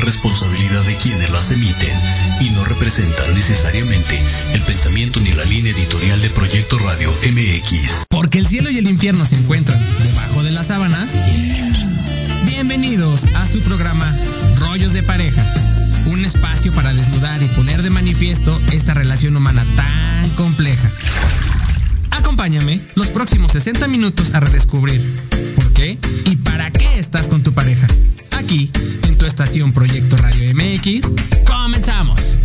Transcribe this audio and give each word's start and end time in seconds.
responsabilidad 0.00 0.82
de 0.84 0.96
quienes 0.96 1.30
las 1.30 1.50
emiten 1.50 1.98
y 2.40 2.50
no 2.50 2.64
representan 2.64 3.34
necesariamente 3.34 4.18
el 4.54 4.62
pensamiento 4.62 5.20
ni 5.20 5.32
la 5.32 5.44
línea 5.44 5.72
editorial 5.72 6.20
de 6.22 6.30
Proyecto 6.30 6.78
Radio 6.78 7.12
MX. 7.22 8.06
Porque 8.08 8.38
el 8.38 8.46
cielo 8.46 8.70
y 8.70 8.78
el 8.78 8.88
infierno 8.88 9.24
se 9.24 9.36
encuentran 9.36 9.78
debajo 10.02 10.42
de 10.42 10.52
las 10.52 10.68
sábanas. 10.68 11.12
Bienvenidos 12.46 13.24
a 13.34 13.46
su 13.46 13.60
programa 13.60 14.16
Rollos 14.56 14.92
de 14.92 15.02
Pareja. 15.02 15.44
Un 16.06 16.24
espacio 16.24 16.72
para 16.72 16.94
desnudar 16.94 17.42
y 17.42 17.48
poner 17.48 17.82
de 17.82 17.90
manifiesto 17.90 18.58
esta 18.72 18.94
relación 18.94 19.36
humana 19.36 19.66
tan 19.76 20.30
compleja. 20.30 20.90
Acompáñame 22.10 22.80
los 22.94 23.08
próximos 23.08 23.52
60 23.52 23.86
minutos 23.88 24.34
a 24.34 24.40
redescubrir 24.40 25.04
por 25.56 25.72
qué 25.74 25.98
y 26.24 26.36
para 26.36 26.70
qué 26.70 26.98
estás 26.98 27.28
con 27.28 27.42
tu 27.42 27.52
pareja. 27.52 27.86
Aquí 29.56 29.62
estación 29.62 29.72
Proyecto 29.72 30.18
Radio 30.18 30.54
MX, 30.54 31.14
comenzamos. 31.46 32.36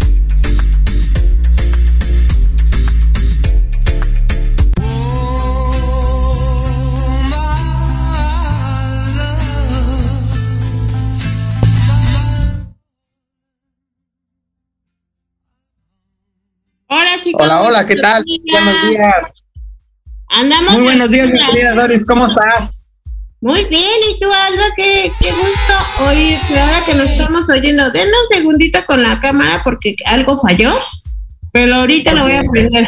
Hola 16.88 17.22
chicos. 17.22 17.45
Hola, 17.45 17.61
hola, 17.61 17.85
¿qué 17.85 17.95
tal? 17.97 18.23
Buenos 18.49 18.89
días. 18.89 19.33
Andamos. 20.29 20.73
Muy 20.75 20.83
buenos 20.83 21.11
días, 21.11 21.29
mi 21.29 21.45
querida 21.45 21.73
Doris, 21.73 22.05
¿cómo 22.05 22.25
estás? 22.25 22.85
Muy 23.41 23.66
bien, 23.66 24.00
¿y 24.09 24.19
tú, 24.19 24.28
Alba? 24.28 24.66
Qué, 24.78 25.12
qué 25.19 25.29
gusto 25.31 26.03
oírte 26.07 26.59
ahora 26.59 26.78
que 26.85 26.94
nos 26.94 27.09
estamos 27.09 27.50
oyendo. 27.50 27.90
Denme 27.91 28.12
un 28.12 28.38
segundito 28.38 28.79
con 28.85 29.02
la 29.02 29.19
cámara 29.19 29.62
porque 29.63 29.96
algo 30.06 30.40
falló, 30.40 30.72
pero 31.52 31.75
ahorita 31.75 32.13
lo 32.13 32.24
voy 32.24 32.34
a 32.34 32.44
prender. 32.44 32.88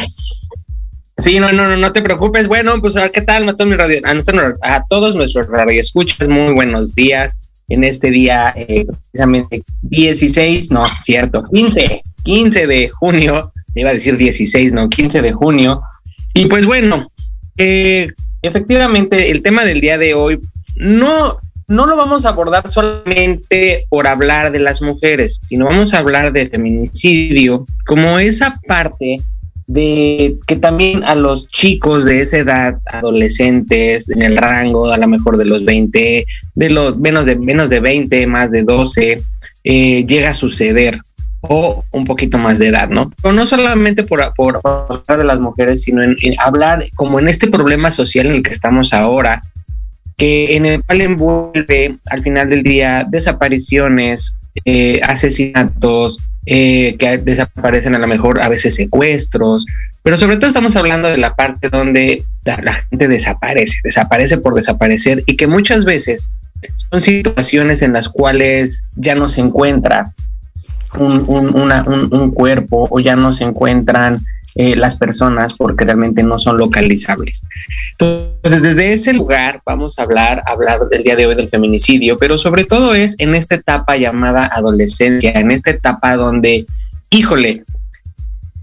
Sí, 1.18 1.40
no, 1.40 1.50
no, 1.52 1.66
no, 1.66 1.76
no 1.76 1.92
te 1.92 2.02
preocupes. 2.02 2.46
Bueno, 2.46 2.80
pues 2.80 2.94
¿qué 3.12 3.20
tal? 3.22 3.48
A, 3.48 3.64
mi 3.64 3.74
radio, 3.74 4.00
a, 4.04 4.74
a 4.74 4.84
todos 4.88 5.16
nuestros 5.16 5.48
radioescuchas, 5.48 6.28
muy 6.28 6.54
buenos 6.54 6.94
días 6.94 7.36
en 7.68 7.82
este 7.82 8.10
día, 8.10 8.52
eh, 8.56 8.86
precisamente 8.86 9.62
16, 9.82 10.70
no, 10.70 10.86
cierto, 10.86 11.42
15, 11.52 12.02
15 12.22 12.66
de 12.66 12.88
junio, 12.90 13.52
iba 13.74 13.90
a 13.90 13.94
decir 13.94 14.16
16, 14.16 14.72
no, 14.72 14.88
15 14.88 15.22
de 15.22 15.32
junio. 15.32 15.80
Y 16.34 16.46
pues 16.46 16.66
bueno, 16.66 17.02
eh, 17.58 18.08
efectivamente, 18.46 19.30
el 19.30 19.42
tema 19.42 19.64
del 19.64 19.80
día 19.80 19.98
de 19.98 20.14
hoy 20.14 20.40
no, 20.76 21.36
no 21.68 21.86
lo 21.86 21.96
vamos 21.96 22.24
a 22.24 22.30
abordar 22.30 22.68
solamente 22.70 23.86
por 23.88 24.06
hablar 24.06 24.52
de 24.52 24.60
las 24.60 24.82
mujeres, 24.82 25.40
sino 25.42 25.66
vamos 25.66 25.94
a 25.94 25.98
hablar 25.98 26.32
de 26.32 26.48
feminicidio 26.48 27.64
como 27.86 28.18
esa 28.18 28.54
parte 28.66 29.18
de 29.66 30.36
que 30.46 30.56
también 30.56 31.04
a 31.04 31.14
los 31.14 31.48
chicos 31.48 32.04
de 32.04 32.20
esa 32.20 32.38
edad, 32.38 32.78
adolescentes, 32.86 34.10
en 34.10 34.22
el 34.22 34.36
rango 34.36 34.92
a 34.92 34.98
lo 34.98 35.08
mejor 35.08 35.38
de 35.38 35.46
los 35.46 35.64
20, 35.64 36.26
de 36.54 36.70
los 36.70 36.98
menos 36.98 37.24
de 37.24 37.36
menos 37.36 37.70
de 37.70 37.80
20, 37.80 38.26
más 38.26 38.50
de 38.50 38.62
12, 38.62 39.22
eh, 39.64 40.04
llega 40.04 40.30
a 40.30 40.34
suceder 40.34 41.00
o 41.48 41.84
un 41.92 42.04
poquito 42.04 42.38
más 42.38 42.58
de 42.58 42.68
edad, 42.68 42.88
¿no? 42.88 43.10
Pero 43.22 43.34
no 43.34 43.46
solamente 43.46 44.04
por, 44.04 44.32
por, 44.34 44.60
hablar 44.64 45.18
de 45.18 45.24
las 45.24 45.40
mujeres, 45.40 45.82
sino 45.82 46.02
en, 46.02 46.16
hablar 46.38 46.84
como 46.96 47.18
en 47.18 47.28
este 47.28 47.48
problema 47.48 47.90
social 47.90 48.26
en 48.26 48.36
el 48.36 48.42
que 48.42 48.50
estamos 48.50 48.92
ahora, 48.92 49.40
que 50.16 50.56
en 50.56 50.66
el 50.66 50.82
cual 50.84 51.00
envuelve 51.00 51.94
al 52.10 52.22
final 52.22 52.50
del 52.50 52.62
día 52.62 53.04
desapariciones, 53.10 54.36
eh, 54.64 55.00
asesinatos, 55.02 56.18
eh, 56.46 56.96
que 56.98 57.18
desaparecen 57.18 57.94
a 57.94 57.98
lo 57.98 58.06
mejor 58.06 58.40
a 58.40 58.48
veces 58.48 58.74
secuestros, 58.74 59.64
pero 60.02 60.18
sobre 60.18 60.36
todo 60.36 60.48
estamos 60.48 60.76
hablando 60.76 61.08
de 61.08 61.16
la 61.16 61.34
parte 61.34 61.70
donde 61.70 62.22
la 62.44 62.74
gente 62.74 63.08
desaparece, 63.08 63.78
desaparece 63.82 64.36
por 64.36 64.54
desaparecer 64.54 65.22
y 65.24 65.36
que 65.36 65.46
muchas 65.46 65.86
veces 65.86 66.28
son 66.90 67.00
situaciones 67.00 67.80
en 67.80 67.94
las 67.94 68.10
cuales 68.10 68.86
ya 68.96 69.14
no 69.14 69.30
se 69.30 69.40
encuentra 69.40 70.04
un, 70.98 72.30
cuerpo 72.32 72.88
o 72.90 73.00
ya 73.00 73.16
no 73.16 73.32
se 73.32 73.44
encuentran 73.44 74.18
eh, 74.56 74.76
las 74.76 74.96
personas 74.96 75.54
porque 75.54 75.84
realmente 75.84 76.22
no 76.22 76.38
son 76.38 76.58
localizables. 76.58 77.42
Entonces, 77.92 78.62
desde 78.62 78.92
ese 78.92 79.12
lugar 79.12 79.60
vamos 79.66 79.98
a 79.98 80.02
hablar, 80.02 80.42
hablar 80.46 80.88
del 80.88 81.02
día 81.02 81.16
de 81.16 81.26
hoy 81.26 81.34
del 81.34 81.48
feminicidio, 81.48 82.16
pero 82.16 82.38
sobre 82.38 82.64
todo 82.64 82.94
es 82.94 83.16
en 83.18 83.34
esta 83.34 83.56
etapa 83.56 83.96
llamada 83.96 84.46
adolescencia, 84.46 85.32
en 85.32 85.50
esta 85.50 85.70
etapa 85.70 86.16
donde, 86.16 86.66
híjole, 87.10 87.64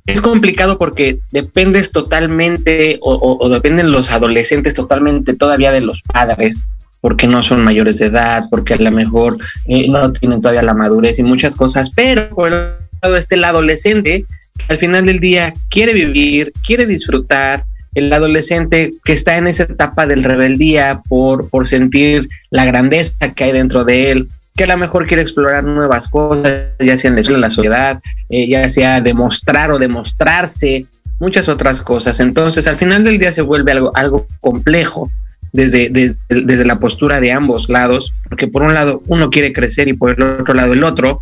es 0.07 0.21
complicado 0.21 0.77
porque 0.77 1.19
dependes 1.31 1.91
totalmente 1.91 2.97
o, 3.01 3.37
o, 3.39 3.49
dependen 3.49 3.91
los 3.91 4.11
adolescentes 4.11 4.73
totalmente 4.73 5.35
todavía 5.35 5.71
de 5.71 5.81
los 5.81 6.01
padres 6.01 6.67
porque 7.01 7.27
no 7.27 7.43
son 7.43 7.63
mayores 7.63 7.97
de 7.97 8.05
edad, 8.05 8.45
porque 8.49 8.75
a 8.75 8.77
lo 8.77 8.91
mejor 8.91 9.37
eh, 9.65 9.87
no 9.89 10.11
tienen 10.13 10.39
todavía 10.39 10.61
la 10.61 10.73
madurez 10.73 11.19
y 11.19 11.23
muchas 11.23 11.55
cosas, 11.55 11.91
pero 11.95 12.27
por 12.29 12.47
el 12.47 12.75
lado 13.01 13.17
este 13.17 13.35
el 13.35 13.43
adolescente, 13.43 14.25
al 14.69 14.77
final 14.77 15.05
del 15.05 15.19
día 15.19 15.51
quiere 15.69 15.93
vivir, 15.93 16.51
quiere 16.65 16.85
disfrutar, 16.85 17.63
el 17.95 18.11
adolescente 18.13 18.91
que 19.03 19.13
está 19.13 19.37
en 19.37 19.47
esa 19.47 19.63
etapa 19.63 20.07
del 20.07 20.23
rebeldía 20.23 21.01
por, 21.09 21.49
por 21.49 21.67
sentir 21.67 22.27
la 22.49 22.65
grandeza 22.65 23.33
que 23.33 23.43
hay 23.43 23.51
dentro 23.51 23.83
de 23.83 24.11
él, 24.11 24.27
que 24.55 24.63
a 24.63 24.67
lo 24.67 24.77
mejor 24.77 25.07
quiere 25.07 25.21
explorar 25.21 25.63
nuevas 25.63 26.07
cosas, 26.07 26.67
ya 26.79 26.97
sea 26.97 27.09
en 27.09 27.41
la 27.41 27.49
sociedad, 27.49 28.01
eh, 28.29 28.47
ya 28.47 28.67
sea 28.69 29.01
demostrar 29.01 29.71
o 29.71 29.79
demostrarse, 29.79 30.85
muchas 31.19 31.49
otras 31.49 31.81
cosas. 31.81 32.19
Entonces, 32.19 32.67
al 32.67 32.77
final 32.77 33.03
del 33.03 33.19
día 33.19 33.31
se 33.31 33.41
vuelve 33.41 33.71
algo, 33.71 33.91
algo 33.95 34.25
complejo 34.39 35.09
desde, 35.53 35.89
desde, 35.89 36.15
desde, 36.29 36.65
la 36.65 36.79
postura 36.79 37.19
de 37.19 37.31
ambos 37.31 37.69
lados, 37.69 38.13
porque 38.29 38.47
por 38.47 38.63
un 38.63 38.73
lado 38.73 39.01
uno 39.07 39.29
quiere 39.29 39.53
crecer 39.53 39.87
y 39.87 39.93
por 39.93 40.11
el 40.11 40.21
otro 40.23 40.53
lado 40.53 40.73
el 40.73 40.83
otro, 40.83 41.21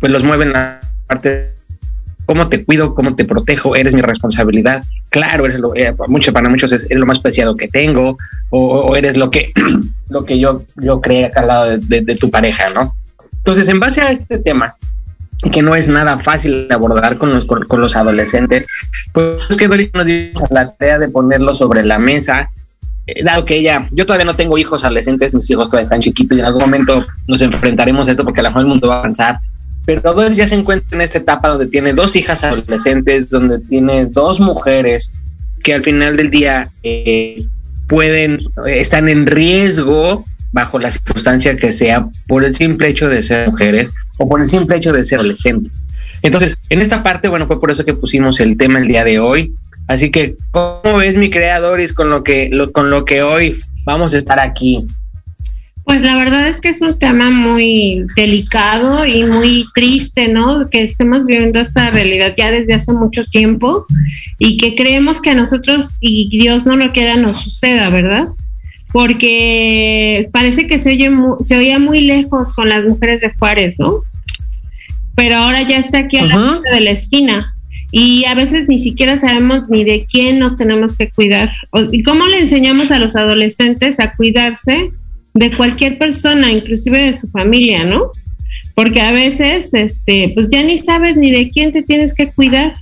pues 0.00 0.12
los 0.12 0.24
mueven 0.24 0.52
la 0.52 0.80
parte 1.06 1.54
cómo 2.28 2.50
te 2.50 2.62
cuido, 2.62 2.94
cómo 2.94 3.16
te 3.16 3.24
protejo, 3.24 3.74
eres 3.74 3.94
mi 3.94 4.02
responsabilidad. 4.02 4.84
Claro, 5.08 5.46
eres 5.46 5.60
lo, 5.60 5.74
eh, 5.74 5.94
mucho, 6.08 6.30
para 6.30 6.50
muchos 6.50 6.72
es, 6.72 6.86
lo 6.90 7.06
más 7.06 7.20
preciado 7.20 7.56
que 7.56 7.68
tengo, 7.68 8.18
o, 8.50 8.94
eres 8.96 9.16
lo 9.16 9.30
que, 9.30 9.50
lo 10.10 10.26
que 10.26 10.38
yo, 10.38 10.62
yo 10.76 11.00
creé 11.00 11.24
acá 11.24 11.40
al 11.40 11.46
lado 11.46 11.78
de, 11.78 12.02
de, 12.02 12.16
tu 12.16 12.30
pareja, 12.30 12.68
¿no? 12.68 12.94
Entonces, 13.38 13.66
en 13.70 13.80
base 13.80 14.02
a 14.02 14.10
este 14.10 14.38
tema, 14.38 14.74
que 15.50 15.62
no 15.62 15.74
es 15.74 15.88
nada 15.88 16.18
fácil 16.18 16.68
de 16.68 16.74
abordar 16.74 17.16
con 17.16 17.30
los, 17.30 17.46
con, 17.46 17.80
los 17.80 17.96
adolescentes, 17.96 18.66
pues 19.14 19.36
es 19.48 19.56
que 19.56 19.68
nos 19.68 20.04
dio 20.04 20.30
la 20.50 20.68
tarea 20.68 20.98
de 20.98 21.08
ponerlo 21.08 21.54
sobre 21.54 21.82
la 21.82 21.98
mesa, 21.98 22.50
dado 23.24 23.44
que 23.44 23.56
ella, 23.56 23.86
yo 23.90 24.06
todavía 24.06 24.24
no 24.24 24.36
tengo 24.36 24.58
hijos 24.58 24.84
adolescentes, 24.84 25.34
mis 25.34 25.50
hijos 25.50 25.68
todavía 25.68 25.84
están 25.84 26.00
chiquitos 26.00 26.36
y 26.36 26.40
en 26.40 26.46
algún 26.46 26.62
momento 26.62 27.06
nos 27.26 27.40
enfrentaremos 27.42 28.08
a 28.08 28.10
esto 28.10 28.24
porque 28.24 28.40
a 28.40 28.44
lo 28.44 28.50
mejor 28.50 28.62
el 28.62 28.68
mundo 28.68 28.88
va 28.88 28.96
a 28.96 28.98
avanzar, 29.00 29.40
pero 29.86 30.12
Doris 30.12 30.36
ya 30.36 30.46
se 30.46 30.54
encuentra 30.54 30.96
en 30.96 31.00
esta 31.00 31.18
etapa 31.18 31.48
donde 31.48 31.66
tiene 31.66 31.94
dos 31.94 32.14
hijas 32.14 32.44
adolescentes, 32.44 33.30
donde 33.30 33.58
tiene 33.58 34.06
dos 34.06 34.38
mujeres 34.38 35.10
que 35.62 35.74
al 35.74 35.82
final 35.82 36.16
del 36.16 36.30
día 36.30 36.68
eh, 36.82 37.46
pueden, 37.86 38.38
eh, 38.66 38.80
están 38.80 39.08
en 39.08 39.26
riesgo 39.26 40.24
bajo 40.52 40.78
la 40.78 40.90
circunstancia 40.90 41.56
que 41.56 41.72
sea 41.72 42.08
por 42.26 42.44
el 42.44 42.54
simple 42.54 42.88
hecho 42.88 43.08
de 43.08 43.22
ser 43.22 43.50
mujeres 43.50 43.90
o 44.18 44.28
por 44.28 44.40
el 44.40 44.46
simple 44.46 44.76
hecho 44.76 44.92
de 44.92 45.04
ser 45.04 45.20
adolescentes. 45.20 45.84
Entonces, 46.22 46.58
en 46.68 46.82
esta 46.82 47.02
parte, 47.02 47.28
bueno, 47.28 47.46
fue 47.46 47.60
por 47.60 47.70
eso 47.70 47.84
que 47.84 47.94
pusimos 47.94 48.40
el 48.40 48.56
tema 48.58 48.78
el 48.78 48.88
día 48.88 49.04
de 49.04 49.20
hoy. 49.20 49.54
Así 49.88 50.10
que, 50.10 50.36
¿cómo 50.50 50.98
ves 50.98 51.16
mi 51.16 51.30
creadores 51.30 51.94
con 51.94 52.10
lo 52.10 52.22
que, 52.22 52.50
con 52.72 52.90
lo 52.90 53.06
que 53.06 53.22
hoy 53.22 53.58
vamos 53.84 54.14
a 54.14 54.18
estar 54.18 54.38
aquí? 54.38 54.84
Pues 55.84 56.04
la 56.04 56.16
verdad 56.16 56.46
es 56.46 56.60
que 56.60 56.68
es 56.68 56.82
un 56.82 56.98
tema 56.98 57.30
muy 57.30 58.04
delicado 58.14 59.06
y 59.06 59.24
muy 59.24 59.64
triste, 59.74 60.28
¿no? 60.28 60.68
Que 60.68 60.82
estemos 60.82 61.24
viviendo 61.24 61.60
esta 61.60 61.88
realidad 61.88 62.34
ya 62.36 62.50
desde 62.50 62.74
hace 62.74 62.92
mucho 62.92 63.24
tiempo 63.24 63.86
y 64.38 64.58
que 64.58 64.74
creemos 64.74 65.22
que 65.22 65.30
a 65.30 65.34
nosotros 65.34 65.96
y 66.02 66.28
Dios 66.28 66.66
no 66.66 66.76
lo 66.76 66.92
quiera 66.92 67.16
nos 67.16 67.38
suceda, 67.38 67.88
¿verdad? 67.88 68.26
Porque 68.92 70.26
parece 70.30 70.66
que 70.66 70.78
se 70.78 70.90
oye 70.90 71.10
se 71.46 71.56
oía 71.56 71.78
muy 71.78 72.02
lejos 72.02 72.52
con 72.52 72.68
las 72.68 72.84
mujeres 72.84 73.22
de 73.22 73.32
Juárez, 73.38 73.76
¿no? 73.78 74.00
Pero 75.14 75.36
ahora 75.36 75.62
ya 75.62 75.78
está 75.78 76.00
aquí 76.00 76.18
a 76.18 76.26
la 76.26 76.34
puerta 76.34 76.74
de 76.74 76.80
la 76.82 76.90
esquina 76.90 77.54
y 77.90 78.24
a 78.26 78.34
veces 78.34 78.68
ni 78.68 78.78
siquiera 78.78 79.18
sabemos 79.18 79.70
ni 79.70 79.84
de 79.84 80.06
quién 80.10 80.38
nos 80.38 80.56
tenemos 80.56 80.96
que 80.96 81.10
cuidar. 81.10 81.50
¿Y 81.90 82.02
cómo 82.02 82.26
le 82.26 82.40
enseñamos 82.40 82.90
a 82.90 82.98
los 82.98 83.16
adolescentes 83.16 83.98
a 84.00 84.12
cuidarse? 84.12 84.90
de 85.34 85.52
cualquier 85.52 85.98
persona, 85.98 86.50
inclusive 86.52 86.98
de 86.98 87.14
su 87.14 87.28
familia, 87.28 87.84
¿no? 87.84 88.10
Porque 88.74 89.00
a 89.00 89.12
veces, 89.12 89.72
este, 89.74 90.32
pues 90.34 90.48
ya 90.48 90.62
ni 90.62 90.78
sabes 90.78 91.16
ni 91.16 91.30
de 91.30 91.48
quién 91.48 91.72
te 91.72 91.82
tienes 91.82 92.14
que 92.14 92.26
cuidar. 92.26 92.72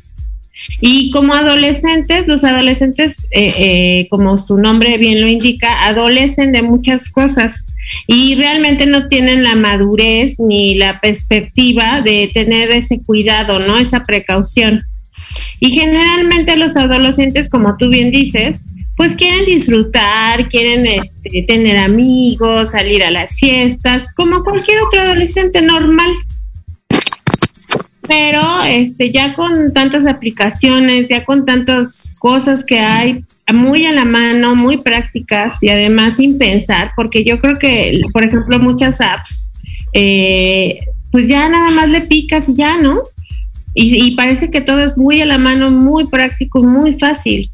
Y 0.80 1.10
como 1.10 1.34
adolescentes, 1.34 2.26
los 2.26 2.44
adolescentes, 2.44 3.28
eh, 3.30 3.54
eh, 3.58 4.06
como 4.10 4.36
su 4.36 4.56
nombre 4.56 4.98
bien 4.98 5.20
lo 5.20 5.28
indica, 5.28 5.86
adolecen 5.86 6.52
de 6.52 6.62
muchas 6.62 7.10
cosas 7.10 7.66
y 8.06 8.34
realmente 8.34 8.84
no 8.86 9.06
tienen 9.06 9.44
la 9.44 9.54
madurez 9.54 10.40
ni 10.40 10.74
la 10.74 11.00
perspectiva 11.00 12.00
de 12.00 12.30
tener 12.34 12.70
ese 12.70 13.00
cuidado, 13.02 13.58
¿no? 13.60 13.78
Esa 13.78 14.02
precaución. 14.02 14.80
Y 15.60 15.70
generalmente 15.70 16.56
los 16.56 16.76
adolescentes, 16.76 17.48
como 17.48 17.76
tú 17.76 17.88
bien 17.88 18.10
dices, 18.10 18.64
pues 18.96 19.14
quieren 19.14 19.44
disfrutar, 19.44 20.48
quieren 20.48 20.86
este, 20.86 21.42
tener 21.42 21.76
amigos, 21.76 22.70
salir 22.70 23.04
a 23.04 23.10
las 23.10 23.36
fiestas, 23.36 24.12
como 24.14 24.42
cualquier 24.42 24.78
otro 24.80 25.00
adolescente 25.00 25.60
normal. 25.62 26.10
Pero 28.08 28.40
este, 28.66 29.10
ya 29.10 29.34
con 29.34 29.74
tantas 29.74 30.06
aplicaciones, 30.06 31.08
ya 31.08 31.24
con 31.24 31.44
tantas 31.44 32.14
cosas 32.18 32.64
que 32.64 32.78
hay 32.78 33.16
muy 33.52 33.84
a 33.84 33.92
la 33.92 34.04
mano, 34.04 34.54
muy 34.54 34.78
prácticas 34.78 35.62
y 35.62 35.68
además 35.68 36.16
sin 36.16 36.38
pensar, 36.38 36.92
porque 36.96 37.24
yo 37.24 37.40
creo 37.40 37.58
que, 37.58 38.00
por 38.12 38.24
ejemplo, 38.24 38.58
muchas 38.58 39.00
apps, 39.00 39.50
eh, 39.92 40.78
pues 41.12 41.28
ya 41.28 41.48
nada 41.48 41.70
más 41.70 41.88
le 41.88 42.00
picas 42.00 42.48
y 42.48 42.54
ya, 42.54 42.78
¿no? 42.78 43.02
Y, 43.76 44.04
y 44.04 44.16
parece 44.16 44.50
que 44.50 44.60
todo 44.60 44.80
es 44.80 44.96
muy 44.96 45.20
a 45.20 45.26
la 45.26 45.38
mano, 45.38 45.70
muy 45.70 46.06
práctico, 46.06 46.64
muy 46.64 46.94
fácil. 46.94 47.48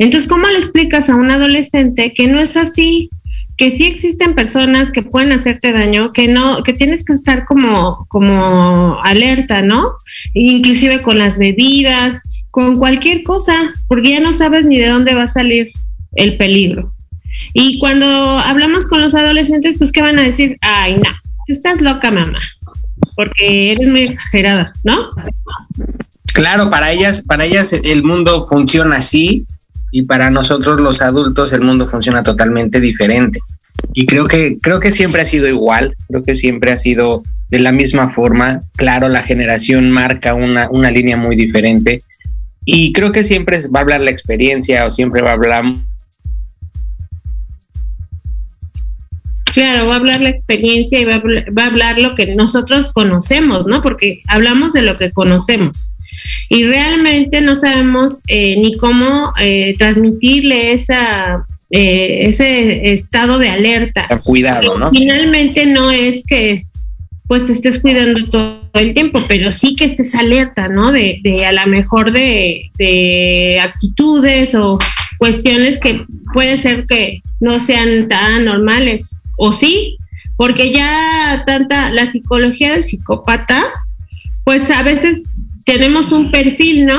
Entonces, 0.00 0.28
¿cómo 0.28 0.48
le 0.48 0.58
explicas 0.58 1.08
a 1.08 1.14
un 1.14 1.30
adolescente 1.30 2.10
que 2.10 2.26
no 2.26 2.40
es 2.40 2.56
así? 2.56 3.10
que 3.58 3.72
sí 3.72 3.86
existen 3.86 4.36
personas 4.36 4.92
que 4.92 5.02
pueden 5.02 5.32
hacerte 5.32 5.72
daño, 5.72 6.10
que 6.10 6.28
no, 6.28 6.62
que 6.62 6.72
tienes 6.72 7.04
que 7.04 7.12
estar 7.12 7.44
como, 7.44 8.06
como 8.08 8.96
alerta, 9.02 9.62
¿no? 9.62 9.96
Inclusive 10.32 11.02
con 11.02 11.18
las 11.18 11.38
bebidas, 11.38 12.22
con 12.52 12.78
cualquier 12.78 13.24
cosa, 13.24 13.72
porque 13.88 14.10
ya 14.10 14.20
no 14.20 14.32
sabes 14.32 14.64
ni 14.64 14.78
de 14.78 14.86
dónde 14.86 15.14
va 15.14 15.24
a 15.24 15.28
salir 15.28 15.72
el 16.14 16.36
peligro. 16.36 16.94
Y 17.52 17.80
cuando 17.80 18.06
hablamos 18.06 18.86
con 18.86 19.02
los 19.02 19.16
adolescentes, 19.16 19.76
pues, 19.76 19.90
¿qué 19.90 20.02
van 20.02 20.20
a 20.20 20.22
decir? 20.22 20.56
Ay, 20.60 20.94
no, 20.94 21.10
estás 21.48 21.80
loca, 21.80 22.12
mamá, 22.12 22.38
porque 23.16 23.72
eres 23.72 23.88
muy 23.88 24.02
exagerada, 24.02 24.72
¿no? 24.84 25.08
Claro, 26.34 26.70
para 26.70 26.92
ellas, 26.92 27.22
para 27.22 27.44
ellas 27.44 27.72
el 27.72 28.02
mundo 28.04 28.44
funciona 28.46 28.96
así 28.96 29.46
y 29.90 30.02
para 30.02 30.30
nosotros 30.30 30.80
los 30.80 31.02
adultos 31.02 31.52
el 31.52 31.62
mundo 31.62 31.88
funciona 31.88 32.22
totalmente 32.22 32.80
diferente. 32.80 33.40
Y 33.94 34.06
creo 34.06 34.26
que, 34.26 34.58
creo 34.60 34.80
que 34.80 34.90
siempre 34.90 35.22
ha 35.22 35.26
sido 35.26 35.48
igual, 35.48 35.94
creo 36.08 36.22
que 36.22 36.36
siempre 36.36 36.72
ha 36.72 36.78
sido 36.78 37.22
de 37.48 37.58
la 37.60 37.72
misma 37.72 38.10
forma. 38.10 38.60
Claro, 38.76 39.08
la 39.08 39.22
generación 39.22 39.90
marca 39.90 40.34
una, 40.34 40.68
una 40.70 40.90
línea 40.90 41.16
muy 41.16 41.36
diferente 41.36 42.02
y 42.64 42.92
creo 42.92 43.12
que 43.12 43.24
siempre 43.24 43.60
va 43.74 43.80
a 43.80 43.82
hablar 43.82 44.00
la 44.02 44.10
experiencia 44.10 44.84
o 44.84 44.90
siempre 44.90 45.22
va 45.22 45.30
a 45.30 45.34
hablar 45.34 45.64
Claro, 49.52 49.86
va 49.86 49.94
a 49.94 49.98
hablar 49.98 50.20
la 50.20 50.28
experiencia 50.28 51.00
y 51.00 51.04
va 51.04 51.16
a, 51.16 51.22
va 51.56 51.64
a, 51.64 51.66
hablar 51.66 51.98
lo 51.98 52.14
que 52.14 52.34
nosotros 52.34 52.92
conocemos, 52.92 53.66
¿no? 53.66 53.82
Porque 53.82 54.20
hablamos 54.28 54.72
de 54.72 54.82
lo 54.82 54.96
que 54.96 55.10
conocemos 55.10 55.94
y 56.48 56.64
realmente 56.64 57.40
no 57.40 57.56
sabemos 57.56 58.20
eh, 58.26 58.56
ni 58.56 58.74
cómo 58.76 59.32
eh, 59.40 59.74
transmitirle 59.78 60.72
esa 60.72 61.46
eh, 61.70 62.26
ese 62.28 62.92
estado 62.94 63.38
de 63.38 63.50
alerta. 63.50 64.08
Cuidado, 64.24 64.78
¿no? 64.78 64.90
Finalmente 64.90 65.66
no 65.66 65.90
es 65.90 66.24
que 66.26 66.62
pues 67.26 67.44
te 67.44 67.52
estés 67.52 67.78
cuidando 67.80 68.24
todo 68.30 68.58
el 68.72 68.94
tiempo, 68.94 69.22
pero 69.28 69.52
sí 69.52 69.76
que 69.76 69.84
estés 69.84 70.14
alerta, 70.14 70.68
¿no? 70.68 70.92
De, 70.92 71.20
de 71.22 71.44
a 71.44 71.52
lo 71.52 71.66
mejor 71.66 72.10
de, 72.10 72.62
de 72.78 73.60
actitudes 73.60 74.54
o 74.54 74.78
cuestiones 75.18 75.78
que 75.78 76.00
puede 76.32 76.56
ser 76.56 76.86
que 76.86 77.20
no 77.38 77.60
sean 77.60 78.08
tan 78.08 78.46
normales, 78.46 79.17
o 79.38 79.52
sí, 79.52 79.96
porque 80.36 80.72
ya 80.72 81.42
tanta 81.46 81.90
la 81.90 82.10
psicología 82.10 82.72
del 82.72 82.84
psicópata, 82.84 83.60
pues 84.44 84.70
a 84.70 84.82
veces 84.82 85.32
tenemos 85.64 86.12
un 86.12 86.30
perfil, 86.30 86.86
¿no? 86.86 86.98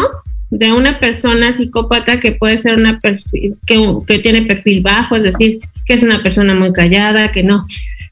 De 0.50 0.72
una 0.72 1.00
persona 1.00 1.54
psicópata 1.54 2.20
que 2.20 2.32
puede 2.32 2.58
ser 2.58 2.76
una 2.76 2.98
perfil, 2.98 3.58
que, 3.66 4.20
tiene 4.20 4.44
perfil 4.44 4.82
bajo, 4.82 5.16
es 5.16 5.24
decir, 5.24 5.60
que 5.86 5.94
es 5.94 6.04
una 6.04 6.24
persona 6.24 6.56
muy 6.56 6.74
callada, 6.74 7.32
que 7.32 7.44
no, 7.44 7.64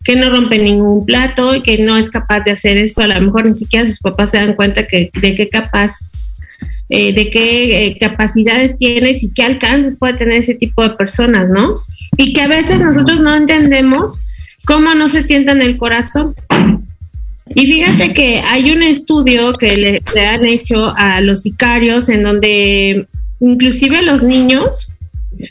que 0.03 0.15
no 0.15 0.29
rompe 0.29 0.60
ningún 0.60 1.05
plato 1.05 1.55
y 1.55 1.62
que 1.62 1.77
no 1.79 1.98
es 1.98 2.10
capaz 2.10 2.41
de 2.41 2.51
hacer 2.51 2.77
eso. 2.77 3.01
A 3.01 3.07
lo 3.07 3.19
mejor 3.22 3.46
ni 3.46 3.55
siquiera 3.55 3.88
sus 3.88 4.00
papás 4.00 4.31
se 4.31 4.38
dan 4.38 4.55
cuenta 4.55 4.88
que, 4.88 5.10
de 5.22 5.36
qué 5.36 5.50
capaz, 5.50 5.93
eh, 6.89 7.13
de 7.13 7.29
qué 7.29 7.86
eh, 7.86 7.98
capacidades 8.00 8.77
tienes 8.77 9.24
y 9.24 9.34
qué 9.34 9.43
alcances 9.43 9.98
puede 9.98 10.13
tener 10.13 10.38
ese 10.38 10.55
tipo 10.55 10.84
de 10.84 10.96
personas, 10.96 11.50
¿no? 11.50 11.81
Y 12.15 12.33
que 12.33 12.41
a 12.41 12.47
veces 12.47 12.79
nosotros 12.79 13.19
no 13.19 13.35
entendemos 13.35 14.21
cómo 14.65 14.93
no 14.93 15.09
se 15.09 15.23
tientan 15.23 15.61
el 15.61 15.77
corazón. 15.77 16.35
Y 17.55 17.65
fíjate 17.65 18.13
que 18.13 18.39
hay 18.39 18.71
un 18.71 18.83
estudio 18.83 19.53
que 19.53 19.77
le, 19.77 20.25
han 20.25 20.45
hecho 20.45 20.93
a 20.97 21.21
los 21.21 21.43
sicarios 21.43 22.09
en 22.09 22.23
donde 22.23 23.05
inclusive 23.39 24.01
los 24.01 24.21
niños 24.23 24.89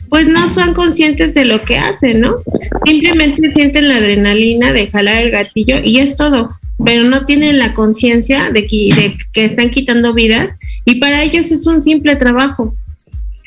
pues 0.08 0.28
no 0.28 0.48
son 0.48 0.74
conscientes 0.74 1.34
de 1.34 1.44
lo 1.44 1.60
que 1.60 1.78
hacen, 1.78 2.20
¿no? 2.20 2.36
Simplemente 2.84 3.52
sienten 3.52 3.88
la 3.88 3.98
adrenalina 3.98 4.72
de 4.72 4.88
jalar 4.88 5.22
el 5.22 5.30
gatillo 5.30 5.76
y 5.82 5.98
es 5.98 6.16
todo, 6.16 6.48
pero 6.84 7.04
no 7.04 7.24
tienen 7.24 7.58
la 7.58 7.72
conciencia 7.72 8.50
de 8.50 8.62
de 8.62 9.14
que 9.32 9.44
están 9.44 9.70
quitando 9.70 10.12
vidas 10.12 10.58
y 10.84 10.96
para 10.96 11.22
ellos 11.22 11.52
es 11.52 11.66
un 11.66 11.82
simple 11.82 12.16
trabajo. 12.16 12.72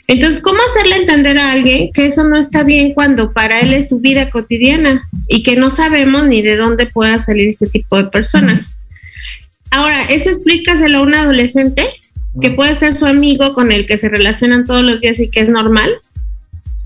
Entonces, 0.09 0.41
¿cómo 0.41 0.57
hacerle 0.71 0.95
entender 0.95 1.37
a 1.37 1.51
alguien 1.51 1.89
que 1.93 2.07
eso 2.07 2.23
no 2.23 2.35
está 2.35 2.63
bien 2.63 2.95
cuando 2.95 3.31
para 3.31 3.59
él 3.59 3.73
es 3.73 3.89
su 3.89 3.99
vida 3.99 4.31
cotidiana 4.31 4.99
y 5.27 5.43
que 5.43 5.55
no 5.55 5.69
sabemos 5.69 6.25
ni 6.25 6.41
de 6.41 6.55
dónde 6.55 6.87
pueda 6.87 7.19
salir 7.19 7.49
ese 7.49 7.67
tipo 7.67 7.95
de 7.95 8.05
personas? 8.05 8.73
Ahora, 9.69 10.01
¿eso 10.09 10.31
explícaselo 10.31 10.97
a 10.97 11.01
un 11.01 11.13
adolescente 11.13 11.87
que 12.41 12.49
puede 12.49 12.75
ser 12.75 12.97
su 12.97 13.05
amigo 13.05 13.53
con 13.53 13.71
el 13.71 13.85
que 13.85 13.99
se 13.99 14.09
relacionan 14.09 14.63
todos 14.63 14.81
los 14.81 14.99
días 14.99 15.19
y 15.19 15.29
que 15.29 15.41
es 15.41 15.49
normal? 15.49 15.91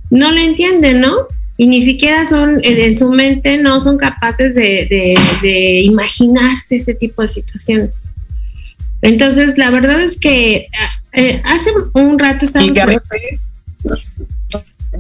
No 0.10 0.34
lo 0.34 0.42
entiende, 0.42 0.94
¿no? 0.94 1.16
y 1.56 1.68
ni 1.68 1.84
siquiera 1.84 2.26
son, 2.26 2.60
en 2.64 2.98
su 2.98 3.12
mente 3.12 3.60
no 3.60 3.80
son 3.80 3.98
capaces 3.98 4.56
de, 4.56 5.16
de, 5.42 5.82
imaginarse 5.82 6.78
ese 6.78 6.96
tipo 6.96 7.22
de 7.22 7.28
situaciones. 7.28 8.10
Entonces, 9.02 9.58
la 9.58 9.70
verdad 9.70 10.02
es 10.02 10.20
que 10.20 10.66
eh, 11.14 11.42
hace 11.46 11.72
un 11.94 12.20
rato 12.20 12.46
estaba... 12.46 12.66
Y 12.66 12.72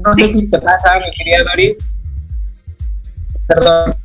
no 0.03 0.15
sé 0.15 0.31
si 0.31 0.49
te 0.49 0.59
pasa, 0.59 0.99
mi 0.99 1.11
querida 1.11 1.43
Doris. 1.43 1.77
Perdón. 3.47 3.95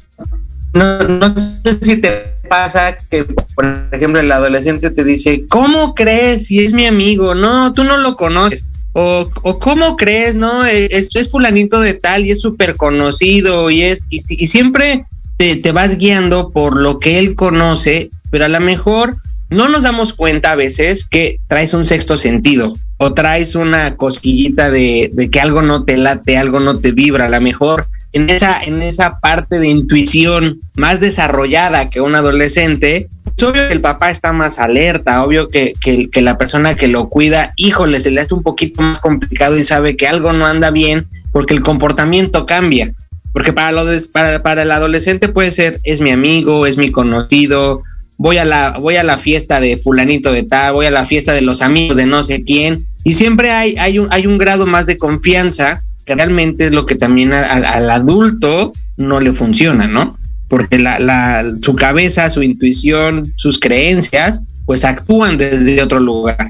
No, 0.74 0.98
no 0.98 1.34
sé 1.34 1.78
si 1.82 2.00
te 2.00 2.34
pasa 2.48 2.96
que, 3.10 3.24
por 3.54 3.88
ejemplo, 3.92 4.20
el 4.20 4.30
adolescente 4.30 4.90
te 4.90 5.04
dice, 5.04 5.46
¿cómo 5.48 5.94
crees 5.94 6.46
si 6.46 6.64
es 6.64 6.72
mi 6.72 6.86
amigo? 6.86 7.34
No, 7.34 7.72
tú 7.72 7.84
no 7.84 7.96
lo 7.96 8.16
conoces. 8.16 8.70
O, 8.92 9.30
o 9.42 9.58
¿cómo 9.58 9.96
crees? 9.96 10.34
No, 10.34 10.64
es, 10.64 11.14
es 11.14 11.30
fulanito 11.30 11.80
de 11.80 11.94
tal 11.94 12.26
y 12.26 12.32
es 12.32 12.40
súper 12.40 12.76
conocido 12.76 13.70
y 13.70 13.82
es, 13.82 14.06
y, 14.10 14.16
y 14.16 14.46
siempre 14.46 15.04
te, 15.36 15.56
te, 15.56 15.72
vas 15.72 15.96
guiando 15.96 16.48
por 16.48 16.76
lo 16.76 16.98
que 16.98 17.18
él 17.18 17.34
conoce, 17.34 18.10
pero 18.30 18.46
a 18.46 18.48
lo 18.48 18.60
mejor 18.60 19.14
no 19.50 19.69
nos 19.69 19.83
damos 19.83 20.12
cuenta 20.12 20.52
a 20.52 20.57
veces 20.57 21.07
que 21.07 21.37
traes 21.47 21.75
un 21.75 21.87
sexto 21.87 22.17
sentido 22.17 22.73
o 22.99 23.14
traes 23.14 23.55
una 23.55 23.97
cosquillita 23.97 24.71
de, 24.71 25.11
que 25.31 25.40
algo 25.40 25.62
no 25.62 25.85
te 25.85 25.97
late, 25.97 26.37
algo 26.37 26.61
no 26.61 26.78
te 26.78 26.93
vibra, 26.93 27.26
a 27.26 27.31
lo 27.31 27.40
mejor 27.40 27.87
en 28.12 28.31
esa, 28.31 28.62
en 28.62 28.83
esa 28.83 29.21
parte 29.21 29.59
de 29.59 29.69
intuición 29.69 30.59
más 30.76 30.99
desarrollada 31.00 31.90
que 31.90 32.00
un 32.00 32.14
adolescente, 32.14 33.09
es 33.37 33.43
obvio 33.45 33.69
que 33.69 33.75
el 33.75 33.81
papá 33.81 34.11
está 34.11 34.33
más 34.33 34.59
alerta, 34.59 35.23
obvio 35.23 35.47
que, 35.47 35.73
que, 35.81 36.09
que, 36.09 36.23
la 36.23 36.38
persona 36.38 36.75
que 36.75 36.88
lo 36.88 37.09
cuida, 37.09 37.52
híjole, 37.57 38.00
se 38.00 38.11
le 38.11 38.21
hace 38.21 38.35
un 38.35 38.43
poquito 38.43 38.83
más 38.83 38.99
complicado 38.99 39.57
y 39.57 39.62
sabe 39.62 39.97
que 39.97 40.09
algo 40.09 40.33
no 40.33 40.47
anda 40.47 40.71
bien 40.71 41.07
porque 41.33 41.55
el 41.55 41.61
comportamiento 41.61 42.47
cambia. 42.47 42.93
Porque 43.33 43.52
para, 43.52 43.73
lo 43.73 43.85
para, 44.11 44.43
para 44.43 44.62
el 44.62 44.73
adolescente 44.73 45.28
puede 45.28 45.52
ser, 45.52 45.78
es 45.85 46.00
mi 46.00 46.11
amigo, 46.11 46.67
es 46.67 46.78
mi 46.78 46.90
conocido, 46.90 47.83
voy 48.18 48.38
a 48.38 48.44
la, 48.44 48.76
voy 48.78 48.96
a 48.96 49.04
la 49.04 49.16
fiesta 49.16 49.60
de 49.60 49.76
fulanito 49.76 50.32
de 50.32 50.42
tal, 50.42 50.75
voy 50.75 50.87
a 50.87 50.90
la 50.90 51.06
fiesta 51.06 51.32
de 51.32 51.40
los 51.40 51.62
amigos 51.62 51.96
de 51.96 52.06
no 52.06 52.22
sé 52.22 52.44
quién, 52.44 52.84
y 53.04 53.14
siempre 53.14 53.52
hay, 53.52 53.76
hay, 53.78 53.98
un, 53.98 54.08
hay 54.10 54.26
un 54.26 54.37
grado 54.37 54.66
más 54.66 54.87
de 54.87 54.98
confianza 54.98 55.82
que 56.04 56.14
realmente 56.14 56.66
es 56.66 56.72
lo 56.72 56.84
que 56.84 56.94
también 56.94 57.32
al 57.32 57.90
adulto 57.90 58.72
no 58.96 59.20
le 59.20 59.32
funciona, 59.32 59.87
¿no? 59.87 60.10
Porque 60.48 60.78
la, 60.78 60.98
la, 60.98 61.44
su 61.60 61.75
cabeza, 61.75 62.30
su 62.30 62.42
intuición, 62.42 63.32
sus 63.37 63.58
creencias, 63.58 64.40
pues 64.66 64.84
actúan 64.84 65.37
desde 65.37 65.82
otro 65.82 66.00
lugar. 66.00 66.48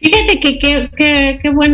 Fíjate 0.00 0.38
que 0.38 1.38
qué 1.42 1.50
buen 1.50 1.72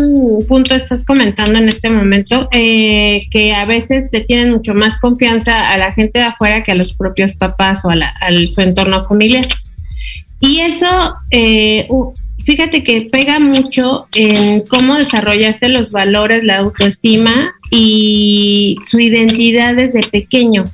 punto 0.49 0.75
estás 0.75 1.05
comentando 1.05 1.59
en 1.59 1.69
este 1.69 1.91
momento, 1.91 2.49
eh, 2.53 3.27
que 3.31 3.53
a 3.53 3.67
veces 3.67 4.09
le 4.13 4.23
tienen 4.23 4.51
mucho 4.51 4.73
más 4.73 4.99
confianza 4.99 5.71
a 5.71 5.77
la 5.77 5.93
gente 5.93 6.21
de 6.21 6.25
afuera 6.25 6.63
que 6.63 6.73
a 6.73 6.75
los 6.75 6.95
propios 6.95 7.35
papás 7.35 7.85
o 7.85 7.91
a, 7.91 7.97
la, 7.97 8.15
su 8.51 8.63
entorno 8.63 9.07
familiar. 9.07 9.47
Y 10.41 10.61
eso, 10.61 10.87
eh, 11.31 11.87
fíjate 12.47 12.83
que 12.83 13.03
pega 13.03 13.39
mucho 13.41 14.07
en 14.15 14.63
cómo 14.63 14.97
desarrollaste 14.97 15.69
los 15.69 15.91
valores, 15.91 16.45
la 16.45 16.59
autoestima 16.59 17.53
y 17.71 18.77
su 18.87 19.01
identidad 19.01 19.75
desde 19.75 20.01
pequeño. 20.01 20.65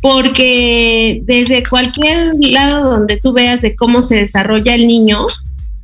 Porque 0.00 1.20
desde 1.22 1.62
cualquier 1.62 2.32
lado 2.40 2.90
donde 2.90 3.18
tú 3.18 3.32
veas 3.32 3.62
de 3.62 3.76
cómo 3.76 4.02
se 4.02 4.16
desarrolla 4.16 4.74
el 4.74 4.88
niño, 4.88 5.26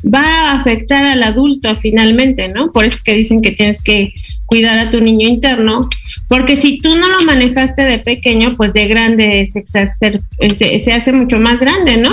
va 0.04 0.22
a 0.22 0.60
afectar 0.60 1.04
al 1.04 1.22
adulto 1.22 1.74
finalmente, 1.76 2.48
¿no? 2.48 2.72
Por 2.72 2.84
eso 2.84 2.96
es 2.96 3.02
que 3.02 3.14
dicen 3.14 3.42
que 3.42 3.52
tienes 3.52 3.82
que 3.82 4.12
cuidar 4.46 4.78
a 4.78 4.90
tu 4.90 5.00
niño 5.00 5.28
interno, 5.28 5.88
porque 6.28 6.56
si 6.56 6.78
tú 6.78 6.94
no 6.96 7.08
lo 7.08 7.22
manejaste 7.22 7.82
de 7.82 7.98
pequeño, 7.98 8.54
pues 8.56 8.72
de 8.72 8.86
grande 8.86 9.46
se, 9.46 9.64
se, 9.66 10.80
se 10.80 10.92
hace 10.92 11.12
mucho 11.12 11.38
más 11.38 11.60
grande, 11.60 11.96
¿no? 11.96 12.12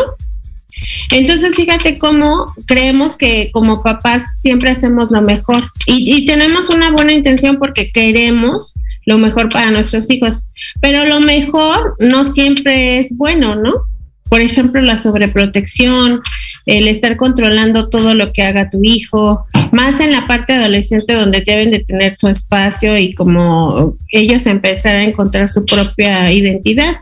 Entonces, 1.11 1.55
fíjate 1.55 1.97
cómo 1.97 2.45
creemos 2.65 3.15
que 3.17 3.49
como 3.51 3.81
papás 3.81 4.23
siempre 4.41 4.69
hacemos 4.69 5.11
lo 5.11 5.21
mejor 5.21 5.63
y, 5.85 6.25
tenemos 6.25 6.69
una 6.69 6.91
buena 6.91 7.13
intención 7.13 7.57
porque 7.57 7.91
queremos 7.91 8.73
lo 9.05 9.17
mejor 9.17 9.49
para 9.49 9.71
nuestros 9.71 10.09
hijos, 10.09 10.47
pero 10.81 11.05
lo 11.05 11.19
mejor 11.19 11.95
no 11.99 12.25
siempre 12.25 12.99
es 12.99 13.15
bueno, 13.15 13.55
¿no? 13.55 13.83
Por 14.29 14.41
ejemplo, 14.41 14.81
la 14.81 14.97
sobreprotección, 14.97 16.21
el 16.65 16.87
estar 16.87 17.15
controlando 17.17 17.89
todo 17.89 18.15
lo 18.15 18.31
que 18.33 18.41
haga 18.41 18.69
tu 18.69 18.79
hijo, 18.83 19.45
más 19.71 19.99
en 19.99 20.11
la 20.11 20.25
parte 20.25 20.53
adolescente 20.53 21.13
donde 21.13 21.41
deben 21.45 21.71
de 21.71 21.79
tener 21.79 22.15
su 22.15 22.27
espacio 22.27 22.97
y 22.97 23.13
como 23.13 23.95
ellos 24.09 24.45
empezar 24.47 24.95
a 24.95 25.03
encontrar 25.03 25.49
su 25.49 25.65
propia 25.65 26.31
identidad 26.31 26.95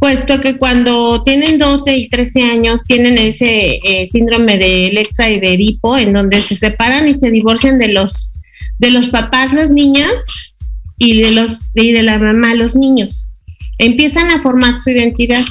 puesto 0.00 0.40
que 0.40 0.56
cuando 0.56 1.22
tienen 1.22 1.58
12 1.58 1.96
y 1.96 2.08
13 2.08 2.42
años 2.44 2.84
tienen 2.84 3.18
ese 3.18 3.78
eh, 3.84 4.08
síndrome 4.10 4.56
de 4.56 4.88
Electra 4.88 5.30
y 5.30 5.38
de 5.38 5.52
Edipo, 5.52 5.96
en 5.96 6.14
donde 6.14 6.40
se 6.40 6.56
separan 6.56 7.06
y 7.06 7.18
se 7.18 7.30
divorcian 7.30 7.78
de 7.78 7.88
los 7.88 8.32
de 8.78 8.90
los 8.90 9.10
papás 9.10 9.52
las 9.52 9.68
niñas 9.70 10.14
y 10.96 11.22
de 11.22 11.32
los 11.32 11.68
y 11.74 11.92
de 11.92 12.02
la 12.02 12.18
mamá 12.18 12.54
los 12.54 12.74
niños. 12.74 13.28
Empiezan 13.78 14.30
a 14.30 14.42
formar 14.42 14.80
su 14.82 14.90
identidad. 14.90 15.44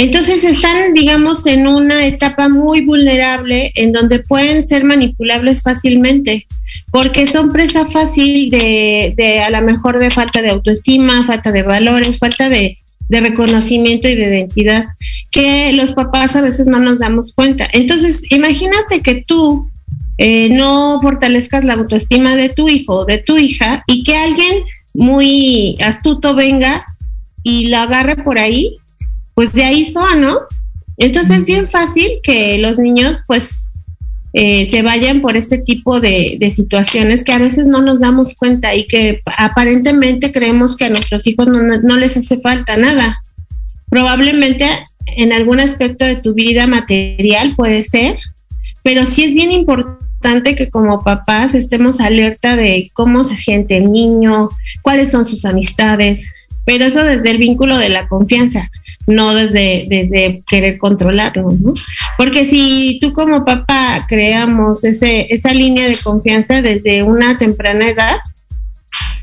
Entonces 0.00 0.44
están, 0.44 0.94
digamos, 0.94 1.44
en 1.46 1.66
una 1.66 2.06
etapa 2.06 2.48
muy 2.48 2.80
vulnerable 2.80 3.70
en 3.74 3.92
donde 3.92 4.20
pueden 4.20 4.66
ser 4.66 4.82
manipulables 4.82 5.62
fácilmente, 5.62 6.46
porque 6.90 7.26
son 7.26 7.52
presa 7.52 7.86
fácil 7.86 8.48
de, 8.48 9.12
de 9.14 9.40
a 9.40 9.50
lo 9.50 9.60
mejor 9.60 9.98
de 9.98 10.10
falta 10.10 10.40
de 10.40 10.48
autoestima, 10.48 11.26
falta 11.26 11.52
de 11.52 11.64
valores, 11.64 12.18
falta 12.18 12.48
de, 12.48 12.78
reconocimiento 13.10 14.08
y 14.08 14.14
de 14.14 14.28
identidad 14.28 14.86
que 15.32 15.72
los 15.74 15.92
papás 15.92 16.34
a 16.34 16.40
veces 16.40 16.66
no 16.66 16.78
nos 16.78 16.98
damos 16.98 17.34
cuenta. 17.34 17.68
Entonces, 17.70 18.22
imagínate 18.30 19.00
que 19.00 19.22
tú 19.26 19.68
eh, 20.16 20.48
no 20.48 20.98
fortalezcas 21.02 21.62
la 21.62 21.74
autoestima 21.74 22.36
de 22.36 22.48
tu 22.48 22.70
hijo 22.70 23.00
o 23.00 23.04
de 23.04 23.18
tu 23.18 23.36
hija 23.36 23.84
y 23.86 24.02
que 24.04 24.16
alguien 24.16 24.62
muy 24.94 25.76
astuto 25.84 26.34
venga 26.34 26.86
y 27.42 27.66
lo 27.66 27.78
agarre 27.78 28.16
por 28.16 28.38
ahí, 28.38 28.72
pues 29.40 29.54
de 29.54 29.64
ahí 29.64 29.86
son, 29.86 30.20
¿no? 30.20 30.36
Entonces 30.98 31.38
es 31.38 31.44
bien 31.46 31.66
fácil 31.66 32.20
que 32.22 32.58
los 32.58 32.78
niños 32.78 33.22
pues 33.26 33.72
eh, 34.34 34.68
se 34.70 34.82
vayan 34.82 35.22
por 35.22 35.34
este 35.34 35.56
tipo 35.56 35.98
de, 35.98 36.36
situaciones 36.54 37.24
que 37.24 37.32
a 37.32 37.38
veces 37.38 37.64
no 37.64 37.80
nos 37.80 38.00
damos 38.00 38.34
cuenta 38.34 38.74
y 38.74 38.86
que 38.86 39.22
aparentemente 39.38 40.30
creemos 40.30 40.76
que 40.76 40.84
a 40.84 40.88
nuestros 40.90 41.26
hijos 41.26 41.46
no, 41.46 41.96
les 41.96 42.18
hace 42.18 42.36
falta 42.36 42.76
nada. 42.76 43.22
Probablemente 43.88 44.66
en 45.06 45.32
algún 45.32 45.58
aspecto 45.58 46.04
de 46.04 46.16
tu 46.16 46.34
vida 46.34 46.66
material 46.66 47.54
puede 47.56 47.82
ser, 47.82 48.18
pero 48.84 49.06
sí 49.06 49.24
es 49.24 49.32
bien 49.32 49.52
importante 49.52 50.54
que 50.54 50.68
como 50.68 50.98
papás 50.98 51.54
estemos 51.54 52.00
alerta 52.00 52.56
de 52.56 52.88
cómo 52.92 53.24
se 53.24 53.38
siente 53.38 53.78
el 53.78 53.90
niño, 53.90 54.50
cuáles 54.82 55.10
son 55.10 55.24
sus 55.24 55.46
amistades, 55.46 56.30
pero 56.66 56.84
eso 56.84 57.02
desde 57.02 57.30
el 57.30 57.38
vínculo 57.38 57.78
de 57.78 57.88
la 57.88 58.06
confianza 58.06 58.70
no 59.10 59.34
desde, 59.34 59.86
desde 59.88 60.36
querer 60.46 60.78
controlarlo, 60.78 61.48
¿no? 61.60 61.72
Porque 62.16 62.46
si 62.46 62.98
tú 63.00 63.12
como 63.12 63.44
papá 63.44 64.06
creamos 64.08 64.84
ese, 64.84 65.32
esa 65.34 65.52
línea 65.52 65.86
de 65.86 65.96
confianza 66.02 66.62
desde 66.62 67.02
una 67.02 67.36
temprana 67.36 67.88
edad, 67.88 68.16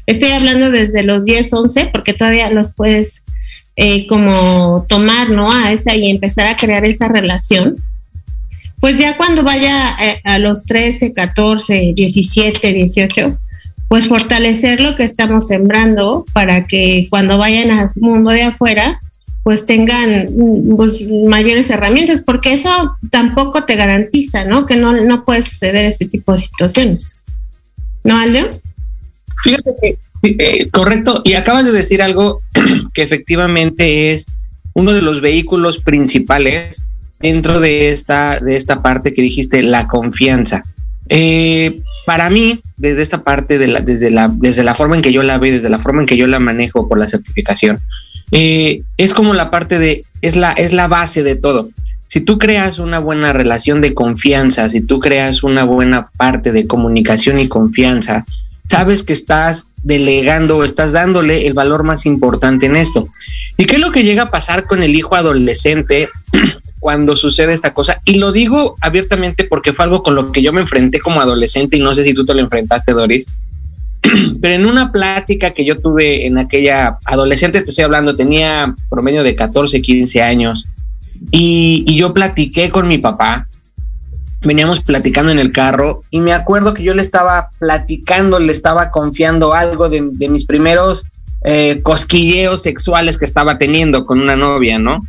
estoy 0.06 0.32
hablando 0.32 0.72
desde 0.72 1.04
los 1.04 1.26
10, 1.26 1.54
11, 1.54 1.90
porque 1.92 2.14
todavía 2.14 2.50
los 2.50 2.74
puedes 2.74 3.24
eh, 3.76 4.08
como 4.08 4.86
tomar, 4.90 5.30
¿no? 5.30 5.52
A 5.52 5.72
esa 5.72 5.96
y 5.96 6.10
empezar 6.10 6.48
a 6.48 6.58
crear 6.58 6.86
esa 6.86 7.08
relación. 7.08 7.76
Pues 8.80 8.98
ya 8.98 9.16
cuando 9.18 9.44
vaya 9.44 9.96
a, 9.98 10.06
eh, 10.06 10.22
a 10.24 10.40
los 10.40 10.64
13, 10.64 11.12
14, 11.12 11.94
17, 11.96 12.74
18, 12.74 13.38
pues 13.88 14.08
fortalecer 14.08 14.82
lo 14.82 14.96
que 14.96 15.04
estamos 15.04 15.48
sembrando 15.48 16.26
para 16.34 16.64
que 16.64 17.08
cuando 17.10 17.38
vayan 17.38 17.72
al 17.72 17.90
mundo 17.96 18.32
de 18.32 18.44
afuera, 18.44 19.00
pues 19.48 19.66
tengan 19.66 20.26
pues, 20.76 21.08
mayores 21.26 21.70
herramientas, 21.70 22.22
porque 22.22 22.52
eso 22.52 22.98
tampoco 23.12 23.64
te 23.64 23.78
garantiza, 23.78 24.44
¿no? 24.44 24.66
Que 24.66 24.76
no, 24.76 24.92
no 24.92 25.24
puede 25.24 25.42
suceder 25.42 25.86
ese 25.86 26.06
tipo 26.06 26.34
de 26.34 26.40
situaciones. 26.40 27.24
¿No, 28.04 28.20
Aldo? 28.20 28.60
Fíjate 29.46 29.72
que, 29.82 29.98
eh, 30.24 30.70
correcto, 30.70 31.22
y 31.24 31.36
acabas 31.36 31.64
de 31.64 31.72
decir 31.72 32.02
algo 32.02 32.40
que 32.94 33.04
efectivamente 33.04 34.12
es 34.12 34.26
uno 34.74 34.92
de 34.92 35.02
los 35.02 35.22
vehículos 35.22 35.80
principales 35.80 36.84
dentro 37.22 37.62
de 37.62 37.94
esta, 37.94 38.42
de 38.42 38.58
esta 38.58 38.82
parte 38.82 39.14
que 39.14 39.22
dijiste, 39.22 39.64
la 39.64 39.88
confianza. 39.88 40.62
Eh, 41.08 41.74
para 42.06 42.30
mí, 42.30 42.60
desde 42.76 43.02
esta 43.02 43.24
parte, 43.24 43.58
de 43.58 43.68
la, 43.68 43.80
desde, 43.80 44.12
la, 44.12 44.28
desde 44.28 44.66
la 44.66 44.76
forma 44.76 44.98
en 44.98 45.02
que 45.02 45.14
yo 45.14 45.24
la 45.24 45.38
veo, 45.38 45.54
desde 45.54 45.70
la 45.70 45.80
forma 45.80 46.02
en 46.02 46.08
que 46.08 46.18
yo 46.18 46.28
la 46.28 46.40
manejo 46.40 46.90
por 46.90 47.00
la 47.00 47.08
certificación, 47.08 47.80
eh, 48.32 48.82
es 48.98 49.14
como 49.14 49.34
la 49.34 49.50
parte 49.50 49.80
de, 49.80 50.02
es 50.22 50.36
la, 50.36 50.52
es 50.52 50.74
la 50.74 50.88
base 50.88 51.24
de 51.24 51.36
todo. 51.36 51.68
Si 52.08 52.22
tú 52.22 52.38
creas 52.38 52.80
una 52.80 53.00
buena 53.00 53.34
relación 53.34 53.82
de 53.82 53.94
confianza, 53.94 54.70
si 54.70 54.82
tú 54.82 55.00
creas 55.00 55.44
una 55.44 55.64
buena 55.64 56.10
parte 56.18 56.52
de 56.52 56.66
comunicación 56.66 57.38
y 57.38 57.50
confianza, 57.50 58.26
sabes 58.64 59.04
que 59.04 59.14
estás 59.14 59.74
delegando 59.84 60.64
estás 60.64 60.92
dándole 60.92 61.48
el 61.48 61.54
valor 61.54 61.84
más 61.84 62.06
importante 62.06 62.66
en 62.66 62.76
esto. 62.76 63.08
¿Y 63.58 63.66
qué 63.66 63.76
es 63.76 63.82
lo 63.82 63.92
que 63.92 64.04
llega 64.04 64.24
a 64.24 64.32
pasar 64.32 64.64
con 64.64 64.84
el 64.84 64.96
hijo 64.96 65.16
adolescente 65.16 66.10
cuando 66.80 67.16
sucede 67.16 67.54
esta 67.54 67.74
cosa? 67.74 68.00
Y 68.06 68.20
lo 68.20 68.32
digo 68.32 68.76
abiertamente 68.82 69.46
porque 69.46 69.74
fue 69.74 69.86
algo 69.86 70.02
con 70.02 70.16
lo 70.16 70.32
que 70.32 70.42
yo 70.42 70.54
me 70.54 70.62
enfrenté 70.62 71.00
como 71.00 71.22
adolescente 71.22 71.78
y 71.78 71.82
no 71.82 71.96
sé 71.96 72.04
si 72.04 72.14
tú 72.14 72.26
te 72.26 72.34
lo 72.34 72.42
enfrentaste, 72.42 72.92
Doris. 72.92 73.28
Pero 74.42 74.56
en 74.56 74.66
una 74.66 74.92
plática 74.92 75.52
que 75.52 75.66
yo 75.66 75.76
tuve 75.76 76.26
en 76.26 76.38
aquella 76.38 76.98
adolescente, 77.06 77.62
te 77.62 77.70
estoy 77.70 77.86
hablando, 77.86 78.16
tenía 78.16 78.74
promedio 78.90 79.24
de 79.24 79.36
14, 79.36 79.82
15 79.82 80.22
años, 80.22 80.66
y, 81.32 81.84
y 81.88 81.96
yo 81.96 82.14
platiqué 82.14 82.70
con 82.70 82.88
mi 82.88 83.00
papá 83.00 83.48
veníamos 84.42 84.82
platicando 84.82 85.32
en 85.32 85.40
el 85.40 85.52
carro 85.52 86.02
y 86.12 86.22
me 86.22 86.34
acuerdo 86.34 86.74
que 86.74 86.84
yo 86.84 86.94
le 86.94 87.02
estaba 87.02 87.50
platicando, 87.60 88.40
le 88.40 88.52
estaba 88.52 88.90
confiando 88.90 89.54
algo 89.54 89.90
de, 89.90 90.02
mis 90.30 90.46
primeros 90.46 91.04
eh, 91.44 91.82
cosquilleos 91.84 92.62
sexuales 92.62 93.18
que 93.18 93.26
estaba 93.26 93.58
teniendo 93.58 94.06
con 94.06 94.20
una 94.20 94.36
novia, 94.36 94.80
¿no? 94.80 95.00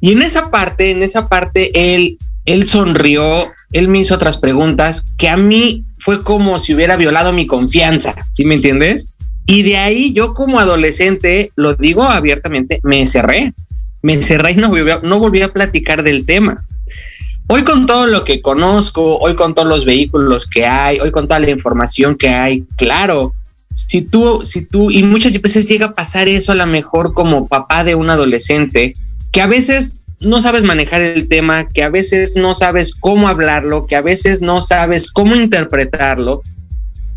Y 0.00 0.12
en 0.12 0.22
esa 0.22 0.50
parte, 0.50 0.90
en 0.90 1.02
esa 1.02 1.28
parte, 1.28 1.94
él, 1.94 2.16
él 2.44 2.66
sonrió, 2.66 3.46
él 3.72 3.88
me 3.88 4.00
hizo 4.00 4.14
otras 4.14 4.36
preguntas 4.36 5.14
que 5.18 5.28
a 5.28 5.36
mí 5.36 5.82
fue 5.98 6.22
como 6.22 6.58
si 6.58 6.74
hubiera 6.74 6.96
violado 6.96 7.32
mi 7.32 7.46
confianza, 7.46 8.14
¿sí 8.32 8.44
me 8.44 8.54
entiendes? 8.54 9.16
Y 9.46 9.62
de 9.62 9.78
ahí 9.78 10.12
yo 10.12 10.32
como 10.32 10.60
adolescente, 10.60 11.50
lo 11.56 11.74
digo 11.74 12.04
abiertamente, 12.04 12.80
me 12.82 13.06
cerré, 13.06 13.52
me 14.02 14.20
cerré 14.22 14.52
y 14.52 14.56
no 14.56 14.70
no 15.02 15.18
volví 15.18 15.42
a 15.42 15.52
platicar 15.52 16.02
del 16.02 16.24
tema. 16.24 16.56
Hoy 17.48 17.64
con 17.64 17.84
todo 17.84 18.06
lo 18.06 18.24
que 18.24 18.40
conozco, 18.40 19.18
hoy 19.18 19.34
con 19.34 19.54
todos 19.54 19.66
los 19.66 19.84
vehículos 19.84 20.46
que 20.46 20.66
hay, 20.66 21.00
hoy 21.00 21.10
con 21.10 21.26
toda 21.26 21.40
la 21.40 21.50
información 21.50 22.16
que 22.16 22.28
hay, 22.28 22.62
claro, 22.76 23.34
si 23.74 24.02
tú, 24.02 24.42
si 24.44 24.66
tú, 24.66 24.90
y 24.90 25.02
muchas 25.02 25.40
veces 25.40 25.66
llega 25.66 25.86
a 25.86 25.92
pasar 25.92 26.28
eso 26.28 26.52
a 26.52 26.54
lo 26.54 26.66
mejor 26.66 27.12
como 27.12 27.48
papá 27.48 27.82
de 27.82 27.96
un 27.96 28.08
adolescente, 28.08 28.92
que 29.32 29.40
a 29.40 29.46
veces 29.46 29.99
no 30.20 30.40
sabes 30.40 30.64
manejar 30.64 31.00
el 31.00 31.28
tema, 31.28 31.66
que 31.66 31.82
a 31.82 31.88
veces 31.88 32.36
no 32.36 32.54
sabes 32.54 32.94
cómo 32.94 33.28
hablarlo, 33.28 33.86
que 33.86 33.96
a 33.96 34.02
veces 34.02 34.42
no 34.42 34.62
sabes 34.62 35.10
cómo 35.10 35.34
interpretarlo. 35.34 36.42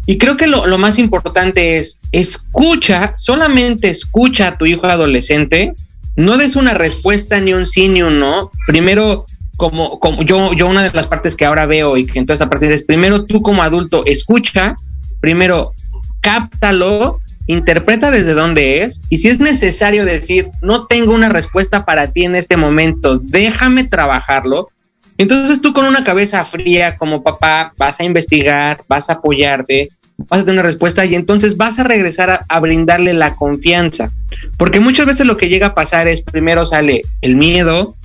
Y 0.06 0.18
creo 0.18 0.38
que 0.38 0.48
lo, 0.48 0.68
lo 0.68 0.78
más 0.78 1.00
importante 1.00 1.78
es, 1.78 2.00
escucha, 2.12 3.14
solamente 3.16 3.90
escucha 3.90 4.50
a 4.50 4.58
tu 4.58 4.66
hijo 4.66 4.88
adolescente, 4.88 5.74
no 6.16 6.38
des 6.38 6.56
una 6.56 6.74
respuesta 6.74 7.40
ni 7.40 7.54
un 7.54 7.66
sí 7.66 7.88
ni 7.88 8.02
un 8.02 8.20
no. 8.20 8.52
Primero, 8.68 9.26
como, 9.58 10.00
como 10.00 10.24
yo, 10.24 10.54
yo 10.54 10.68
una 10.68 10.84
de 10.84 10.92
las 10.92 11.08
partes 11.08 11.36
que 11.36 11.46
ahora 11.46 11.66
veo 11.66 11.98
y 11.98 12.06
que 12.06 12.20
en 12.20 12.26
toda 12.26 12.36
esta 12.36 12.50
parte 12.50 12.74
es, 12.74 12.84
primero 12.84 13.26
tú 13.26 13.42
como 13.42 13.64
adulto 13.64 14.06
escucha, 14.06 14.76
primero 15.22 15.74
cáptalo, 16.22 17.20
interpreta 17.48 18.12
desde 18.12 18.34
dónde 18.34 18.84
es 18.84 19.02
y 19.10 19.18
si 19.18 19.30
es 19.30 19.40
necesario 19.40 20.06
decir, 20.06 20.50
no 20.62 20.86
tengo 20.86 21.14
una 21.14 21.30
respuesta 21.30 21.86
para 21.86 22.08
ti 22.08 22.24
en 22.24 22.36
este 22.36 22.58
momento, 22.58 23.20
déjame 23.20 23.84
trabajarlo. 23.84 24.70
Entonces 25.18 25.62
tú 25.62 25.74
con 25.74 25.86
una 25.86 26.04
cabeza 26.04 26.44
fría 26.44 26.98
como 26.98 27.24
papá 27.24 27.74
vas 27.78 28.00
a 28.00 28.04
investigar, 28.04 28.78
vas 28.88 29.10
a 29.10 29.14
apoyarte, 29.14 29.90
vas 30.18 30.42
a 30.42 30.46
tener 30.46 30.60
una 30.60 30.70
respuesta 30.70 31.06
y 31.06 31.16
entonces 31.16 31.56
vas 31.56 31.78
a 31.78 31.84
regresar 31.84 32.32
a, 32.32 32.40
a, 32.50 32.60
brindarle 32.60 33.14
la 33.14 33.36
confianza. 33.36 34.12
Porque 34.58 34.80
muchas 34.80 35.06
veces 35.06 35.28
lo 35.28 35.38
que 35.38 35.50
llega 35.50 35.68
a 35.68 35.76
pasar 35.76 36.08
es 36.08 36.22
primero 36.22 36.66
sale 36.66 37.02
el 37.22 37.36
miedo, 37.36 37.96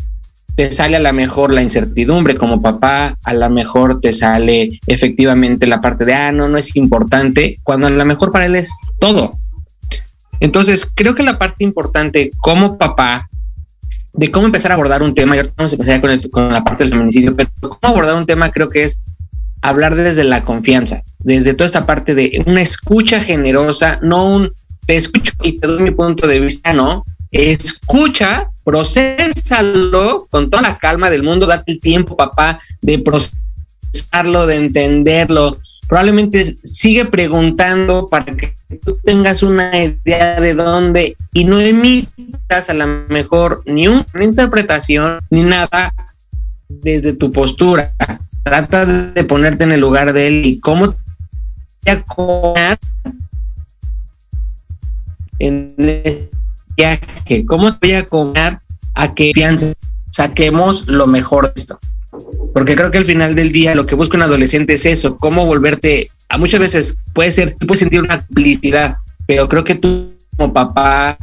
te 0.59 0.73
sale 0.73 0.97
a 0.97 1.01
la 1.01 1.13
mejor 1.13 1.55
la 1.55 1.63
incertidumbre 1.63 2.35
como 2.35 2.61
papá, 2.61 3.17
a 3.25 3.33
la 3.33 3.49
mejor 3.49 4.01
te 4.01 4.13
sale 4.13 4.69
efectivamente 4.89 5.69
la 5.69 5.81
parte 5.81 6.05
de, 6.05 6.15
ah, 6.15 6.33
no, 6.33 6.49
no 6.49 6.59
es 6.59 6.75
importante, 6.75 7.55
cuando 7.63 7.87
a 7.87 7.91
lo 7.91 8.05
mejor 8.05 8.33
para 8.33 8.47
él 8.47 8.57
es 8.57 8.73
todo. 8.99 9.31
Entonces, 10.41 10.85
creo 10.93 11.15
que 11.15 11.23
la 11.23 11.39
parte 11.39 11.63
importante 11.63 12.31
como 12.39 12.77
papá 12.77 13.29
de 14.15 14.33
cómo 14.33 14.47
empezar 14.47 14.73
a 14.73 14.75
abordar 14.75 15.01
un 15.01 15.15
tema, 15.15 15.37
y 15.37 15.39
ahorita 15.39 15.55
vamos 15.59 15.71
a 15.71 15.77
empezar 15.77 16.01
con, 16.01 16.11
el, 16.11 16.29
con 16.29 16.53
la 16.53 16.65
parte 16.65 16.83
del 16.83 16.93
feminicidio, 16.93 17.37
pero 17.37 17.51
cómo 17.61 17.79
abordar 17.83 18.17
un 18.17 18.27
tema 18.27 18.51
creo 18.51 18.69
que 18.69 18.83
es 18.83 19.01
hablar 19.63 19.95
desde 19.95 20.25
la 20.25 20.43
confianza, 20.43 21.03
desde 21.21 21.55
toda 21.55 21.67
esta 21.67 21.87
parte 21.87 22.17
de 22.17 22.43
una 22.47 22.63
escucha 22.63 23.21
generosa, 23.21 24.01
no 24.03 24.27
un 24.27 24.53
te 24.89 24.97
escucho 24.97 25.35
y 25.45 25.53
te 25.53 25.69
doy 25.69 25.83
mi 25.85 25.93
punto 25.93 26.27
de 26.27 26.41
vista, 26.41 26.73
no, 26.73 27.05
escucha, 27.31 28.45
procesalo 28.69 30.27
con 30.29 30.51
toda 30.51 30.63
la 30.63 30.79
calma 30.79 31.09
del 31.09 31.23
mundo, 31.23 31.47
date 31.47 31.73
el 31.73 31.81
tiempo, 31.81 32.19
papá, 32.19 32.59
de 32.83 32.99
procesarlo, 32.99 34.47
de 34.47 34.57
entenderlo. 34.57 35.57
Probablemente 35.89 36.55
sigue 36.59 37.07
preguntando 37.07 38.07
para 38.09 38.27
que 38.27 38.55
tú 38.85 38.95
tengas 39.03 39.43
una 39.43 39.75
idea 39.75 40.39
de 40.39 40.53
dónde 40.53 41.17
y 41.33 41.47
no 41.47 41.59
emitas 41.59 42.69
a 42.69 42.75
lo 42.75 42.87
mejor 43.09 43.63
ni 43.65 43.89
una 43.89 44.05
interpretación 44.21 45.17
ni 45.31 45.45
nada 45.45 45.95
desde 46.69 47.15
tu 47.15 47.31
postura. 47.31 47.91
Trata 48.43 48.85
de 48.85 49.25
ponerte 49.25 49.65
en 49.65 49.73
el 49.73 49.81
lugar 49.81 50.13
de 50.13 50.27
él 50.27 50.45
y 50.45 50.61
cómo 50.61 50.95
te 51.81 52.05
en 55.39 55.69
cómo 57.47 57.77
voy 57.81 57.93
a 57.93 58.05
cobrar 58.05 58.59
a 58.95 59.15
que 59.15 59.33
saquemos 60.13 60.89
lo 60.89 61.07
mejor 61.07 61.53
de 61.53 61.61
esto. 61.61 61.79
Porque 62.55 62.75
creo 62.75 62.91
que 62.91 62.99
al 62.99 63.05
final 63.05 63.35
del 63.35 63.53
día 63.53 63.75
lo 63.75 63.87
que 63.87 63.95
busca 63.95 64.17
un 64.17 64.23
adolescente 64.23 64.75
es 64.75 64.87
eso, 64.87 65.17
cómo 65.17 65.47
volverte, 65.47 66.09
a 66.29 66.39
muchas 66.39 66.61
veces 66.61 66.99
puede 67.13 67.31
ser, 67.31 67.55
puedes 67.67 67.81
sentir 67.81 68.01
una 68.01 68.19
complicidad, 68.19 68.97
pero 69.27 69.49
creo 69.49 69.65
que 69.65 69.75
tú 69.75 70.07
como 70.37 70.53
papá, 70.53 71.17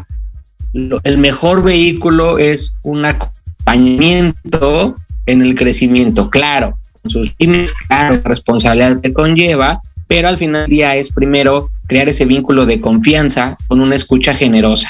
el 0.74 1.18
mejor 1.18 1.64
vehículo 1.64 2.38
es 2.38 2.74
un 2.84 3.06
acompañamiento 3.06 4.94
en 5.26 5.42
el 5.42 5.56
crecimiento, 5.56 6.30
claro, 6.30 6.78
con 7.02 7.12
sus 7.12 7.34
límites, 7.40 7.74
claro, 7.88 8.16
la 8.16 8.22
responsabilidad 8.22 9.02
que 9.02 9.14
conlleva, 9.14 9.82
pero 10.08 10.28
al 10.28 10.38
final 10.38 10.62
del 10.62 10.70
día 10.70 10.96
es 10.96 11.12
primero 11.12 11.70
crear 11.88 12.10
ese 12.10 12.26
vínculo 12.26 12.66
de 12.66 12.82
confianza 12.82 13.58
con 13.68 13.80
una 13.80 13.96
escucha 13.96 14.34
generosa. 14.34 14.90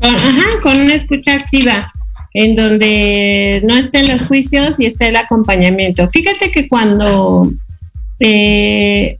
Con, 0.00 0.14
ajá, 0.14 0.60
con 0.62 0.80
una 0.80 0.94
escucha 0.94 1.34
activa, 1.34 1.92
en 2.34 2.54
donde 2.54 3.60
no 3.64 3.76
estén 3.76 4.08
los 4.08 4.26
juicios 4.28 4.78
y 4.78 4.86
esté 4.86 5.08
el 5.08 5.16
acompañamiento. 5.16 6.08
Fíjate 6.08 6.50
que 6.50 6.68
cuando, 6.68 7.50
eh, 8.20 9.16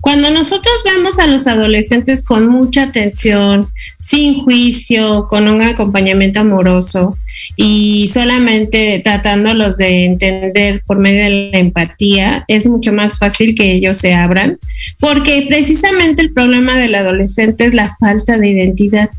cuando 0.00 0.30
nosotros 0.30 0.74
vemos 0.84 1.18
a 1.18 1.26
los 1.26 1.46
adolescentes 1.46 2.22
con 2.22 2.46
mucha 2.48 2.84
atención, 2.84 3.68
sin 4.00 4.34
juicio, 4.42 5.26
con 5.28 5.48
un 5.48 5.60
acompañamiento 5.60 6.40
amoroso 6.40 7.16
y 7.56 8.08
solamente 8.12 9.00
tratándolos 9.04 9.76
de 9.76 10.04
entender 10.06 10.82
por 10.86 10.98
medio 10.98 11.24
de 11.24 11.50
la 11.52 11.58
empatía, 11.58 12.44
es 12.48 12.66
mucho 12.66 12.92
más 12.92 13.18
fácil 13.18 13.54
que 13.54 13.72
ellos 13.72 13.98
se 13.98 14.14
abran, 14.14 14.58
porque 14.98 15.46
precisamente 15.48 16.22
el 16.22 16.32
problema 16.32 16.76
del 16.76 16.94
adolescente 16.94 17.66
es 17.66 17.74
la 17.74 17.94
falta 18.00 18.38
de 18.38 18.48
identidad 18.48 19.10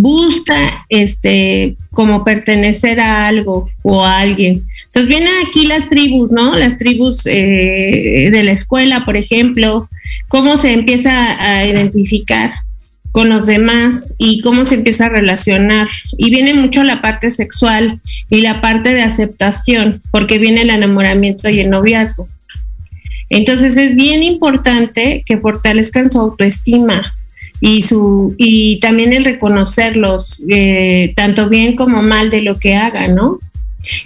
busca 0.00 0.84
este 0.88 1.76
como 1.90 2.24
pertenecer 2.24 3.00
a 3.00 3.28
algo 3.28 3.70
o 3.82 4.04
a 4.04 4.18
alguien. 4.18 4.64
Entonces 4.84 5.08
vienen 5.08 5.32
aquí 5.46 5.66
las 5.66 5.88
tribus, 5.88 6.32
¿no? 6.32 6.56
Las 6.56 6.78
tribus 6.78 7.26
eh, 7.26 8.30
de 8.32 8.42
la 8.42 8.52
escuela, 8.52 9.04
por 9.04 9.16
ejemplo, 9.16 9.88
cómo 10.28 10.58
se 10.58 10.72
empieza 10.72 11.40
a 11.40 11.66
identificar 11.66 12.52
con 13.12 13.28
los 13.28 13.46
demás 13.46 14.14
y 14.18 14.40
cómo 14.40 14.64
se 14.64 14.76
empieza 14.76 15.06
a 15.06 15.10
relacionar. 15.10 15.88
Y 16.16 16.30
viene 16.30 16.54
mucho 16.54 16.82
la 16.82 17.02
parte 17.02 17.30
sexual 17.30 18.00
y 18.30 18.40
la 18.40 18.60
parte 18.60 18.94
de 18.94 19.02
aceptación, 19.02 20.00
porque 20.10 20.38
viene 20.38 20.62
el 20.62 20.70
enamoramiento 20.70 21.48
y 21.48 21.60
el 21.60 21.70
noviazgo. 21.70 22.26
Entonces 23.28 23.76
es 23.76 23.94
bien 23.94 24.22
importante 24.22 25.22
que 25.24 25.38
fortalezcan 25.38 26.10
su 26.10 26.18
autoestima, 26.18 27.14
y 27.60 27.82
su 27.82 28.34
y 28.38 28.78
también 28.80 29.12
el 29.12 29.24
reconocerlos 29.24 30.42
eh, 30.48 31.12
tanto 31.14 31.48
bien 31.48 31.76
como 31.76 32.02
mal 32.02 32.30
de 32.30 32.42
lo 32.42 32.58
que 32.58 32.74
hagan, 32.74 33.14
¿no? 33.14 33.38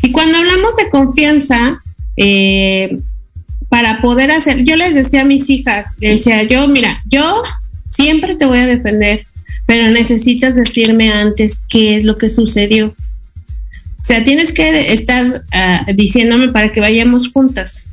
Y 0.02 0.10
cuando 0.12 0.38
hablamos 0.38 0.76
de 0.76 0.90
confianza, 0.90 1.80
eh, 2.16 2.96
para 3.68 3.98
poder 3.98 4.30
hacer, 4.30 4.64
yo 4.64 4.76
les 4.76 4.94
decía 4.94 5.22
a 5.22 5.24
mis 5.24 5.50
hijas, 5.50 5.96
decía 5.98 6.42
yo, 6.44 6.68
mira, 6.68 6.96
yo 7.06 7.42
siempre 7.88 8.36
te 8.36 8.46
voy 8.46 8.58
a 8.58 8.66
defender, 8.66 9.22
pero 9.66 9.90
necesitas 9.90 10.54
decirme 10.54 11.10
antes 11.10 11.62
qué 11.68 11.96
es 11.96 12.04
lo 12.04 12.18
que 12.18 12.30
sucedió. 12.30 12.86
O 12.88 14.04
sea, 14.06 14.22
tienes 14.22 14.52
que 14.52 14.92
estar 14.92 15.24
uh, 15.26 15.92
diciéndome 15.94 16.50
para 16.52 16.70
que 16.70 16.80
vayamos 16.80 17.32
juntas. 17.32 17.90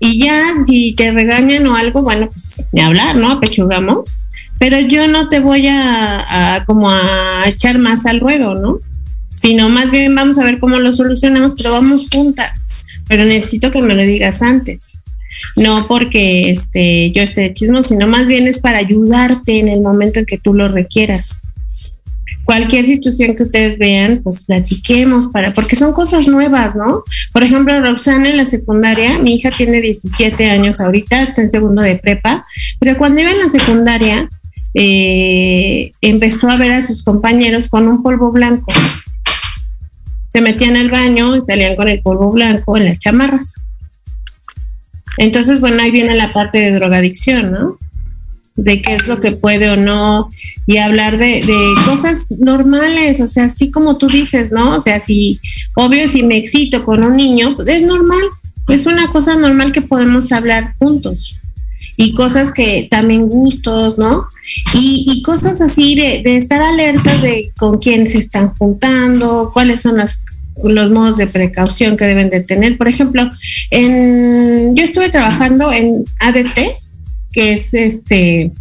Y 0.00 0.18
ya, 0.18 0.52
si 0.66 0.94
te 0.96 1.12
regañan 1.12 1.66
o 1.66 1.76
algo, 1.76 2.02
bueno, 2.02 2.28
pues 2.28 2.68
ni 2.72 2.80
hablar, 2.80 3.14
¿no? 3.14 3.30
Apechugamos 3.30 4.20
pero 4.62 4.78
yo 4.78 5.08
no 5.08 5.28
te 5.28 5.40
voy 5.40 5.66
a, 5.68 6.62
como 6.68 6.88
a 6.88 7.42
echar 7.48 7.80
más 7.80 8.06
al 8.06 8.20
ruedo, 8.20 8.54
¿no? 8.54 8.78
Sino 9.34 9.68
más 9.68 9.90
bien 9.90 10.14
vamos 10.14 10.38
a 10.38 10.44
ver 10.44 10.60
cómo 10.60 10.78
lo 10.78 10.92
solucionamos, 10.92 11.54
pero 11.56 11.72
vamos 11.72 12.06
juntas. 12.12 12.68
Pero 13.08 13.24
necesito 13.24 13.72
que 13.72 13.82
me 13.82 13.96
lo 13.96 14.04
digas 14.04 14.40
antes. 14.40 15.02
no 15.56 15.88
porque 15.88 16.48
este, 16.48 17.10
yo 17.10 17.24
esté 17.24 17.40
de 17.40 17.54
chismo, 17.54 17.82
sino 17.82 18.06
más 18.06 18.28
bien 18.28 18.46
es 18.46 18.60
para 18.60 18.78
ayudarte 18.78 19.58
en 19.58 19.68
el 19.68 19.80
momento 19.80 20.20
en 20.20 20.26
que 20.26 20.38
tú 20.38 20.54
lo 20.54 20.68
requieras. 20.68 21.42
Cualquier 22.44 22.86
situación 22.86 23.34
que 23.34 23.42
ustedes 23.42 23.78
vean, 23.78 24.20
pues 24.22 24.44
platiquemos 24.44 25.32
para, 25.32 25.54
porque 25.54 25.74
son 25.74 25.92
cosas 25.92 26.28
nuevas, 26.28 26.76
¿no? 26.76 27.02
Por 27.32 27.42
ejemplo, 27.42 27.80
Roxana 27.80 28.30
en 28.30 28.36
la 28.36 28.46
secundaria, 28.46 29.18
mi 29.18 29.34
hija 29.34 29.50
tiene 29.50 29.80
17 29.80 30.50
años 30.50 30.80
ahorita, 30.80 31.24
está 31.24 31.42
en 31.42 31.50
segundo 31.50 31.82
de 31.82 31.96
prepa, 31.96 32.44
pero 32.78 32.96
cuando 32.96 33.22
iba 33.22 33.32
en 33.32 33.40
la 33.40 33.48
secundaria, 33.48 34.28
eh, 34.74 35.90
empezó 36.00 36.48
a 36.48 36.56
ver 36.56 36.72
a 36.72 36.82
sus 36.82 37.02
compañeros 37.02 37.68
con 37.68 37.88
un 37.88 38.02
polvo 38.02 38.30
blanco. 38.32 38.72
Se 40.28 40.40
metían 40.40 40.76
al 40.76 40.90
baño 40.90 41.36
y 41.36 41.44
salían 41.44 41.76
con 41.76 41.88
el 41.88 42.00
polvo 42.02 42.30
blanco 42.30 42.76
en 42.76 42.86
las 42.86 42.98
chamarras. 42.98 43.54
Entonces, 45.18 45.60
bueno, 45.60 45.82
ahí 45.82 45.90
viene 45.90 46.14
la 46.14 46.32
parte 46.32 46.58
de 46.58 46.72
drogadicción, 46.72 47.52
¿no? 47.52 47.78
De 48.56 48.80
qué 48.80 48.94
es 48.96 49.06
lo 49.06 49.18
que 49.18 49.32
puede 49.32 49.70
o 49.70 49.76
no, 49.76 50.28
y 50.66 50.78
hablar 50.78 51.18
de, 51.18 51.42
cosas 51.86 52.26
normales, 52.38 53.20
o 53.20 53.28
sea, 53.28 53.44
así 53.44 53.70
como 53.70 53.98
tú 53.98 54.08
dices, 54.08 54.52
¿no? 54.52 54.76
O 54.76 54.80
sea, 54.80 55.00
si, 55.00 55.40
obvio, 55.74 56.06
si 56.08 56.22
me 56.22 56.36
excito 56.36 56.82
con 56.84 57.02
un 57.02 57.16
niño, 57.16 57.54
pues 57.56 57.68
es 57.68 57.82
normal, 57.82 58.22
es 58.68 58.86
una 58.86 59.06
cosa 59.08 59.36
normal 59.36 59.72
que 59.72 59.82
podemos 59.82 60.32
hablar 60.32 60.74
juntos. 60.78 61.38
Y 61.96 62.14
cosas 62.14 62.52
que 62.52 62.86
también 62.90 63.28
gustos, 63.28 63.98
¿no? 63.98 64.26
Y, 64.74 65.04
y 65.08 65.22
cosas 65.22 65.60
así 65.60 65.94
de, 65.94 66.22
de 66.22 66.36
estar 66.36 66.62
alertas 66.62 67.20
de 67.22 67.52
con 67.58 67.78
quién 67.78 68.08
se 68.08 68.18
están 68.18 68.54
juntando, 68.54 69.50
cuáles 69.52 69.82
son 69.82 69.98
las 69.98 70.22
los 70.64 70.90
modos 70.90 71.16
de 71.16 71.26
precaución 71.26 71.96
que 71.96 72.04
deben 72.04 72.30
de 72.30 72.40
tener. 72.40 72.76
Por 72.76 72.88
ejemplo, 72.88 73.28
en, 73.70 74.74
yo 74.74 74.84
estuve 74.84 75.08
trabajando 75.10 75.72
en 75.72 76.04
ADT, 76.20 76.58
que 77.32 77.54
es 77.54 77.72
este 77.74 78.52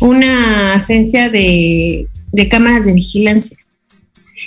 una 0.00 0.74
agencia 0.74 1.30
de, 1.30 2.08
de 2.32 2.48
cámaras 2.48 2.84
de 2.84 2.92
vigilancia. 2.92 3.58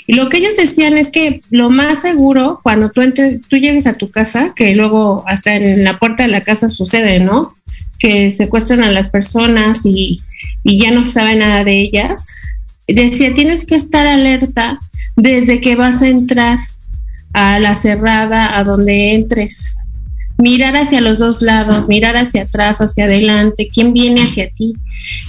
Y 0.08 0.14
lo 0.14 0.28
que 0.30 0.38
ellos 0.38 0.56
decían 0.56 0.94
es 0.94 1.12
que 1.12 1.42
lo 1.52 1.70
más 1.70 2.02
seguro 2.02 2.62
cuando 2.64 2.90
tú 2.90 3.02
entres, 3.02 3.42
tú 3.48 3.58
llegues 3.58 3.86
a 3.86 3.94
tu 3.94 4.10
casa, 4.10 4.54
que 4.56 4.74
luego 4.76 5.24
hasta 5.28 5.56
en 5.56 5.84
la 5.84 6.00
puerta 6.00 6.24
de 6.24 6.30
la 6.30 6.42
casa 6.42 6.68
sucede, 6.68 7.20
¿no? 7.20 7.54
Que 8.00 8.32
secuestran 8.32 8.82
a 8.82 8.92
las 8.92 9.10
personas 9.10 9.86
y, 9.86 10.20
y 10.64 10.80
ya 10.80 10.92
no 10.92 11.04
sabe 11.04 11.36
nada 11.36 11.64
de 11.64 11.82
ellas. 11.82 12.28
Decía, 12.88 13.34
tienes 13.34 13.66
que 13.66 13.76
estar 13.76 14.08
alerta 14.08 14.80
desde 15.16 15.62
que 15.62 15.76
vas 15.76 16.02
a 16.02 16.08
entrar 16.08 16.60
a 17.34 17.60
la 17.60 17.76
cerrada, 17.76 18.58
a 18.58 18.64
donde 18.64 19.14
entres. 19.14 19.76
Mirar 20.38 20.78
hacia 20.78 21.02
los 21.02 21.20
dos 21.20 21.42
lados, 21.42 21.88
mirar 21.90 22.16
hacia 22.16 22.44
atrás, 22.44 22.80
hacia 22.80 23.06
adelante, 23.06 23.68
quién 23.72 23.94
viene 23.94 24.24
hacia 24.24 24.50
ti. 24.50 24.74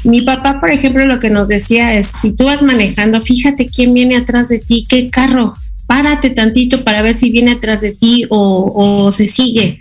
Mi 0.04 0.20
papá, 0.20 0.61
por 0.61 0.70
ejemplo, 0.70 1.04
lo 1.04 1.18
que 1.18 1.30
nos 1.30 1.48
decía 1.48 1.94
es, 1.94 2.06
si 2.06 2.33
tú 2.33 2.44
vas 2.44 2.62
manejando, 2.62 3.20
fíjate 3.20 3.66
quién 3.66 3.92
viene 3.92 4.16
atrás 4.16 4.48
de 4.48 4.61
ti, 4.61 4.87
qué 4.88 5.11
carro, 5.11 5.52
párate 5.87 6.30
tantito 6.30 6.85
para 6.85 7.02
ver 7.02 7.18
si 7.18 7.30
viene 7.30 7.52
atrás 7.52 7.80
de 7.80 7.90
ti 7.90 8.24
o, 8.28 8.72
o 8.74 9.12
se 9.12 9.26
sigue. 9.26 9.80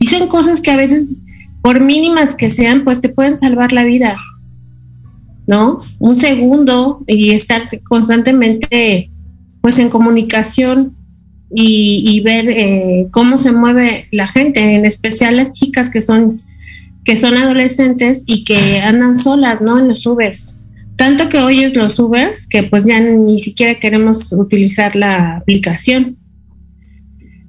Y 0.00 0.06
son 0.06 0.26
cosas 0.26 0.60
que 0.60 0.72
a 0.72 0.76
veces, 0.76 1.18
por 1.64 1.80
mínimas 1.80 2.34
que 2.34 2.50
sean, 2.50 2.84
pues 2.84 3.00
te 3.00 3.08
pueden 3.08 3.38
salvar 3.38 3.72
la 3.72 3.84
vida, 3.84 4.18
¿no? 5.46 5.80
Un 5.98 6.18
segundo 6.18 7.02
y 7.06 7.30
estar 7.30 7.62
constantemente, 7.84 9.10
pues 9.62 9.78
en 9.78 9.88
comunicación 9.88 10.94
y, 11.50 12.20
ver 12.20 12.50
eh, 12.50 13.08
cómo 13.12 13.38
se 13.38 13.50
mueve 13.50 14.08
la 14.12 14.28
gente, 14.28 14.74
en 14.74 14.84
especial 14.84 15.38
las 15.38 15.52
chicas 15.52 15.88
que 15.88 16.02
son 16.02 16.42
que 17.02 17.16
son 17.16 17.34
adolescentes 17.38 18.24
y 18.26 18.44
que 18.44 18.80
andan 18.82 19.18
solas, 19.18 19.62
¿no? 19.62 19.78
En 19.78 19.88
los 19.88 20.04
Ubers. 20.04 20.58
Tanto 20.96 21.30
que 21.30 21.38
hoy 21.38 21.64
es 21.64 21.74
los 21.74 21.98
Ubers 21.98 22.46
que 22.46 22.64
pues 22.64 22.84
ya 22.84 23.00
ni 23.00 23.40
siquiera 23.40 23.76
queremos 23.76 24.32
utilizar 24.32 24.96
la 24.96 25.38
aplicación. 25.38 26.18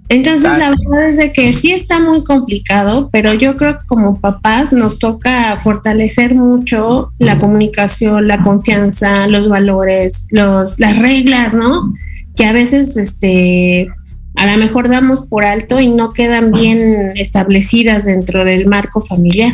Entonces 0.08 0.58
la 0.58 0.70
verdad 0.70 1.10
es 1.10 1.18
de 1.18 1.32
que 1.32 1.52
sí 1.54 1.72
está 1.72 2.00
muy 2.00 2.24
complicado, 2.24 3.10
pero 3.12 3.34
yo 3.34 3.56
creo 3.56 3.80
que 3.80 3.86
como 3.88 4.22
papás 4.22 4.72
nos 4.72 5.00
toca 5.00 5.60
fortalecer 5.62 6.36
mucho 6.36 7.12
la 7.18 7.38
comunicación, 7.38 8.28
la 8.28 8.42
confianza, 8.42 9.28
los 9.28 9.50
valores, 9.50 10.28
los, 10.30 10.80
las 10.80 11.00
reglas, 11.00 11.56
¿no? 11.56 11.92
que 12.36 12.46
a 12.46 12.54
veces 12.54 12.98
este 12.98 13.88
a 14.36 14.46
lo 14.52 14.58
mejor 14.58 14.90
damos 14.90 15.22
por 15.22 15.46
alto 15.46 15.80
y 15.80 15.88
no 15.88 16.12
quedan 16.12 16.52
bien 16.52 17.14
establecidas 17.16 18.04
dentro 18.04 18.44
del 18.44 18.68
marco 18.68 19.00
familiar. 19.00 19.54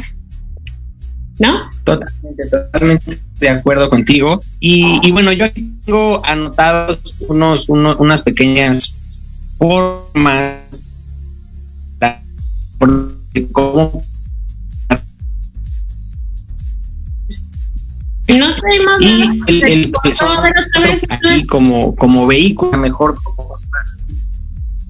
¿No? 1.38 1.70
Totalmente, 1.84 2.48
totalmente 2.50 3.20
de 3.40 3.50
acuerdo 3.50 3.90
contigo. 3.90 4.42
Y, 4.60 5.00
y 5.04 5.12
bueno, 5.12 5.32
yo 5.32 5.46
tengo 5.52 6.26
anotados 6.26 7.16
unos, 7.28 7.70
unos, 7.70 8.00
unas 8.00 8.22
pequeñas 8.22 8.96
formas 9.62 10.58
cómo 13.52 14.02
No 18.28 18.56
traemos 18.56 19.02
y 19.02 19.21
el, 19.21 19.63
el, 19.63 19.93
el 20.04 21.02
aquí 21.10 21.45
como, 21.45 21.95
como 21.95 22.26
vehículo 22.26 22.76
mejor. 22.76 23.15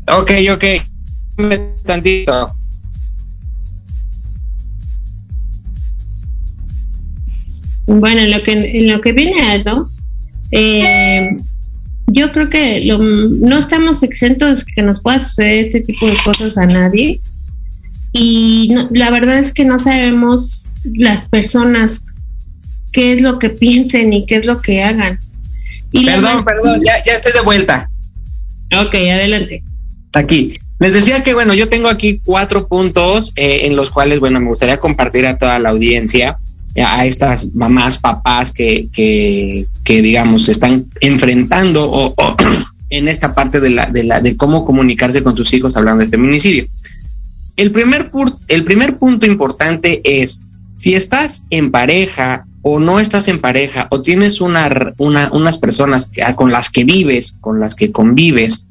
Ok, 0.07 0.31
ok. 0.53 0.63
Tantito. 1.83 2.55
Bueno, 7.87 8.21
en 8.21 8.31
lo 8.31 8.41
que, 8.43 8.53
en 8.53 8.87
lo 8.89 9.01
que 9.01 9.11
viene 9.11 9.41
algo, 9.41 9.89
eh, 10.51 11.35
yo 12.11 12.31
creo 12.31 12.49
que 12.49 12.81
lo, 12.85 12.97
no 12.97 13.57
estamos 13.57 14.03
exentos 14.03 14.65
que 14.75 14.81
nos 14.81 15.01
pueda 15.01 15.19
suceder 15.19 15.65
este 15.65 15.81
tipo 15.81 16.07
de 16.07 16.17
cosas 16.23 16.57
a 16.57 16.65
nadie. 16.65 17.21
Y 18.13 18.69
no, 18.73 18.87
la 18.91 19.09
verdad 19.09 19.39
es 19.39 19.53
que 19.53 19.65
no 19.65 19.79
sabemos 19.79 20.67
las 20.95 21.25
personas 21.25 22.03
qué 22.91 23.13
es 23.13 23.21
lo 23.21 23.39
que 23.39 23.49
piensen 23.63 24.13
y 24.13 24.25
qué 24.25 24.37
es 24.37 24.45
lo 24.45 24.61
que 24.61 24.83
hagan. 24.83 25.19
Y 25.91 26.05
perdón, 26.05 26.45
perdón, 26.45 26.81
ya, 26.85 27.03
ya 27.05 27.13
estoy 27.15 27.33
de 27.33 27.41
vuelta. 27.41 27.89
Ok, 28.79 28.95
adelante. 28.95 29.63
Aquí. 30.13 30.53
Les 30.79 30.93
decía 30.93 31.23
que, 31.23 31.35
bueno, 31.35 31.53
yo 31.53 31.69
tengo 31.69 31.89
aquí 31.89 32.21
cuatro 32.25 32.67
puntos 32.67 33.33
eh, 33.35 33.61
en 33.65 33.75
los 33.75 33.91
cuales, 33.91 34.19
bueno, 34.19 34.39
me 34.39 34.47
gustaría 34.47 34.77
compartir 34.77 35.27
a 35.27 35.37
toda 35.37 35.59
la 35.59 35.69
audiencia, 35.69 36.37
a 36.75 37.05
estas 37.05 37.53
mamás, 37.53 37.97
papás 37.97 38.51
que, 38.51 38.87
que, 38.93 40.01
digamos, 40.01 40.47
están 40.49 40.85
enfrentando 41.01 41.89
o 41.91 42.13
en 42.89 43.07
esta 43.07 43.33
parte 43.33 43.59
de, 43.59 43.69
la, 43.71 43.87
de, 43.87 44.03
la, 44.03 44.19
de 44.19 44.37
cómo 44.37 44.65
comunicarse 44.65 45.23
con 45.23 45.35
sus 45.35 45.53
hijos 45.53 45.75
hablando 45.75 46.03
de 46.03 46.09
feminicidio. 46.09 46.65
El 47.57 47.71
primer, 47.71 48.09
el 48.47 48.63
primer 48.63 48.97
punto 48.97 49.25
importante 49.25 50.01
es, 50.03 50.41
si 50.75 50.95
estás 50.95 51.43
en 51.49 51.71
pareja 51.71 52.45
o 52.61 52.79
no 52.79 52.99
estás 52.99 53.27
en 53.27 53.41
pareja 53.41 53.87
o 53.89 54.01
tienes 54.01 54.39
una, 54.39 54.93
una, 54.97 55.29
unas 55.31 55.57
personas 55.57 56.09
con 56.35 56.51
las 56.51 56.69
que 56.69 56.83
vives, 56.83 57.33
con 57.41 57.59
las 57.59 57.75
que 57.75 57.91
convives, 57.91 58.67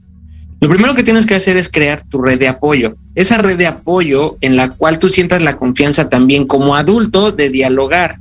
lo 0.61 0.69
primero 0.69 0.95
que 0.95 1.03
tienes 1.03 1.25
que 1.25 1.35
hacer 1.35 1.57
es 1.57 1.71
crear 1.71 2.03
tu 2.03 2.21
red 2.21 2.39
de 2.39 2.49
apoyo. 2.49 2.97
Esa 3.15 3.39
red 3.39 3.57
de 3.57 3.67
apoyo 3.67 4.37
en 4.43 4.57
la 4.57 4.69
cual 4.69 4.99
tú 4.99 5.09
sientas 5.09 5.41
la 5.41 5.57
confianza 5.57 6.11
también 6.11 6.47
como 6.47 6.77
adulto 6.77 7.33
de 7.33 7.49
dialogar. 7.49 8.19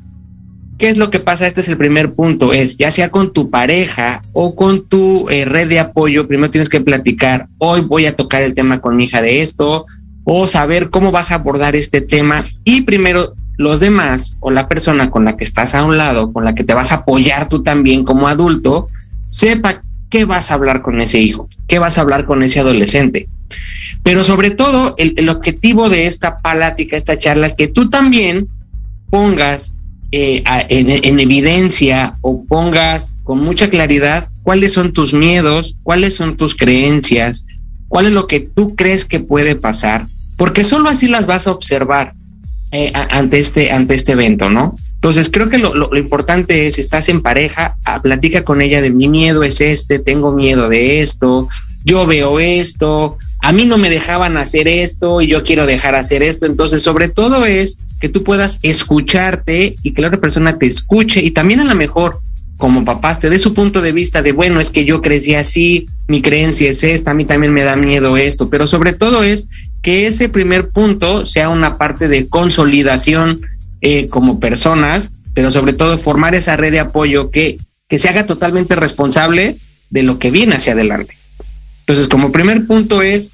¿Qué 0.77 0.87
es 0.87 0.97
lo 0.97 1.09
que 1.09 1.19
pasa? 1.19 1.45
Este 1.45 1.59
es 1.59 1.67
el 1.67 1.75
primer 1.75 2.13
punto, 2.13 2.53
es 2.53 2.77
ya 2.77 2.89
sea 2.89 3.09
con 3.09 3.33
tu 3.33 3.49
pareja 3.49 4.21
o 4.31 4.55
con 4.55 4.87
tu 4.87 5.27
eh, 5.29 5.43
red 5.43 5.67
de 5.67 5.79
apoyo, 5.79 6.25
primero 6.25 6.49
tienes 6.49 6.69
que 6.69 6.79
platicar, 6.79 7.49
hoy 7.57 7.81
voy 7.81 8.05
a 8.05 8.15
tocar 8.15 8.41
el 8.41 8.55
tema 8.55 8.79
con 8.79 8.95
mi 8.95 9.03
hija 9.03 9.21
de 9.21 9.41
esto, 9.41 9.85
o 10.23 10.47
saber 10.47 10.89
cómo 10.89 11.11
vas 11.11 11.31
a 11.31 11.35
abordar 11.35 11.75
este 11.75 11.99
tema 11.99 12.45
y 12.63 12.83
primero 12.83 13.33
los 13.57 13.81
demás 13.81 14.37
o 14.39 14.51
la 14.51 14.69
persona 14.69 15.11
con 15.11 15.25
la 15.25 15.35
que 15.35 15.43
estás 15.43 15.75
a 15.75 15.83
un 15.83 15.97
lado, 15.97 16.31
con 16.31 16.45
la 16.45 16.55
que 16.55 16.63
te 16.63 16.73
vas 16.73 16.93
a 16.93 16.95
apoyar 16.95 17.49
tú 17.49 17.61
también 17.61 18.05
como 18.05 18.29
adulto, 18.29 18.87
sepa 19.25 19.83
qué 20.09 20.25
vas 20.25 20.51
a 20.51 20.55
hablar 20.55 20.81
con 20.81 20.99
ese 21.01 21.19
hijo, 21.19 21.49
qué 21.67 21.79
vas 21.79 21.97
a 21.97 22.01
hablar 22.01 22.25
con 22.25 22.43
ese 22.43 22.59
adolescente. 22.59 23.27
Pero 24.03 24.23
sobre 24.23 24.51
todo, 24.51 24.95
el, 24.97 25.29
objetivo 25.29 25.89
de 25.89 26.07
esta 26.07 26.39
plática, 26.39 26.95
esta 26.95 27.17
charla, 27.17 27.47
es 27.47 27.55
que 27.55 27.67
tú 27.67 27.89
también 27.89 28.47
pongas 29.09 29.73
eh, 30.11 30.43
en 30.69 31.19
evidencia 31.19 32.13
o 32.21 32.43
pongas 32.45 33.17
con 33.23 33.39
mucha 33.39 33.69
claridad 33.69 34.29
cuáles 34.43 34.73
son 34.73 34.93
tus 34.93 35.13
miedos, 35.13 35.75
cuáles 35.83 36.15
son 36.15 36.37
tus 36.37 36.55
creencias, 36.55 37.45
cuál 37.87 38.05
es 38.05 38.13
lo 38.13 38.27
que 38.27 38.39
tú 38.39 38.75
crees 38.75 39.03
que 39.05 39.19
puede 39.19 39.55
pasar, 39.55 40.05
porque 40.37 40.63
solo 40.63 40.89
así 40.89 41.07
las 41.07 41.27
vas 41.27 41.47
a 41.47 41.51
observar 41.51 42.13
eh, 42.71 42.91
ante, 42.93 43.39
este, 43.39 43.71
ante 43.71 43.95
este 43.95 44.13
evento, 44.13 44.49
¿no? 44.49 44.75
Entonces 44.99 45.29
creo 45.31 45.47
que 45.47 45.59
lo, 45.59 45.95
importante 45.95 46.67
es, 46.67 46.77
estás 46.77 47.07
en 47.07 47.21
pareja, 47.21 47.77
a, 47.85 48.01
platica 48.01 48.43
con 48.43 48.61
ella 48.61 48.81
de 48.81 48.89
mi 48.89 49.07
miedo 49.07 49.43
es 49.43 49.61
este, 49.61 49.97
tengo 49.97 50.33
miedo 50.33 50.67
de 50.67 50.99
esto, 50.99 51.47
yo 51.85 52.05
veo 52.05 52.41
esto, 52.41 53.17
a 53.39 53.53
mí 53.53 53.65
no 53.65 53.77
me 53.77 53.89
dejaban 53.89 54.35
hacer 54.35 54.67
esto 54.67 55.21
y 55.21 55.27
yo 55.27 55.45
quiero 55.45 55.65
dejar 55.65 55.95
hacer 55.95 56.21
esto. 56.21 56.45
Entonces, 56.45 56.83
sobre 56.83 57.07
todo 57.07 57.45
es 57.45 57.77
que 58.01 58.09
tú 58.09 58.23
puedas 58.23 58.59
escucharte 58.61 59.75
y 59.83 59.93
que 59.93 60.01
la 60.01 60.09
otra 60.09 60.19
persona 60.19 60.57
te 60.57 60.65
escuche 60.65 61.23
y 61.23 61.31
también 61.31 61.61
a 61.61 61.65
lo 61.65 61.75
mejor 61.75 62.19
como 62.57 62.83
papás 62.83 63.21
te 63.21 63.29
dé 63.29 63.39
su 63.39 63.53
punto 63.53 63.79
de 63.79 63.93
vista 63.93 64.21
de, 64.21 64.33
bueno, 64.33 64.59
es 64.59 64.69
que 64.69 64.83
yo 64.83 65.01
crecí 65.01 65.33
así, 65.33 65.85
mi 66.09 66.21
creencia 66.21 66.69
es 66.69 66.83
esta, 66.83 67.11
a 67.11 67.13
mí 67.13 67.23
también 67.23 67.53
me 67.53 67.63
da 67.63 67.77
miedo 67.77 68.17
esto, 68.17 68.49
pero 68.49 68.67
sobre 68.67 68.91
todo 68.91 69.23
es 69.23 69.47
que 69.81 70.07
ese 70.07 70.27
primer 70.27 70.67
punto 70.67 71.25
sea 71.25 71.47
una 71.47 71.77
parte 71.77 72.09
de 72.09 72.27
consolidación 72.27 73.39
eh, 73.81 74.07
como 74.07 74.39
personas, 74.39 75.09
pero 75.33 75.51
sobre 75.51 75.73
todo 75.73 75.97
formar 75.97 76.35
esa 76.35 76.57
red 76.57 76.71
de 76.71 76.79
apoyo 76.79 77.31
que, 77.31 77.57
que 77.87 77.99
se 77.99 78.09
haga 78.09 78.25
totalmente 78.25 78.75
responsable 78.75 79.55
de 79.89 80.03
lo 80.03 80.19
que 80.19 80.31
viene 80.31 80.55
hacia 80.55 80.73
adelante. 80.73 81.15
Entonces, 81.81 82.07
como 82.07 82.31
primer 82.31 82.67
punto 82.67 83.01
es, 83.01 83.31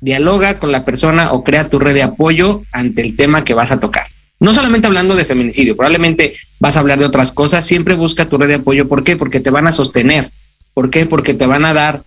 dialoga 0.00 0.58
con 0.58 0.72
la 0.72 0.84
persona 0.84 1.32
o 1.32 1.44
crea 1.44 1.68
tu 1.68 1.78
red 1.78 1.94
de 1.94 2.02
apoyo 2.02 2.62
ante 2.72 3.02
el 3.02 3.16
tema 3.16 3.44
que 3.44 3.54
vas 3.54 3.70
a 3.70 3.80
tocar. 3.80 4.06
No 4.40 4.52
solamente 4.52 4.88
hablando 4.88 5.14
de 5.14 5.24
feminicidio, 5.24 5.76
probablemente 5.76 6.32
vas 6.58 6.76
a 6.76 6.80
hablar 6.80 6.98
de 6.98 7.04
otras 7.04 7.30
cosas, 7.30 7.64
siempre 7.64 7.94
busca 7.94 8.26
tu 8.26 8.38
red 8.38 8.48
de 8.48 8.54
apoyo. 8.54 8.88
¿Por 8.88 9.04
qué? 9.04 9.16
Porque 9.16 9.38
te 9.38 9.50
van 9.50 9.68
a 9.68 9.72
sostener. 9.72 10.28
¿Por 10.74 10.90
qué? 10.90 11.06
Porque 11.06 11.34
te 11.34 11.46
van 11.46 11.64
a 11.64 11.72
dar 11.72 12.02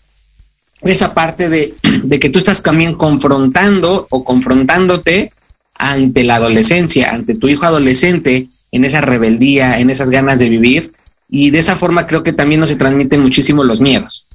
esa 0.81 1.13
parte 1.13 1.47
de, 1.47 1.73
de 2.03 2.19
que 2.19 2.29
tú 2.29 2.39
estás 2.39 2.61
también 2.61 2.93
confrontando 2.93 4.05
o 4.09 4.25
confrontándote 4.25 5.31
ante 5.77 6.23
la 6.23 6.35
adolescencia, 6.35 7.11
ante 7.11 7.35
tu 7.35 7.47
hijo 7.47 7.65
adolescente, 7.65 8.47
en 8.71 8.85
esa 8.85 9.01
rebeldía, 9.01 9.79
en 9.79 9.89
esas 9.89 10.09
ganas 10.09 10.39
de 10.39 10.49
vivir. 10.49 10.91
Y 11.29 11.49
de 11.49 11.59
esa 11.59 11.75
forma 11.75 12.07
creo 12.07 12.23
que 12.23 12.33
también 12.33 12.61
no 12.61 12.67
se 12.67 12.75
transmiten 12.75 13.21
muchísimo 13.21 13.63
los 13.63 13.81
miedos 13.81 14.27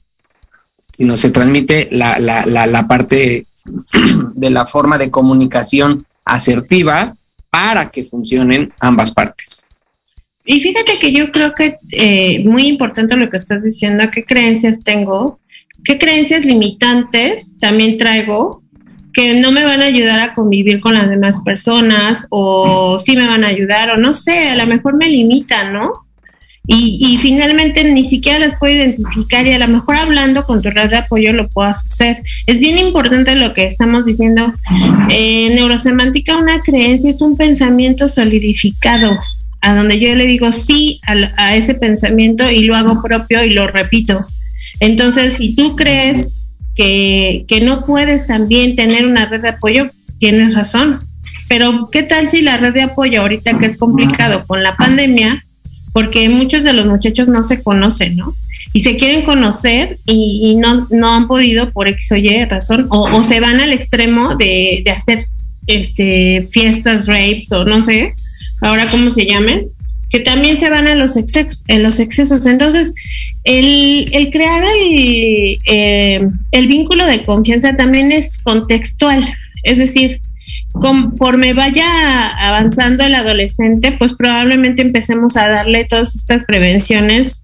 sino 1.01 1.17
se 1.17 1.31
transmite 1.31 1.89
la, 1.93 2.19
la, 2.19 2.45
la, 2.45 2.67
la 2.67 2.87
parte 2.87 3.47
de 4.35 4.51
la 4.51 4.67
forma 4.67 4.99
de 4.99 5.11
comunicación 5.11 6.05
asertiva 6.27 7.15
para 7.49 7.91
que 7.91 8.05
funcionen 8.05 8.71
ambas 8.81 9.11
partes. 9.11 9.65
Y 10.45 10.61
fíjate 10.61 10.99
que 10.99 11.11
yo 11.11 11.33
creo 11.33 11.55
que 11.55 11.75
eh, 11.93 12.45
muy 12.45 12.67
importante 12.67 13.17
lo 13.17 13.31
que 13.31 13.39
estás 13.39 13.63
diciendo, 13.63 14.11
qué 14.13 14.25
creencias 14.25 14.81
tengo, 14.85 15.41
qué 15.85 15.99
creencias 15.99 16.45
limitantes 16.45 17.57
también 17.59 17.97
traigo 17.97 18.60
no 19.41 19.51
me 19.53 19.65
van 19.65 19.83
a 19.83 19.87
ayudar 19.87 20.21
a 20.21 20.35
convivir 20.35 20.81
con 20.81 20.95
las 20.95 21.09
demás 21.09 21.41
personas 21.41 22.27
o 22.31 22.99
sí 22.99 23.17
me 23.17 23.27
van 23.27 23.45
a 23.45 23.49
ayudar 23.49 23.91
o 23.91 23.97
no 23.97 24.15
sé, 24.15 24.51
a 24.51 24.57
lo 24.57 24.67
mejor 24.67 24.97
me 24.97 25.09
limitan, 25.09 25.73
¿no? 25.73 25.93
y, 26.73 27.19
finalmente 27.21 27.83
ni 27.83 28.09
siquiera 28.09 28.39
las 28.39 28.55
puedo 28.55 28.75
identificar 28.75 29.45
y 29.47 29.53
a 29.53 29.59
lo 29.59 29.67
mejor 29.67 29.97
hablando 29.97 30.45
con 30.45 30.63
tu 30.63 30.71
red 30.71 30.91
de 30.91 30.99
apoyo 30.99 31.33
lo 31.33 31.49
puedas 31.49 31.85
hacer. 31.85 32.23
Es 32.47 32.61
bien 32.61 32.79
importante 32.79 33.35
lo 33.35 33.53
que 33.53 33.67
estamos 33.67 34.05
diciendo. 34.05 34.53
En 35.09 35.57
neurosemántica 35.57 36.39
una 36.39 36.61
creencia 36.61 37.11
es 37.11 37.23
un 37.23 37.37
pensamiento 37.37 38.09
solidificado, 38.09 39.19
a 39.61 39.75
donde 39.75 39.99
yo 39.99 40.15
le 40.15 40.27
digo 40.27 40.53
sí 40.53 41.01
a 41.37 41.57
ese 41.57 41.75
pensamiento 41.75 42.49
y 42.49 42.61
lo 42.61 42.77
hago 42.77 43.03
propio 43.03 43.45
y 43.45 43.51
lo 43.51 43.67
repito. 43.67 44.25
Entonces, 44.79 45.35
si 45.35 45.57
tú 45.57 45.75
crees 45.75 46.40
que, 46.81 47.45
que 47.47 47.61
no 47.61 47.85
puedes 47.85 48.27
también 48.27 48.77
tener 48.77 49.07
una 49.07 49.27
red 49.27 49.43
de 49.43 49.51
apoyo, 49.51 49.91
tienes 50.19 50.55
razón. 50.55 50.99
Pero, 51.49 51.91
¿qué 51.91 52.03
tal 52.03 52.29
si 52.29 52.43
la 52.43 52.57
red 52.57 52.73
de 52.73 52.83
apoyo 52.83 53.21
ahorita 53.21 53.59
que 53.59 53.67
es 53.67 53.77
complicado 53.77 54.45
con 54.47 54.63
la 54.63 54.77
pandemia? 54.77 55.43
porque 55.93 56.29
muchos 56.29 56.63
de 56.63 56.73
los 56.73 56.87
muchachos 56.87 57.29
no 57.29 57.45
se 57.45 57.63
conocen, 57.63 58.17
¿no? 58.17 58.35
Y 58.73 58.83
se 58.83 58.97
quieren 58.97 59.23
conocer 59.23 59.99
y, 60.07 60.55
no, 60.57 60.87
no 60.91 61.15
han 61.15 61.27
podido 61.27 61.69
por 61.71 61.89
X 61.89 62.13
o 62.13 62.17
Y 62.17 62.45
razón, 62.45 62.87
o, 62.91 63.25
se 63.25 63.41
van 63.41 63.61
al 63.61 63.73
extremo 63.73 64.37
de, 64.37 64.83
de, 64.85 64.91
hacer 64.93 65.25
este 65.67 66.49
fiestas, 66.53 67.07
rapes 67.07 67.51
o 67.53 67.65
no 67.65 67.83
sé, 67.83 68.15
ahora 68.61 68.87
cómo 68.89 69.11
se 69.11 69.27
llamen, 69.27 69.67
que 70.09 70.21
también 70.21 70.61
se 70.61 70.71
van 70.71 70.87
a 70.87 70.95
los 70.95 71.17
excesos. 71.17 71.65
En 71.67 71.83
los 71.83 71.99
excesos. 71.99 72.47
Entonces, 72.47 72.95
el, 73.45 74.29
crear 74.31 74.63
el, 74.65 75.59
eh, 75.67 76.29
el 76.53 76.67
vínculo 76.69 77.07
de 77.07 77.23
confianza 77.23 77.77
también 77.77 78.13
es 78.13 78.39
contextual, 78.39 79.29
es 79.63 79.79
decir, 79.79 80.21
conforme 80.73 81.53
vaya 81.53 82.29
avanzando 82.29 83.05
el 83.05 83.15
adolescente, 83.15 83.93
pues 83.93 84.13
probablemente 84.13 84.83
empecemos 84.83 85.37
a 85.37 85.49
darle 85.49 85.85
todas 85.85 86.15
estas 86.15 86.45
prevenciones, 86.45 87.43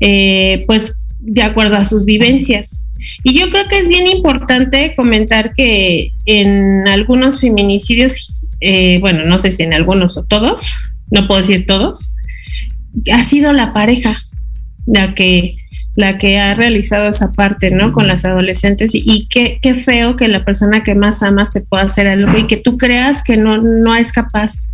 eh, 0.00 0.64
pues 0.66 0.94
de 1.20 1.42
acuerdo 1.42 1.76
a 1.76 1.84
sus 1.84 2.04
vivencias. 2.04 2.84
Y 3.22 3.38
yo 3.38 3.50
creo 3.50 3.68
que 3.68 3.78
es 3.78 3.88
bien 3.88 4.06
importante 4.06 4.94
comentar 4.96 5.54
que 5.54 6.12
en 6.26 6.88
algunos 6.88 7.40
feminicidios, 7.40 8.46
eh, 8.60 8.98
bueno, 9.00 9.24
no 9.24 9.38
sé 9.38 9.52
si 9.52 9.62
en 9.62 9.72
algunos 9.72 10.16
o 10.16 10.24
todos, 10.24 10.66
no 11.10 11.26
puedo 11.26 11.40
decir 11.40 11.66
todos, 11.66 12.12
ha 13.12 13.22
sido 13.22 13.52
la 13.52 13.72
pareja 13.72 14.14
la 14.86 15.14
que 15.14 15.56
la 15.96 16.18
que 16.18 16.38
ha 16.40 16.54
realizado 16.54 17.08
esa 17.08 17.30
parte, 17.32 17.70
¿no? 17.70 17.92
Con 17.92 18.08
las 18.08 18.24
adolescentes 18.24 18.92
y, 18.94 19.28
qué, 19.28 19.58
qué, 19.62 19.74
feo 19.74 20.16
que 20.16 20.26
la 20.26 20.44
persona 20.44 20.82
que 20.82 20.96
más 20.96 21.22
amas 21.22 21.52
te 21.52 21.60
pueda 21.60 21.84
hacer 21.84 22.08
algo 22.08 22.36
y 22.36 22.48
que 22.48 22.56
tú 22.56 22.78
creas 22.78 23.22
que 23.22 23.36
no, 23.36 23.58
no 23.58 23.94
es 23.94 24.12
capaz. 24.12 24.66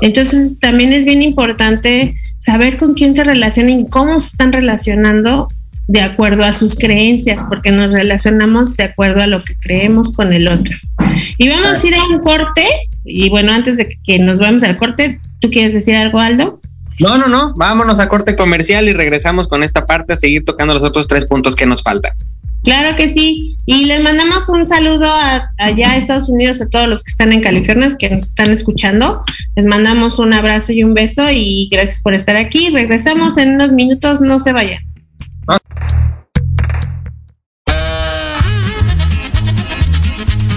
Entonces 0.00 0.58
también 0.60 0.94
es 0.94 1.04
bien 1.04 1.20
importante 1.20 2.14
saber 2.38 2.78
con 2.78 2.94
quién 2.94 3.14
se 3.14 3.24
relacionan 3.24 3.80
y 3.80 3.90
cómo 3.90 4.18
se 4.20 4.28
están 4.28 4.52
relacionando 4.52 5.48
de 5.86 6.00
acuerdo 6.00 6.44
a 6.44 6.52
sus 6.54 6.76
creencias, 6.76 7.44
porque 7.48 7.70
nos 7.70 7.92
relacionamos 7.92 8.76
de 8.76 8.84
acuerdo 8.84 9.22
a 9.22 9.26
lo 9.26 9.44
que 9.44 9.54
creemos 9.54 10.12
con 10.12 10.32
el 10.32 10.48
otro. 10.48 10.74
Y 11.36 11.48
vamos 11.48 11.82
a 11.84 11.86
ir 11.86 11.94
a 11.94 12.04
un 12.04 12.20
corte, 12.20 12.62
y 13.04 13.28
bueno, 13.28 13.52
antes 13.52 13.76
de 13.76 13.98
que 14.02 14.18
nos 14.18 14.38
vayamos 14.38 14.62
al 14.62 14.76
corte, 14.76 15.18
¿tú 15.40 15.50
quieres 15.50 15.74
decir 15.74 15.94
algo, 15.94 16.20
Aldo? 16.20 16.60
No, 17.00 17.18
no, 17.18 17.26
no, 17.26 17.54
vámonos 17.56 17.98
a 17.98 18.08
corte 18.08 18.36
comercial 18.36 18.88
y 18.88 18.92
regresamos 18.92 19.48
con 19.48 19.62
esta 19.62 19.86
parte 19.86 20.12
a 20.12 20.16
seguir 20.16 20.44
tocando 20.44 20.74
los 20.74 20.82
otros 20.82 21.08
tres 21.08 21.26
puntos 21.26 21.56
que 21.56 21.66
nos 21.66 21.82
faltan. 21.82 22.12
Claro 22.64 22.96
que 22.96 23.08
sí. 23.10 23.56
Y 23.66 23.84
les 23.84 24.02
mandamos 24.02 24.48
un 24.48 24.66
saludo 24.66 25.06
a, 25.06 25.52
allá 25.58 25.90
a 25.90 25.96
Estados 25.96 26.30
Unidos, 26.30 26.62
a 26.62 26.66
todos 26.66 26.88
los 26.88 27.02
que 27.02 27.10
están 27.10 27.32
en 27.32 27.42
California, 27.42 27.94
que 27.98 28.08
nos 28.08 28.26
están 28.26 28.52
escuchando. 28.52 29.22
Les 29.54 29.66
mandamos 29.66 30.18
un 30.18 30.32
abrazo 30.32 30.72
y 30.72 30.82
un 30.82 30.94
beso 30.94 31.24
y 31.30 31.68
gracias 31.70 32.00
por 32.00 32.14
estar 32.14 32.36
aquí. 32.36 32.70
Regresamos 32.70 33.36
en 33.36 33.54
unos 33.54 33.72
minutos, 33.72 34.22
no 34.22 34.40
se 34.40 34.52
vayan. 34.52 34.82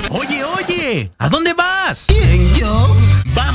Oye, 0.10 0.44
oye, 0.46 1.12
¿a 1.18 1.28
dónde 1.28 1.54
vas? 1.54 2.08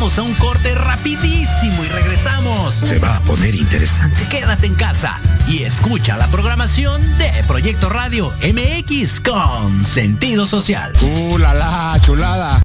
Vamos 0.02 0.18
a 0.18 0.22
un 0.22 0.34
corte 0.34 0.74
rapidísimo 0.74 1.84
y 1.84 1.86
regresamos. 1.86 2.74
Se 2.74 2.98
va 2.98 3.18
a 3.18 3.20
poner 3.20 3.54
interesante. 3.54 4.26
Quédate 4.26 4.66
en 4.66 4.74
casa 4.74 5.16
y 5.46 5.62
escucha 5.62 6.16
la 6.16 6.26
programación 6.26 7.00
de 7.18 7.30
Proyecto 7.46 7.88
Radio 7.88 8.28
MX 8.42 9.20
con 9.20 9.84
sentido 9.84 10.44
social. 10.44 10.92
¡Uh, 11.02 11.38
la, 11.38 11.54
la 11.54 11.96
chulada! 12.00 12.60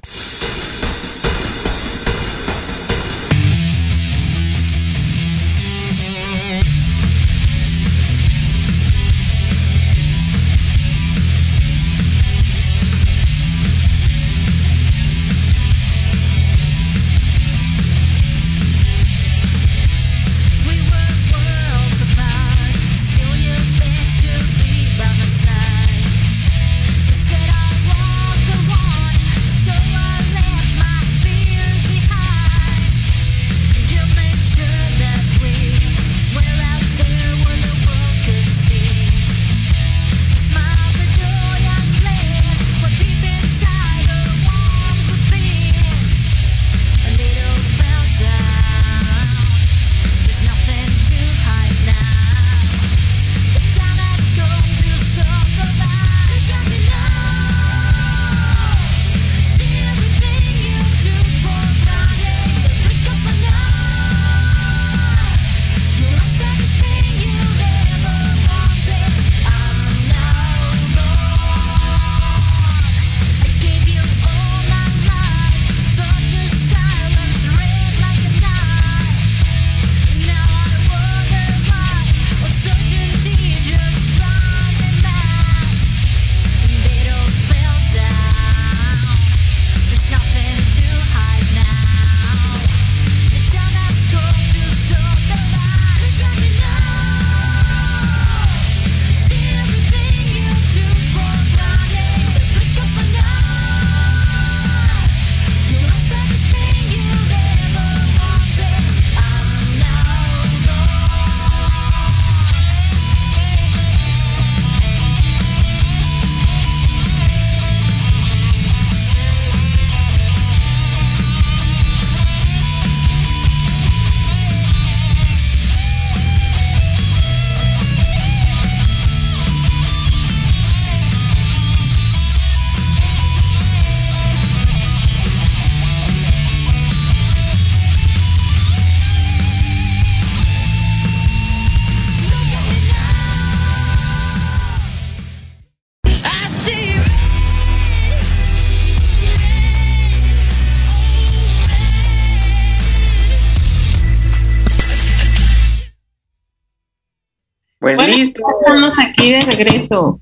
Pues 157.96 158.16
listo. 158.16 158.42
Estamos 158.60 158.94
aquí 158.98 159.32
de 159.32 159.42
regreso. 159.42 160.20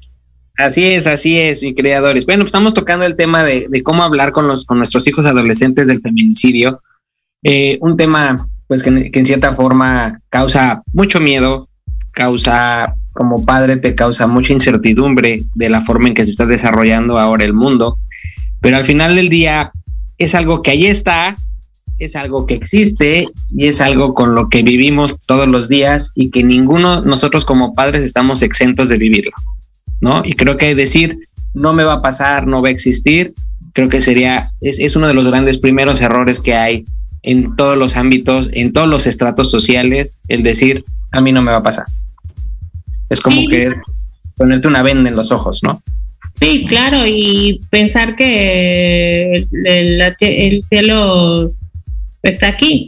Así 0.59 0.87
es, 0.87 1.07
así 1.07 1.39
es, 1.39 1.63
mi 1.63 1.75
creadores. 1.75 2.25
Bueno, 2.25 2.41
pues 2.41 2.49
estamos 2.49 2.73
tocando 2.73 3.05
el 3.05 3.17
tema 3.17 3.45
de, 3.45 3.69
cómo 3.83 4.03
hablar 4.03 4.33
con 4.33 4.49
los 4.49 4.65
con 4.65 4.79
nuestros 4.79 5.07
hijos 5.07 5.27
adolescentes 5.27 5.87
del 5.87 6.01
feminicidio. 6.01 6.83
Eh, 7.43 7.79
un 7.83 7.97
tema, 7.97 8.49
pues, 8.67 8.83
que, 8.83 9.11
en 9.13 9.27
cierta 9.27 9.55
forma 9.55 10.21
causa 10.31 10.83
mucho 10.93 11.21
miedo, 11.21 11.69
causa, 12.13 12.97
como 13.13 13.45
padre, 13.45 13.77
te 13.77 13.95
causa 13.95 14.27
mucha 14.27 14.55
incertidumbre 14.55 15.43
de 15.55 15.69
la 15.69 15.83
forma 15.83 16.09
en 16.09 16.15
que 16.15 16.25
se 16.25 16.31
está 16.31 16.47
desarrollando 16.47 17.19
ahora 17.19 17.45
el 17.45 17.53
mundo. 17.53 17.99
Pero 18.61 18.79
al 18.79 18.85
final 18.85 19.15
del 19.15 19.29
día 19.29 19.73
es 20.17 20.35
algo 20.35 20.63
que 20.63 20.71
ahí 20.71 20.87
está, 20.87 21.35
es 21.99 22.17
algo 22.17 22.47
que 22.47 22.55
existe 22.55 23.27
y 23.57 23.67
es 23.67 23.81
algo 23.81 24.15
con 24.15 24.35
lo 24.35 24.49
que 24.49 24.63
vivimos 24.63 25.21
todos 25.27 25.49
los 25.49 25.69
días 25.69 26.13
y 26.15 26.31
que 26.31 26.43
ninguno 26.43 27.03
nosotros 27.03 27.45
como 27.45 27.73
padres 27.73 28.03
estamos 28.03 28.43
exentos 28.43 28.89
de 28.89 28.99
vivirlo. 28.99 29.33
¿no? 30.01 30.23
Y 30.25 30.33
creo 30.33 30.57
que 30.57 30.75
decir 30.75 31.17
no 31.55 31.73
me 31.73 31.85
va 31.85 31.95
a 31.95 32.03
pasar, 32.03 32.47
no 32.47 32.61
va 32.61 32.69
a 32.69 32.73
existir, 32.73 33.33
creo 33.73 33.89
que 33.89 34.01
sería, 34.01 34.49
es, 34.61 34.95
uno 34.97 35.09
de 35.09 35.15
los 35.15 35.29
grandes 35.29 35.59
primeros 35.59 36.01
errores 36.01 36.41
que 36.41 36.55
hay 36.55 36.85
en 37.23 37.57
todos 37.57 37.79
los 37.79 37.97
ámbitos, 37.97 38.51
en 38.53 38.73
todos 38.73 38.89
los 38.89 39.07
estratos 39.07 39.51
sociales, 39.51 40.21
el 40.29 40.43
decir 40.43 40.85
a 41.13 41.21
mí 41.21 41.33
no 41.33 41.43
me 41.43 41.51
va 41.51 41.59
a 41.59 41.63
pasar. 41.63 41.87
Es 43.09 43.21
como 43.21 43.49
que 43.49 43.73
ponerte 44.37 44.69
una 44.69 44.83
venda 44.83 45.09
en 45.09 45.17
los 45.17 45.33
ojos, 45.33 45.61
¿no? 45.63 45.81
Sí, 46.35 46.67
claro, 46.69 46.99
y 47.07 47.61
pensar 47.71 48.17
que 48.17 49.47
el 49.65 50.63
cielo 50.63 51.53
está 52.23 52.49
aquí. 52.49 52.87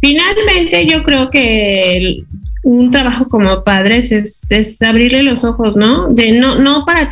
Finalmente, 0.00 0.86
yo 0.86 1.02
creo 1.02 1.30
que 1.30 2.16
un 2.62 2.90
trabajo 2.90 3.26
como 3.28 3.64
padres 3.64 4.12
es, 4.12 4.46
es, 4.50 4.80
abrirle 4.82 5.22
los 5.22 5.44
ojos, 5.44 5.74
¿no? 5.74 6.08
De 6.08 6.32
no, 6.32 6.58
no 6.58 6.84
para 6.84 7.10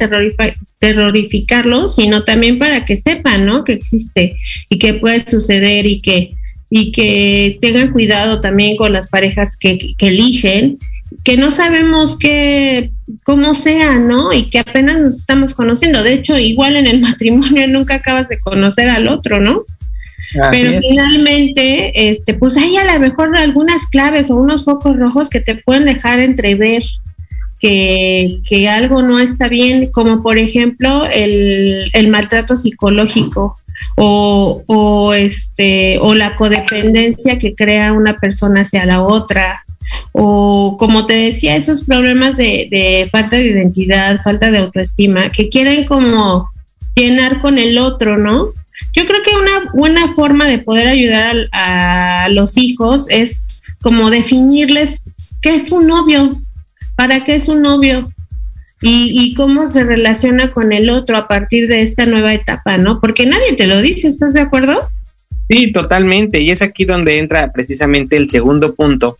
terrorificarlos, 0.78 1.96
sino 1.96 2.24
también 2.24 2.58
para 2.58 2.84
que 2.84 2.96
sepan, 2.96 3.46
¿no? 3.46 3.64
Que 3.64 3.72
existe 3.72 4.36
y 4.68 4.78
que 4.78 4.94
puede 4.94 5.28
suceder 5.28 5.86
y 5.86 6.00
que, 6.00 6.30
y 6.70 6.92
que 6.92 7.56
tengan 7.60 7.90
cuidado 7.90 8.40
también 8.40 8.76
con 8.76 8.92
las 8.92 9.08
parejas 9.08 9.56
que, 9.56 9.78
eligen, 9.98 10.78
que 11.24 11.36
no 11.36 11.50
sabemos 11.50 12.16
qué, 12.16 12.90
cómo 13.24 13.54
sea, 13.54 13.98
¿no? 13.98 14.32
Y 14.32 14.50
que 14.50 14.60
apenas 14.60 14.98
nos 14.98 15.18
estamos 15.18 15.54
conociendo. 15.54 16.04
De 16.04 16.14
hecho, 16.14 16.38
igual 16.38 16.76
en 16.76 16.86
el 16.86 17.00
matrimonio 17.02 17.66
nunca 17.66 17.96
acabas 17.96 18.28
de 18.28 18.38
conocer 18.38 18.88
al 18.88 19.08
otro, 19.08 19.40
¿no? 19.40 19.64
Pero 20.50 20.80
finalmente, 20.80 22.10
este, 22.10 22.34
pues 22.34 22.56
hay 22.56 22.76
a 22.76 22.94
lo 22.94 23.00
mejor 23.00 23.36
algunas 23.36 23.86
claves 23.86 24.30
o 24.30 24.36
unos 24.36 24.64
focos 24.64 24.96
rojos 24.96 25.28
que 25.28 25.40
te 25.40 25.56
pueden 25.56 25.84
dejar 25.84 26.20
entrever 26.20 26.82
que, 27.60 28.40
que 28.48 28.68
algo 28.68 29.02
no 29.02 29.18
está 29.18 29.48
bien, 29.48 29.90
como 29.90 30.22
por 30.22 30.38
ejemplo 30.38 31.04
el, 31.12 31.90
el 31.92 32.08
maltrato 32.08 32.56
psicológico 32.56 33.54
o, 33.96 34.62
o, 34.66 35.14
este, 35.14 35.98
o 36.00 36.14
la 36.14 36.36
codependencia 36.36 37.38
que 37.38 37.54
crea 37.54 37.92
una 37.92 38.16
persona 38.16 38.62
hacia 38.62 38.86
la 38.86 39.02
otra, 39.02 39.62
o 40.12 40.76
como 40.78 41.04
te 41.04 41.12
decía, 41.14 41.56
esos 41.56 41.82
problemas 41.82 42.36
de, 42.36 42.66
de 42.70 43.08
falta 43.10 43.36
de 43.36 43.46
identidad, 43.46 44.20
falta 44.22 44.50
de 44.50 44.58
autoestima, 44.58 45.28
que 45.28 45.48
quieren 45.48 45.84
como 45.84 46.50
llenar 46.94 47.40
con 47.40 47.58
el 47.58 47.78
otro, 47.78 48.16
¿no? 48.16 48.52
Yo 48.94 49.06
creo 49.06 49.22
que 49.22 49.36
una 49.36 49.72
buena 49.74 50.14
forma 50.14 50.48
de 50.48 50.58
poder 50.58 50.88
ayudar 50.88 51.48
a, 51.52 52.28
los 52.30 52.56
hijos 52.56 53.06
es 53.08 53.76
como 53.82 54.10
definirles 54.10 55.02
qué 55.42 55.54
es 55.54 55.70
un 55.70 55.86
novio, 55.86 56.40
para 56.96 57.24
qué 57.24 57.36
es 57.36 57.48
un 57.48 57.62
novio 57.62 58.10
y, 58.82 59.34
cómo 59.34 59.68
se 59.68 59.84
relaciona 59.84 60.52
con 60.52 60.72
el 60.72 60.90
otro 60.90 61.16
a 61.16 61.28
partir 61.28 61.68
de 61.68 61.82
esta 61.82 62.06
nueva 62.06 62.32
etapa, 62.32 62.78
¿no? 62.78 63.00
Porque 63.00 63.26
nadie 63.26 63.54
te 63.56 63.66
lo 63.66 63.80
dice, 63.82 64.08
¿estás 64.08 64.32
de 64.32 64.40
acuerdo? 64.40 64.80
Sí, 65.48 65.72
totalmente. 65.72 66.40
Y 66.40 66.50
es 66.50 66.62
aquí 66.62 66.84
donde 66.84 67.18
entra 67.18 67.52
precisamente 67.52 68.16
el 68.16 68.30
segundo 68.30 68.74
punto 68.74 69.16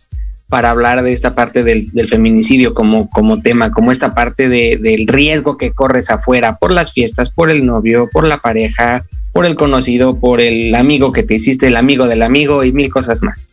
para 0.51 0.69
hablar 0.71 1.01
de 1.01 1.13
esta 1.13 1.33
parte 1.33 1.63
del, 1.63 1.91
feminicidio 2.09 2.73
como, 2.73 3.09
como 3.09 3.41
tema, 3.41 3.71
como 3.71 3.91
esta 3.91 4.13
parte 4.13 4.49
de, 4.49 4.77
del 4.77 5.07
riesgo 5.07 5.57
que 5.57 5.71
corres 5.71 6.09
afuera 6.09 6.57
por 6.57 6.71
las 6.71 6.91
fiestas, 6.91 7.29
por 7.29 7.49
el 7.49 7.65
novio, 7.65 8.09
por 8.11 8.25
la 8.25 8.37
pareja, 8.37 9.01
por 9.31 9.45
el 9.45 9.55
conocido, 9.55 10.19
por 10.19 10.41
el 10.41 10.75
amigo 10.75 11.11
que 11.11 11.23
te 11.23 11.35
hiciste, 11.35 11.67
el 11.67 11.75
amigo 11.75 12.07
del 12.07 12.21
amigo 12.21 12.63
y 12.63 12.71
mil 12.73 12.91
cosas 12.91 13.21
más. 13.21 13.45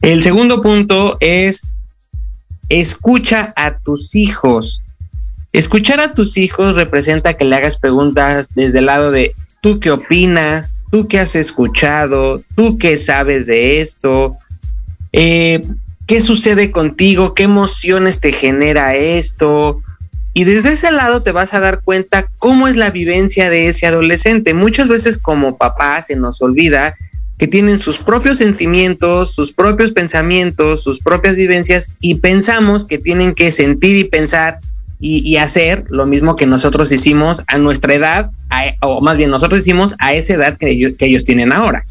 El 0.00 0.22
segundo 0.22 0.60
punto 0.60 1.16
es 1.20 1.68
escucha 2.68 3.52
a 3.56 3.78
tus 3.78 4.14
hijos. 4.14 4.82
Escuchar 5.52 6.00
a 6.00 6.12
tus 6.12 6.36
hijos 6.36 6.76
representa 6.76 7.34
que 7.34 7.44
le 7.44 7.56
hagas 7.56 7.76
preguntas 7.76 8.48
desde 8.54 8.78
el 8.78 8.86
lado 8.86 9.10
de 9.10 9.34
tú 9.60 9.78
qué 9.78 9.90
opinas, 9.90 10.82
tú 10.90 11.06
qué 11.06 11.18
has 11.18 11.36
escuchado, 11.36 12.42
tú 12.56 12.78
qué 12.78 12.96
sabes 12.96 13.46
de 13.46 13.80
esto, 13.80 14.36
eh, 15.12 15.62
qué 16.06 16.20
sucede 16.20 16.72
contigo, 16.72 17.34
qué 17.34 17.44
emociones 17.44 18.20
te 18.20 18.32
genera 18.32 18.96
esto, 18.96 19.82
y 20.34 20.44
desde 20.44 20.72
ese 20.72 20.90
lado 20.90 21.22
te 21.22 21.32
vas 21.32 21.52
a 21.52 21.60
dar 21.60 21.82
cuenta 21.82 22.26
cómo 22.38 22.68
es 22.68 22.76
la 22.76 22.90
vivencia 22.90 23.50
de 23.50 23.68
ese 23.68 23.86
adolescente. 23.86 24.54
Muchas 24.54 24.88
veces 24.88 25.18
como 25.18 25.58
papá 25.58 26.00
se 26.00 26.16
nos 26.16 26.40
olvida 26.40 26.94
que 27.38 27.48
tienen 27.48 27.78
sus 27.78 27.98
propios 27.98 28.38
sentimientos, 28.38 29.34
sus 29.34 29.52
propios 29.52 29.92
pensamientos, 29.92 30.82
sus 30.82 31.00
propias 31.00 31.36
vivencias 31.36 31.92
y 32.00 32.16
pensamos 32.16 32.84
que 32.84 32.98
tienen 32.98 33.34
que 33.34 33.50
sentir 33.50 33.96
y 33.96 34.04
pensar 34.04 34.58
y, 35.04 35.36
hacer 35.36 35.84
lo 35.88 36.06
mismo 36.06 36.36
que 36.36 36.46
nosotros 36.46 36.92
hicimos 36.92 37.42
a 37.48 37.58
nuestra 37.58 37.94
edad, 37.94 38.30
o 38.82 39.00
más 39.00 39.16
bien 39.16 39.30
nosotros 39.30 39.62
hicimos 39.62 39.96
a 39.98 40.14
esa 40.14 40.34
edad 40.34 40.56
que 40.56 40.70
ellos, 40.70 40.92
que 40.96 41.06
ellos 41.06 41.24
tienen 41.24 41.52
ahora. 41.52 41.84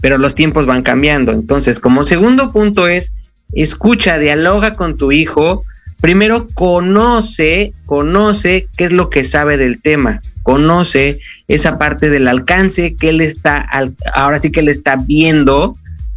Pero 0.00 0.18
los 0.18 0.36
tiempos 0.36 0.64
van 0.64 0.84
cambiando. 0.84 1.32
Entonces, 1.32 1.80
como 1.80 2.04
segundo 2.04 2.52
punto 2.52 2.86
es, 2.86 3.12
escucha, 3.54 4.18
dialoga 4.18 4.74
con 4.74 4.96
tu 4.96 5.10
hijo, 5.10 5.64
primero 6.00 6.46
conoce, 6.54 7.72
conoce 7.86 8.68
qué 8.76 8.84
es 8.84 8.92
lo 8.92 9.10
que 9.10 9.24
sabe 9.24 9.56
del 9.56 9.82
tema, 9.82 10.20
conoce 10.42 11.20
esa 11.48 11.78
parte 11.78 12.10
del 12.10 12.28
alcance 12.28 12.94
que 12.94 13.10
él 13.10 13.20
está, 13.20 13.68
ahora 14.14 14.38
sí 14.38 14.50
que 14.52 14.60
él 14.60 14.68
está 14.68 14.96
viendo, 14.96 15.74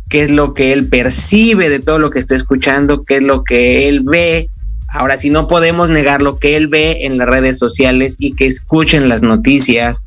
qué 0.10 0.24
es 0.24 0.32
lo 0.32 0.54
que 0.54 0.74
él 0.74 0.88
percibe 0.88 1.70
de 1.70 1.80
todo 1.80 1.98
lo 1.98 2.12
que 2.12 2.20
está 2.20 2.36
escuchando, 2.36 3.04
qué 3.04 3.18
es 3.18 3.24
lo 3.24 3.44
que 3.44 3.88
él 3.88 4.02
ve. 4.02 4.50
Ahora 4.94 5.18
sí 5.18 5.30
no 5.30 5.48
podemos 5.48 5.90
negar 5.90 6.22
lo 6.22 6.38
que 6.38 6.58
él 6.58 6.68
ve 6.68 7.06
en 7.06 7.18
las 7.18 7.28
redes 7.28 7.58
sociales 7.58 8.18
y 8.20 8.34
que 8.34 8.46
escuchen 8.46 9.08
las 9.08 9.24
noticias. 9.24 10.04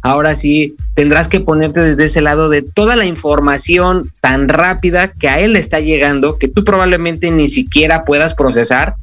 Ahora 0.00 0.36
sí 0.36 0.76
tendrás 0.94 1.28
que 1.28 1.40
ponerte 1.40 1.80
desde 1.80 2.04
ese 2.04 2.20
lado 2.20 2.48
de 2.48 2.62
toda 2.62 2.94
la 2.94 3.04
información 3.04 4.08
tan 4.20 4.48
rápida 4.48 5.08
que 5.08 5.28
a 5.28 5.40
él 5.40 5.56
está 5.56 5.80
llegando 5.80 6.38
que 6.38 6.46
tú 6.46 6.62
probablemente 6.62 7.32
ni 7.32 7.48
siquiera 7.48 8.02
puedas 8.02 8.36
procesar 8.36 8.94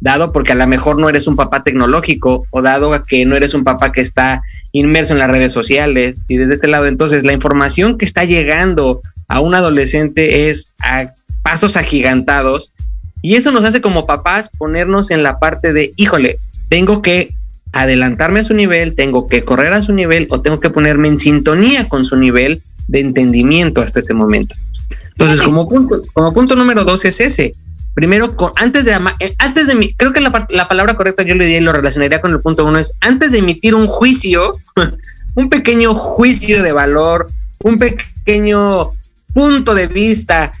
dado 0.00 0.32
porque 0.32 0.52
a 0.52 0.56
lo 0.56 0.66
mejor 0.66 0.98
no 0.98 1.08
eres 1.08 1.26
un 1.26 1.36
papá 1.36 1.62
tecnológico 1.62 2.46
o 2.50 2.62
dado 2.62 2.94
a 2.94 3.02
que 3.02 3.24
no 3.24 3.36
eres 3.36 3.54
un 3.54 3.64
papá 3.64 3.90
que 3.90 4.00
está 4.00 4.40
inmerso 4.72 5.12
en 5.12 5.18
las 5.18 5.30
redes 5.30 5.52
sociales 5.52 6.22
y 6.28 6.36
desde 6.36 6.54
este 6.54 6.68
lado. 6.68 6.86
Entonces 6.86 7.24
la 7.24 7.32
información 7.32 7.98
que 7.98 8.04
está 8.04 8.24
llegando 8.24 9.00
a 9.28 9.40
un 9.40 9.54
adolescente 9.54 10.48
es 10.48 10.74
a 10.82 11.12
pasos 11.42 11.76
agigantados 11.76 12.74
y 13.22 13.34
eso 13.34 13.52
nos 13.52 13.64
hace 13.64 13.80
como 13.80 14.06
papás 14.06 14.48
ponernos 14.58 15.10
en 15.10 15.22
la 15.22 15.38
parte 15.38 15.72
de 15.72 15.92
híjole 15.96 16.38
tengo 16.68 17.02
que 17.02 17.28
adelantarme 17.72 18.40
a 18.40 18.44
su 18.44 18.54
nivel 18.54 18.94
tengo 18.94 19.26
que 19.26 19.44
correr 19.44 19.72
a 19.72 19.82
su 19.82 19.92
nivel 19.92 20.26
o 20.30 20.40
tengo 20.40 20.60
que 20.60 20.70
ponerme 20.70 21.08
en 21.08 21.18
sintonía 21.18 21.88
con 21.88 22.04
su 22.04 22.16
nivel 22.16 22.60
de 22.86 23.00
entendimiento 23.00 23.82
hasta 23.82 24.00
este 24.00 24.14
momento 24.14 24.54
entonces 25.10 25.42
como 25.42 25.68
punto 25.68 26.02
como 26.12 26.32
punto 26.32 26.54
número 26.54 26.84
dos 26.84 27.04
es 27.04 27.20
ese 27.20 27.52
primero, 27.98 28.32
antes 28.54 28.84
de, 28.84 28.92
eh, 29.18 29.34
antes 29.38 29.66
de, 29.66 29.92
creo 29.96 30.12
que 30.12 30.20
la, 30.20 30.30
palabra 30.30 30.94
correcta 30.94 31.24
yo 31.24 31.34
le 31.34 31.46
diría 31.46 31.58
y 31.58 31.64
lo 31.64 31.72
relacionaría 31.72 32.20
con 32.20 32.30
el 32.30 32.38
punto 32.38 32.64
uno 32.64 32.78
es, 32.78 32.94
antes 33.00 33.32
de 33.32 33.38
emitir 33.38 33.74
un 33.74 33.88
juicio, 33.88 34.52
un 35.34 35.50
pequeño 35.50 35.92
juicio 35.94 36.62
de 36.62 36.70
valor, 36.70 37.26
un 37.64 37.76
pequeño 37.76 38.92
punto 39.34 39.74
de 39.74 39.88
vista 39.88 40.52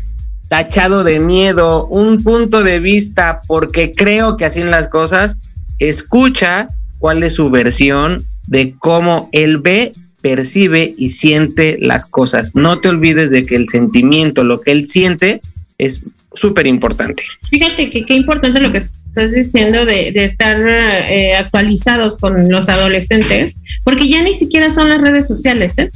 tachado 0.48 1.04
de 1.04 1.20
miedo, 1.20 1.86
un 1.86 2.24
punto 2.24 2.64
de 2.64 2.80
vista 2.80 3.40
porque 3.46 3.92
creo 3.92 4.36
que 4.36 4.44
así 4.44 4.60
en 4.60 4.72
las 4.72 4.88
cosas, 4.88 5.36
escucha 5.78 6.66
cuál 6.98 7.22
es 7.22 7.34
su 7.34 7.50
versión 7.50 8.20
de 8.48 8.74
cómo 8.80 9.28
él 9.30 9.58
ve, 9.58 9.92
percibe 10.22 10.92
y 10.98 11.10
siente 11.10 11.78
las 11.80 12.04
cosas. 12.04 12.56
No 12.56 12.80
te 12.80 12.88
olvides 12.88 13.30
de 13.30 13.44
que 13.44 13.54
el 13.54 13.68
sentimiento, 13.68 14.42
lo 14.42 14.60
que 14.60 14.72
él 14.72 14.88
siente, 14.88 15.40
es 15.78 16.00
súper 16.38 16.66
importante. 16.66 17.22
Fíjate 17.50 17.90
que 17.90 18.04
qué 18.04 18.14
importante 18.14 18.60
lo 18.60 18.72
que 18.72 18.78
estás 18.78 19.32
diciendo 19.32 19.84
de, 19.84 20.08
estar 20.14 20.56
eh, 20.68 21.34
actualizados 21.34 22.18
con 22.18 22.48
los 22.48 22.68
adolescentes, 22.68 23.62
porque 23.84 24.08
ya 24.08 24.22
ni 24.22 24.34
siquiera 24.34 24.70
son 24.70 24.88
las 24.88 25.00
redes 25.00 25.26
sociales, 25.26 25.78
¿eh? 25.78 25.90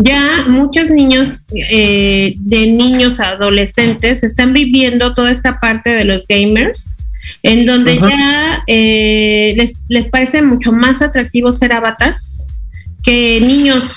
Ya 0.00 0.44
muchos 0.46 0.90
niños, 0.90 1.44
eh, 1.54 2.34
de 2.36 2.66
niños 2.68 3.18
adolescentes, 3.18 4.22
están 4.22 4.52
viviendo 4.52 5.12
toda 5.12 5.32
esta 5.32 5.58
parte 5.58 5.90
de 5.90 6.04
los 6.04 6.24
gamers, 6.28 6.96
en 7.42 7.66
donde 7.66 7.96
ya 7.96 8.62
eh, 8.68 9.54
les, 9.56 9.72
les 9.88 10.06
parece 10.06 10.40
mucho 10.42 10.70
más 10.70 11.02
atractivo 11.02 11.52
ser 11.52 11.72
avatars 11.72 12.46
que 13.02 13.40
niños 13.40 13.92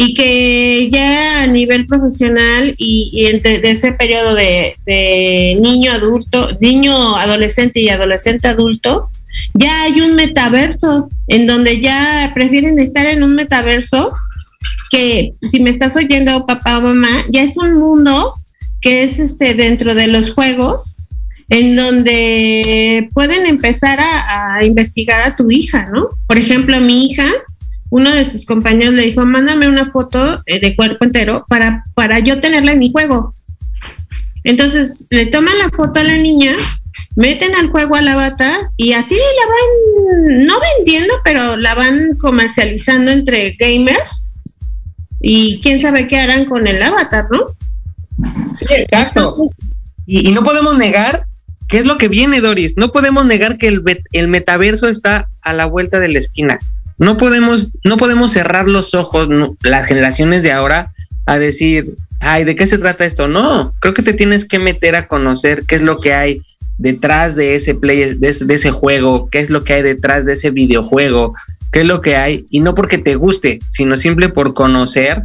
y 0.00 0.14
que 0.14 0.88
ya 0.90 1.42
a 1.42 1.46
nivel 1.48 1.84
profesional 1.84 2.72
y, 2.78 3.10
y 3.12 3.36
de 3.40 3.70
ese 3.70 3.90
periodo 3.94 4.32
de, 4.36 5.56
niño 5.60 5.90
adulto, 5.90 6.56
niño 6.60 6.94
adolescente 7.16 7.80
y 7.80 7.88
adolescente 7.88 8.46
adulto, 8.46 9.10
ya 9.54 9.82
hay 9.82 10.00
un 10.00 10.14
metaverso 10.14 11.08
en 11.26 11.48
donde 11.48 11.80
ya 11.80 12.30
prefieren 12.32 12.78
estar 12.78 13.06
en 13.06 13.24
un 13.24 13.34
metaverso 13.34 14.10
que 14.88 15.34
si 15.42 15.58
me 15.58 15.70
estás 15.70 15.96
oyendo 15.96 16.46
papá 16.46 16.78
o 16.78 16.82
mamá, 16.82 17.24
ya 17.30 17.42
es 17.42 17.56
un 17.56 17.74
mundo 17.74 18.34
que 18.80 19.02
es 19.02 19.18
este 19.18 19.54
dentro 19.54 19.96
de 19.96 20.06
los 20.06 20.30
juegos 20.30 21.08
en 21.50 21.74
donde 21.74 23.08
pueden 23.14 23.46
empezar 23.46 23.98
a, 23.98 24.58
a 24.58 24.64
investigar 24.64 25.22
a 25.22 25.34
tu 25.34 25.50
hija, 25.50 25.88
¿no? 25.92 26.08
Por 26.28 26.38
ejemplo, 26.38 26.80
mi 26.80 27.06
hija 27.06 27.28
uno 27.90 28.14
de 28.14 28.24
sus 28.24 28.44
compañeros 28.44 28.94
le 28.94 29.04
dijo, 29.04 29.24
mándame 29.24 29.68
una 29.68 29.90
foto 29.90 30.42
eh, 30.46 30.60
de 30.60 30.76
cuerpo 30.76 31.04
entero 31.04 31.44
para, 31.48 31.82
para 31.94 32.18
yo 32.18 32.40
tenerla 32.40 32.72
en 32.72 32.78
mi 32.78 32.92
juego. 32.92 33.32
Entonces 34.44 35.06
le 35.10 35.26
toman 35.26 35.58
la 35.58 35.70
foto 35.70 36.00
a 36.00 36.04
la 36.04 36.16
niña, 36.18 36.54
meten 37.16 37.54
al 37.54 37.68
juego 37.68 37.96
al 37.96 38.08
avatar 38.08 38.60
y 38.76 38.92
así 38.92 39.14
la 39.14 39.46
van, 39.46 40.46
no 40.46 40.54
vendiendo, 40.76 41.14
pero 41.24 41.56
la 41.56 41.74
van 41.74 42.10
comercializando 42.18 43.10
entre 43.10 43.52
gamers 43.52 44.32
y 45.20 45.58
quién 45.60 45.80
sabe 45.80 46.06
qué 46.06 46.18
harán 46.18 46.44
con 46.44 46.66
el 46.66 46.82
avatar, 46.82 47.26
¿no? 47.30 47.46
Sí, 48.54 48.66
exacto. 48.70 49.34
Y, 50.06 50.30
no 50.32 50.42
podemos 50.42 50.76
negar 50.76 51.24
qué 51.68 51.78
es 51.78 51.86
lo 51.86 51.98
que 51.98 52.08
viene, 52.08 52.40
Doris. 52.40 52.74
No 52.76 52.92
podemos 52.92 53.26
negar 53.26 53.58
que 53.58 53.68
el, 53.68 53.82
el 54.12 54.28
metaverso 54.28 54.88
está 54.88 55.28
a 55.42 55.52
la 55.52 55.66
vuelta 55.66 56.00
de 56.00 56.08
la 56.08 56.18
esquina 56.18 56.58
no 56.98 57.16
podemos, 57.16 57.70
no 57.84 57.96
podemos 57.96 58.32
cerrar 58.32 58.68
los 58.68 58.94
ojos, 58.94 59.28
las 59.62 59.86
generaciones 59.86 60.42
de 60.42 60.52
ahora, 60.52 60.92
a 61.26 61.38
decir, 61.38 61.94
ay, 62.20 62.44
¿de 62.44 62.56
qué 62.56 62.66
se 62.66 62.78
trata 62.78 63.04
esto? 63.04 63.28
No, 63.28 63.70
creo 63.80 63.94
que 63.94 64.02
te 64.02 64.14
tienes 64.14 64.44
que 64.44 64.58
meter 64.58 64.96
a 64.96 65.06
conocer 65.06 65.64
qué 65.66 65.76
es 65.76 65.82
lo 65.82 65.96
que 65.98 66.14
hay 66.14 66.40
detrás 66.78 67.36
de 67.36 67.54
ese 67.54 67.74
play, 67.74 68.14
de 68.14 68.32
de 68.32 68.54
ese 68.54 68.70
juego, 68.70 69.28
qué 69.30 69.40
es 69.40 69.50
lo 69.50 69.64
que 69.64 69.74
hay 69.74 69.82
detrás 69.82 70.24
de 70.24 70.34
ese 70.34 70.50
videojuego, 70.50 71.34
qué 71.72 71.80
es 71.80 71.86
lo 71.86 72.00
que 72.00 72.16
hay, 72.16 72.46
y 72.50 72.60
no 72.60 72.74
porque 72.74 72.98
te 72.98 73.14
guste, 73.14 73.58
sino 73.70 73.96
simple 73.96 74.28
por 74.28 74.54
conocer 74.54 75.22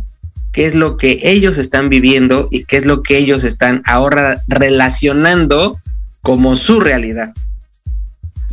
qué 0.52 0.66
es 0.66 0.76
lo 0.76 0.98
que 0.98 1.20
ellos 1.24 1.58
están 1.58 1.90
viviendo 1.90 2.48
y 2.52 2.66
qué 2.66 2.78
es 2.78 2.86
lo 2.86 3.02
que 3.02 3.18
ellos 3.18 3.44
están 3.44 3.82
ahora 3.86 4.38
relacionando 4.48 5.76
como 6.22 6.56
su 6.56 6.80
realidad. 6.80 7.34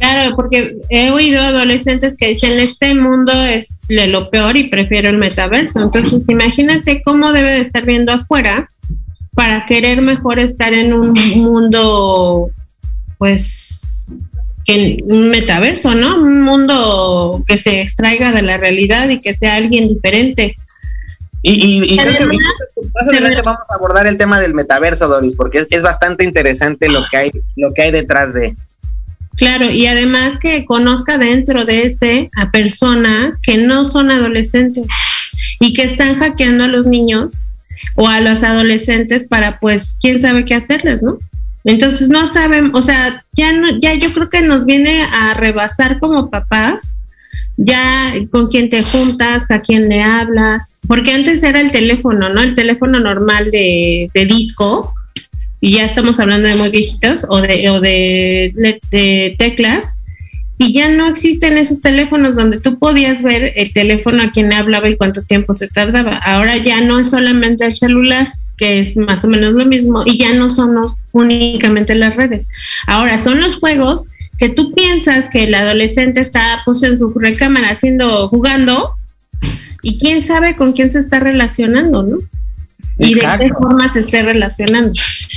Claro, 0.00 0.34
porque 0.34 0.78
he 0.88 1.10
oído 1.10 1.42
adolescentes 1.42 2.16
que 2.16 2.28
dicen, 2.28 2.58
este 2.58 2.94
mundo 2.94 3.32
es 3.32 3.78
lo 3.90 4.30
peor 4.30 4.56
y 4.56 4.70
prefiero 4.70 5.10
el 5.10 5.18
metaverso. 5.18 5.78
Entonces, 5.78 6.26
imagínate 6.30 7.02
cómo 7.02 7.32
debe 7.32 7.50
de 7.50 7.60
estar 7.60 7.84
viendo 7.84 8.10
afuera 8.10 8.66
para 9.34 9.66
querer 9.66 10.00
mejor 10.00 10.38
estar 10.38 10.72
en 10.72 10.94
un 10.94 11.12
mundo, 11.36 12.50
pues, 13.18 13.80
que 14.64 15.00
un 15.04 15.28
metaverso, 15.28 15.94
¿no? 15.94 16.16
Un 16.16 16.40
mundo 16.42 17.42
que 17.46 17.58
se 17.58 17.82
extraiga 17.82 18.32
de 18.32 18.40
la 18.40 18.56
realidad 18.56 19.06
y 19.10 19.20
que 19.20 19.34
sea 19.34 19.56
alguien 19.56 19.88
diferente. 19.88 20.54
Y, 21.42 21.52
y, 21.52 21.94
y 21.94 21.98
creo 21.98 22.16
que 22.16 22.24
más 22.26 23.08
adelante 23.08 23.42
vamos 23.42 23.60
a 23.68 23.74
abordar 23.74 24.06
el 24.06 24.16
tema 24.16 24.40
del 24.40 24.54
metaverso, 24.54 25.08
Doris, 25.08 25.36
porque 25.36 25.58
es, 25.58 25.66
es 25.70 25.82
bastante 25.82 26.24
interesante 26.24 26.88
lo 26.88 27.02
que 27.10 27.16
hay, 27.18 27.30
lo 27.56 27.72
que 27.74 27.82
hay 27.82 27.90
detrás 27.90 28.32
de. 28.32 28.54
Claro, 29.40 29.70
y 29.70 29.86
además 29.86 30.38
que 30.38 30.66
conozca 30.66 31.16
dentro 31.16 31.64
de 31.64 31.84
ese 31.84 32.28
a 32.36 32.50
personas 32.50 33.38
que 33.42 33.56
no 33.56 33.86
son 33.86 34.10
adolescentes 34.10 34.84
y 35.58 35.72
que 35.72 35.84
están 35.84 36.18
hackeando 36.18 36.64
a 36.64 36.68
los 36.68 36.86
niños 36.86 37.44
o 37.96 38.06
a 38.06 38.20
los 38.20 38.42
adolescentes 38.42 39.26
para 39.26 39.56
pues 39.56 39.96
quién 39.98 40.20
sabe 40.20 40.44
qué 40.44 40.56
hacerles, 40.56 41.02
¿no? 41.02 41.16
Entonces 41.64 42.08
no 42.08 42.30
saben, 42.30 42.70
o 42.74 42.82
sea, 42.82 43.18
ya 43.32 43.52
no, 43.52 43.80
ya 43.80 43.94
yo 43.94 44.12
creo 44.12 44.28
que 44.28 44.42
nos 44.42 44.66
viene 44.66 45.00
a 45.10 45.32
rebasar 45.32 46.00
como 46.00 46.28
papás, 46.28 46.98
ya 47.56 48.12
con 48.30 48.48
quién 48.48 48.68
te 48.68 48.82
juntas, 48.82 49.50
a 49.50 49.62
quién 49.62 49.88
le 49.88 50.02
hablas, 50.02 50.80
porque 50.86 51.14
antes 51.14 51.42
era 51.42 51.62
el 51.62 51.72
teléfono, 51.72 52.28
¿no? 52.28 52.42
El 52.42 52.54
teléfono 52.54 53.00
normal 53.00 53.50
de, 53.50 54.10
de 54.12 54.26
disco, 54.26 54.92
y 55.60 55.72
ya 55.72 55.84
estamos 55.84 56.18
hablando 56.20 56.48
de 56.48 56.54
muy 56.56 56.70
viejitos 56.70 57.26
o 57.28 57.40
de, 57.40 57.70
o 57.70 57.80
de, 57.80 59.34
teclas, 59.38 60.00
y 60.58 60.72
ya 60.72 60.88
no 60.88 61.08
existen 61.08 61.56
esos 61.56 61.80
teléfonos 61.80 62.36
donde 62.36 62.60
tú 62.60 62.78
podías 62.78 63.22
ver 63.22 63.52
el 63.56 63.72
teléfono 63.72 64.22
a 64.22 64.30
quien 64.30 64.52
hablaba 64.52 64.90
y 64.90 64.96
cuánto 64.96 65.22
tiempo 65.22 65.54
se 65.54 65.68
tardaba. 65.68 66.16
Ahora 66.16 66.56
ya 66.58 66.82
no 66.82 66.98
es 66.98 67.10
solamente 67.10 67.64
el 67.64 67.72
celular, 67.72 68.30
que 68.58 68.80
es 68.80 68.96
más 68.96 69.24
o 69.24 69.28
menos 69.28 69.54
lo 69.54 69.64
mismo, 69.64 70.02
y 70.04 70.18
ya 70.18 70.34
no 70.34 70.48
son 70.48 70.76
únicamente 71.12 71.94
las 71.94 72.16
redes. 72.16 72.48
Ahora 72.86 73.18
son 73.18 73.40
los 73.40 73.56
juegos 73.56 74.08
que 74.38 74.48
tú 74.48 74.72
piensas 74.72 75.28
que 75.28 75.44
el 75.44 75.54
adolescente 75.54 76.20
está 76.20 76.62
pues 76.64 76.82
en 76.82 76.96
su 76.96 77.12
recámara 77.14 77.70
haciendo, 77.70 78.28
jugando, 78.28 78.94
y 79.82 79.98
quién 79.98 80.26
sabe 80.26 80.56
con 80.56 80.72
quién 80.72 80.90
se 80.90 80.98
está 80.98 81.20
relacionando, 81.20 82.02
¿no? 82.02 82.18
Y 83.00 83.14
Exacto. 83.14 83.44
de 83.44 83.50
qué 83.50 83.54
forma 83.54 83.92
se 83.92 84.00
esté 84.00 84.22
relacionando. 84.22 84.92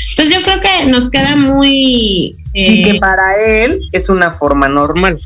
Entonces 0.09 0.35
yo 0.35 0.43
creo 0.43 0.59
que 0.59 0.91
nos 0.91 1.09
queda 1.09 1.35
muy... 1.35 2.35
Eh, 2.53 2.71
y 2.71 2.83
que 2.83 2.99
para 2.99 3.41
él 3.41 3.79
es 3.93 4.09
una 4.09 4.31
forma 4.31 4.67
normal. 4.67 5.17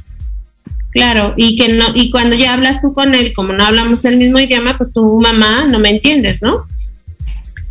Claro, 0.91 1.33
y 1.35 1.55
que 1.55 1.73
no, 1.73 1.85
y 1.93 2.11
cuando 2.11 2.35
ya 2.35 2.53
hablas 2.53 2.79
tú 2.79 2.93
con 2.93 3.13
él, 3.13 3.33
como 3.35 3.53
no 3.53 3.65
hablamos 3.65 4.05
el 4.05 4.17
mismo 4.17 4.39
idioma, 4.39 4.77
pues 4.77 4.93
tu 4.93 5.19
mamá 5.19 5.65
no 5.65 5.79
me 5.79 5.89
entiendes, 5.89 6.41
¿no? 6.41 6.65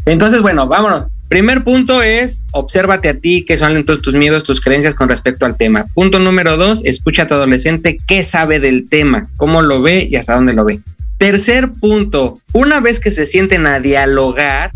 Entonces, 0.05 0.43
bueno, 0.43 0.67
vámonos. 0.67 1.07
Primer 1.29 1.65
punto 1.65 2.03
es, 2.03 2.45
obsérvate 2.53 3.09
a 3.09 3.19
ti, 3.19 3.45
qué 3.45 3.59
son 3.59 3.85
todos 3.85 4.01
tus 4.01 4.15
miedos, 4.15 4.45
tus 4.45 4.61
creencias 4.61 4.95
con 4.95 5.09
respecto 5.09 5.45
al 5.45 5.57
tema. 5.57 5.85
Punto 5.95 6.21
número 6.21 6.57
dos, 6.57 6.85
escucha 6.85 7.23
a 7.23 7.29
tu 7.29 7.35
adolescente 7.35 7.97
qué 8.07 8.23
sabe 8.23 8.61
del 8.61 8.89
tema, 8.89 9.29
cómo 9.37 9.63
lo 9.63 9.83
ve 9.83 10.07
y 10.09 10.15
hasta 10.17 10.35
dónde 10.35 10.53
lo 10.53 10.65
ve. 10.65 10.81
Tercer 11.19 11.71
punto, 11.71 12.35
una 12.53 12.81
vez 12.81 13.01
que 13.01 13.11
se 13.11 13.27
sienten 13.27 13.67
a 13.67 13.81
dialogar, 13.81 14.71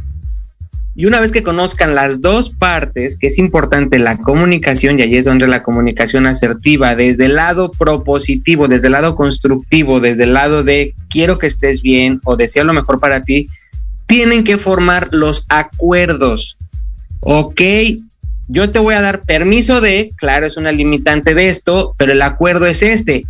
y 0.94 1.06
una 1.06 1.20
vez 1.20 1.32
que 1.32 1.42
conozcan 1.42 1.94
las 1.94 2.20
dos 2.20 2.50
partes, 2.50 3.16
que 3.16 3.28
es 3.28 3.38
importante 3.38 3.98
la 3.98 4.16
comunicación, 4.18 4.98
y 4.98 5.02
ahí 5.02 5.16
es 5.16 5.24
donde 5.24 5.46
la 5.46 5.62
comunicación 5.62 6.26
asertiva, 6.26 6.96
desde 6.96 7.26
el 7.26 7.36
lado 7.36 7.70
propositivo, 7.70 8.68
desde 8.68 8.88
el 8.88 8.92
lado 8.92 9.16
constructivo, 9.16 10.00
desde 10.00 10.24
el 10.24 10.34
lado 10.34 10.64
de 10.64 10.94
quiero 11.08 11.38
que 11.38 11.46
estés 11.46 11.80
bien 11.80 12.20
o 12.24 12.36
deseo 12.36 12.64
lo 12.64 12.72
mejor 12.72 13.00
para 13.00 13.20
ti, 13.20 13.46
tienen 14.06 14.42
que 14.42 14.58
formar 14.58 15.08
los 15.12 15.46
acuerdos. 15.48 16.56
Ok, 17.20 17.60
yo 18.48 18.70
te 18.70 18.80
voy 18.80 18.94
a 18.94 19.00
dar 19.00 19.20
permiso 19.20 19.80
de, 19.80 20.08
claro, 20.16 20.44
es 20.46 20.56
una 20.56 20.72
limitante 20.72 21.34
de 21.34 21.48
esto, 21.48 21.94
pero 21.96 22.12
el 22.12 22.22
acuerdo 22.22 22.66
es 22.66 22.82
este 22.82 23.22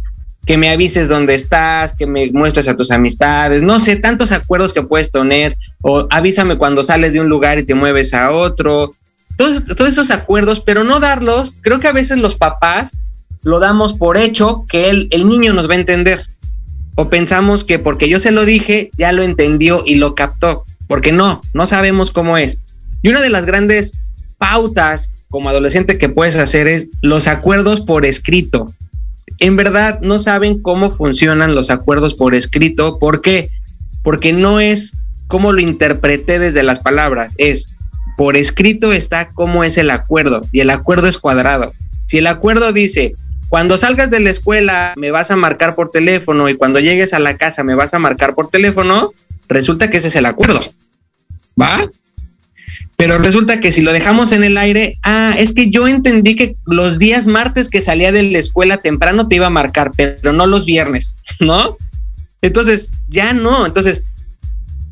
que 0.47 0.57
me 0.57 0.71
avises 0.71 1.09
dónde 1.09 1.35
estás, 1.35 1.97
que 1.97 2.07
me 2.07 2.29
muestres 2.33 2.69
a 2.69 2.77
tus 2.77 2.91
amistades, 2.91 3.63
no 3.63 3.79
sé, 3.79 3.97
tantos 3.97 4.33
acuerdos 4.33 4.73
que 4.73 4.83
puedes 4.83 5.11
tener, 5.11 5.55
o 5.83 6.07
avísame 6.11 6.57
cuando 6.57 6.83
sales 6.83 7.13
de 7.13 7.21
un 7.21 7.29
lugar 7.29 7.59
y 7.59 7.65
te 7.65 7.75
mueves 7.75 8.15
a 8.15 8.31
otro, 8.31 8.91
todos, 9.37 9.63
esos 9.89 10.11
acuerdos, 10.11 10.61
pero 10.61 10.85
no 10.85 11.01
darlos, 11.01 11.53
creo 11.61 11.79
que 11.79 11.89
a 11.89 11.93
veces 11.93 12.19
los 12.19 12.35
papás 12.35 12.99
lo 13.43 13.59
damos 13.59 13.95
por 13.95 14.17
hecho 14.17 14.65
que 14.69 14.91
el 14.91 15.29
niño 15.29 15.53
nos 15.53 15.69
va 15.69 15.75
a 15.75 15.79
entender, 15.79 16.23
o 16.97 17.09
pensamos 17.09 17.65
que 17.65 17.79
porque 17.79 18.09
yo 18.09 18.19
se 18.19 18.33
lo 18.33 18.45
dije, 18.45 18.91
ya 18.99 19.13
lo 19.13 19.23
entendió 19.23 19.83
y 19.87 19.97
lo 19.97 20.15
captó, 20.15 20.65
porque 20.89 21.13
no, 21.13 21.41
no 21.55 21.67
sabemos 21.67 22.11
cómo 22.11 22.37
es. 22.37 22.61
Y 23.03 23.09
una 23.09 23.21
de 23.21 23.31
las 23.31 23.47
grandes 23.47 23.93
pautas 24.39 25.15
como 25.31 25.49
adolescente 25.49 25.97
que 25.97 26.09
puedes 26.09 26.37
hacer 26.37 26.67
es 26.67 26.89
los 27.03 27.29
acuerdos 27.29 27.81
por 27.81 28.05
escrito 28.05 28.67
en 29.41 29.57
verdad 29.57 30.01
no 30.03 30.19
saben 30.19 30.63
cómo 30.63 30.93
funcionan 30.93 31.55
los 31.55 31.71
acuerdos 31.71 32.15
por 32.15 32.35
escrito. 32.35 32.99
¿Por 32.99 33.23
qué? 33.23 33.49
Porque 34.03 34.33
no 34.33 34.61
es 34.61 34.99
como 35.27 35.53
lo 35.53 35.61
interpreté 35.61 36.39
desde 36.39 36.63
las 36.63 36.81
palabras, 36.81 37.35
es 37.39 37.79
por 38.17 38.37
escrito 38.37 38.93
está 38.93 39.29
cómo 39.29 39.65
es 39.65 39.79
el 39.79 39.91
acuerdo 39.91 40.41
y 40.53 40.61
el 40.61 40.71
acuerdo 40.71 41.07
es 41.07 41.19
cuadrado. 41.19 41.73
Si 42.03 42.19
el 42.19 42.27
acuerdo 42.27 42.73
dice, 42.73 43.15
cuando 43.49 43.79
salgas 43.79 44.11
de 44.11 44.21
la 44.21 44.31
escuela 44.31 44.93
me 44.97 45.11
vas 45.11 45.31
a 45.31 45.37
marcar 45.37 45.75
por 45.75 45.91
teléfono 45.91 46.49
y 46.49 46.57
cuando 46.57 46.81
llegues 46.81 47.15
a 47.15 47.21
la 47.21 47.37
casa 47.37 47.63
me 47.63 47.75
vas 47.75 47.95
a 47.95 47.99
marcar 47.99 48.35
por 48.35 48.49
teléfono, 48.49 49.13
resulta 49.49 49.89
que 49.89 49.99
ese 49.99 50.09
es 50.09 50.17
el 50.17 50.27
acuerdo. 50.27 50.61
¿Va? 51.61 51.89
Pero 53.01 53.17
resulta 53.17 53.61
que 53.61 53.73
si 53.73 53.81
lo 53.81 53.93
dejamos 53.93 54.31
en 54.33 54.45
el 54.45 54.59
aire, 54.59 54.99
ah, 55.05 55.35
es 55.39 55.55
que 55.55 55.71
yo 55.71 55.89
entendí 55.89 56.37
que 56.37 56.55
los 56.67 56.99
días 56.99 57.27
martes 57.27 57.71
que 57.71 57.81
salía 57.81 58.13
de 58.13 58.25
la 58.25 58.39
escuela 58.39 58.77
temprano 58.77 59.27
te 59.27 59.37
iba 59.37 59.47
a 59.47 59.51
marcar, 59.51 59.91
pero 59.97 60.35
no 60.35 60.47
los 60.47 60.67
viernes, 60.67 61.17
¿no? 61.41 61.79
Entonces, 62.43 62.91
ya 63.09 63.33
no. 63.33 63.65
Entonces, 63.65 64.03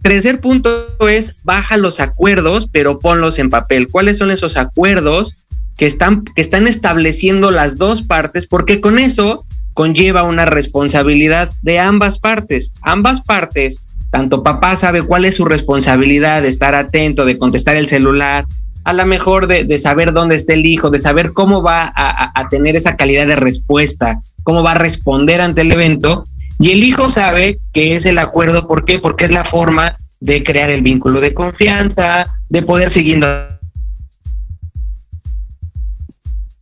tercer 0.01 0.41
punto 0.41 0.87
es 1.07 1.45
baja 1.45 1.77
los 1.77 2.01
acuerdos, 2.01 2.67
pero 2.73 2.99
ponlos 2.99 3.39
en 3.39 3.51
papel. 3.51 3.89
¿Cuáles 3.91 4.17
son 4.17 4.31
esos 4.31 4.57
acuerdos 4.57 5.47
que 5.77 5.85
están, 5.85 6.25
que 6.25 6.41
están 6.41 6.67
estableciendo 6.67 7.51
las 7.51 7.77
dos 7.77 8.03
partes, 8.03 8.47
porque 8.47 8.81
con 8.81 8.99
eso 8.99 9.45
conlleva 9.75 10.25
una 10.25 10.45
responsabilidad 10.45 11.51
de 11.63 11.79
ambas 11.79 12.19
partes. 12.19 12.73
Ambas 12.83 13.21
partes, 13.21 13.87
tanto 14.11 14.43
papá 14.43 14.77
sabe 14.77 15.03
cuál 15.03 15.25
es 15.25 15.37
su 15.37 15.45
responsabilidad 15.45 16.43
de 16.43 16.49
estar 16.49 16.75
atento, 16.75 17.25
de 17.25 17.37
contestar 17.37 17.77
el 17.77 17.89
celular, 17.89 18.47
a 18.85 18.93
lo 18.95 19.05
mejor 19.05 19.49
de, 19.49 19.79
saber 19.79 20.13
dónde 20.13 20.35
está 20.35 20.55
el 20.55 20.65
hijo, 20.65 20.89
de 20.89 20.99
saber 20.99 21.33
cómo 21.35 21.63
va 21.63 21.93
a, 21.95 22.49
tener 22.49 22.75
esa 22.75 22.97
calidad 22.97 23.27
de 23.27 23.37
respuesta, 23.37 24.23
cómo 24.45 24.63
va 24.63 24.73
a 24.73 24.77
responder 24.77 25.43
ante 25.43 25.61
el 25.61 25.73
evento. 25.73 26.25
Y 26.59 26.71
el 26.71 26.83
hijo 26.83 27.11
sabe 27.11 27.59
que 27.75 27.97
es 27.97 28.07
el 28.07 28.17
acuerdo, 28.17 28.67
¿por 28.67 28.87
qué? 28.87 28.99
Porque 28.99 29.27
es 29.27 29.31
la 29.31 29.45
forma 29.45 29.95
de 30.21 30.43
crear 30.43 30.71
el 30.71 30.81
vínculo 30.81 31.21
de 31.21 31.35
confianza, 31.35 32.25
de 32.49 32.63
poder 32.63 32.91
seguir. 32.91 33.23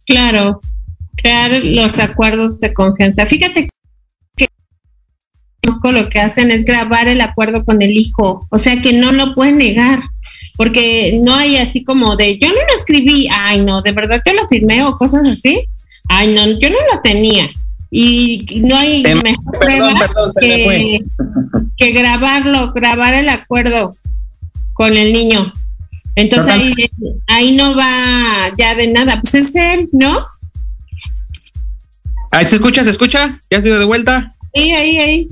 Claro, 0.06 0.60
crear 1.16 1.64
los 1.64 1.98
acuerdos 2.00 2.58
de 2.58 2.72
confianza. 2.72 3.24
Fíjate 3.24 3.68
lo 5.92 6.08
que 6.08 6.20
hacen 6.20 6.50
es 6.50 6.64
grabar 6.64 7.08
el 7.08 7.20
acuerdo 7.20 7.64
con 7.64 7.82
el 7.82 7.92
hijo, 7.92 8.46
o 8.50 8.58
sea 8.58 8.80
que 8.80 8.92
no 8.92 9.12
lo 9.12 9.34
pueden 9.34 9.58
negar 9.58 10.02
porque 10.56 11.20
no 11.22 11.34
hay 11.34 11.56
así 11.56 11.84
como 11.84 12.16
de 12.16 12.38
yo 12.38 12.48
no 12.48 12.54
lo 12.54 12.76
escribí, 12.76 13.28
ay 13.30 13.60
no, 13.60 13.82
de 13.82 13.92
verdad 13.92 14.22
yo 14.24 14.32
lo 14.32 14.48
firmé 14.48 14.82
o 14.84 14.96
cosas 14.96 15.26
así, 15.28 15.64
ay 16.08 16.34
no, 16.34 16.46
yo 16.58 16.70
no 16.70 16.76
lo 16.92 17.00
tenía. 17.02 17.48
Y 17.88 18.62
no 18.64 18.76
hay 18.76 19.02
mejor 19.02 19.58
prueba 19.60 19.94
que, 20.40 21.00
que, 21.76 21.92
grabarlo, 21.92 22.72
grabar 22.72 23.14
el 23.14 23.28
acuerdo 23.28 23.92
con 24.72 24.96
el 24.96 25.12
niño. 25.12 25.52
Entonces 26.16 26.52
ahí, 26.52 26.74
ahí 27.28 27.56
no 27.56 27.76
va 27.76 28.50
ya 28.58 28.74
de 28.74 28.88
nada, 28.88 29.20
pues 29.20 29.34
es 29.34 29.54
él, 29.54 29.88
¿no? 29.92 30.26
Ahí 32.32 32.44
se 32.44 32.56
escucha, 32.56 32.82
se 32.82 32.90
escucha, 32.90 33.38
ya 33.50 33.60
dio 33.60 33.78
de 33.78 33.84
vuelta. 33.84 34.26
Sí, 34.52 34.72
ahí, 34.72 34.98
ahí. 34.98 35.28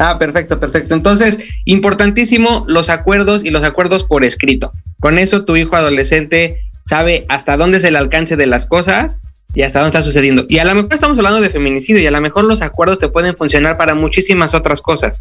Ah, 0.00 0.18
perfecto, 0.18 0.58
perfecto. 0.58 0.94
Entonces, 0.94 1.44
importantísimo 1.66 2.64
los 2.66 2.88
acuerdos 2.88 3.44
y 3.44 3.50
los 3.50 3.62
acuerdos 3.64 4.04
por 4.04 4.24
escrito. 4.24 4.72
Con 4.98 5.18
eso 5.18 5.44
tu 5.44 5.56
hijo 5.56 5.76
adolescente 5.76 6.58
sabe 6.86 7.26
hasta 7.28 7.58
dónde 7.58 7.76
es 7.76 7.84
el 7.84 7.96
alcance 7.96 8.34
de 8.34 8.46
las 8.46 8.64
cosas 8.64 9.20
y 9.54 9.60
hasta 9.60 9.80
dónde 9.80 9.90
está 9.90 10.02
sucediendo. 10.02 10.46
Y 10.48 10.56
a 10.56 10.64
lo 10.64 10.74
mejor 10.74 10.94
estamos 10.94 11.18
hablando 11.18 11.42
de 11.42 11.50
feminicidio 11.50 12.00
y 12.00 12.06
a 12.06 12.10
lo 12.10 12.20
mejor 12.22 12.44
los 12.44 12.62
acuerdos 12.62 12.98
te 12.98 13.08
pueden 13.08 13.36
funcionar 13.36 13.76
para 13.76 13.94
muchísimas 13.94 14.54
otras 14.54 14.80
cosas. 14.80 15.20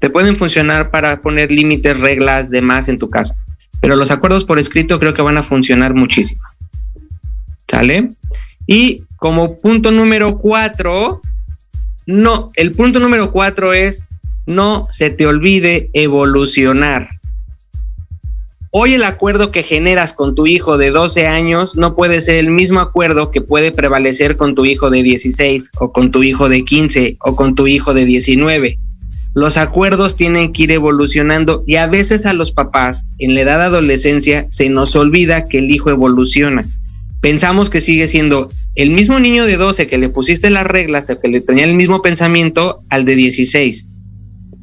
Te 0.00 0.08
pueden 0.08 0.36
funcionar 0.36 0.90
para 0.90 1.20
poner 1.20 1.50
límites, 1.50 2.00
reglas, 2.00 2.48
demás 2.48 2.88
en 2.88 2.98
tu 2.98 3.10
casa. 3.10 3.34
Pero 3.82 3.94
los 3.94 4.10
acuerdos 4.10 4.46
por 4.46 4.58
escrito 4.58 4.98
creo 4.98 5.12
que 5.12 5.20
van 5.20 5.36
a 5.36 5.42
funcionar 5.42 5.92
muchísimo. 5.92 6.40
¿Sale? 7.70 8.08
Y 8.66 9.04
como 9.18 9.58
punto 9.58 9.90
número 9.90 10.34
cuatro, 10.36 11.20
no, 12.06 12.48
el 12.54 12.70
punto 12.70 13.00
número 13.00 13.30
cuatro 13.30 13.74
es 13.74 14.06
no 14.46 14.86
se 14.92 15.10
te 15.10 15.26
olvide 15.26 15.90
evolucionar. 15.92 17.08
Hoy 18.76 18.94
el 18.94 19.04
acuerdo 19.04 19.52
que 19.52 19.62
generas 19.62 20.14
con 20.14 20.34
tu 20.34 20.48
hijo 20.48 20.78
de 20.78 20.90
12 20.90 21.28
años 21.28 21.76
no 21.76 21.94
puede 21.94 22.20
ser 22.20 22.36
el 22.36 22.50
mismo 22.50 22.80
acuerdo 22.80 23.30
que 23.30 23.40
puede 23.40 23.70
prevalecer 23.70 24.36
con 24.36 24.56
tu 24.56 24.64
hijo 24.64 24.90
de 24.90 25.04
16 25.04 25.70
o 25.78 25.92
con 25.92 26.10
tu 26.10 26.24
hijo 26.24 26.48
de 26.48 26.64
15 26.64 27.16
o 27.20 27.36
con 27.36 27.54
tu 27.54 27.68
hijo 27.68 27.94
de 27.94 28.04
19. 28.04 28.78
Los 29.34 29.56
acuerdos 29.56 30.16
tienen 30.16 30.52
que 30.52 30.64
ir 30.64 30.72
evolucionando 30.72 31.62
y 31.68 31.76
a 31.76 31.86
veces 31.86 32.26
a 32.26 32.32
los 32.32 32.50
papás 32.50 33.06
en 33.18 33.34
la 33.34 33.42
edad 33.42 33.58
de 33.58 33.64
adolescencia 33.64 34.46
se 34.48 34.68
nos 34.68 34.96
olvida 34.96 35.44
que 35.44 35.58
el 35.58 35.70
hijo 35.70 35.90
evoluciona. 35.90 36.64
Pensamos 37.20 37.70
que 37.70 37.80
sigue 37.80 38.08
siendo 38.08 38.50
el 38.74 38.90
mismo 38.90 39.20
niño 39.20 39.46
de 39.46 39.56
12 39.56 39.86
que 39.86 39.98
le 39.98 40.08
pusiste 40.08 40.50
las 40.50 40.66
reglas, 40.66 41.12
que 41.22 41.28
le 41.28 41.40
tenía 41.40 41.64
el 41.64 41.74
mismo 41.74 42.02
pensamiento 42.02 42.80
al 42.90 43.04
de 43.04 43.14
16 43.14 43.86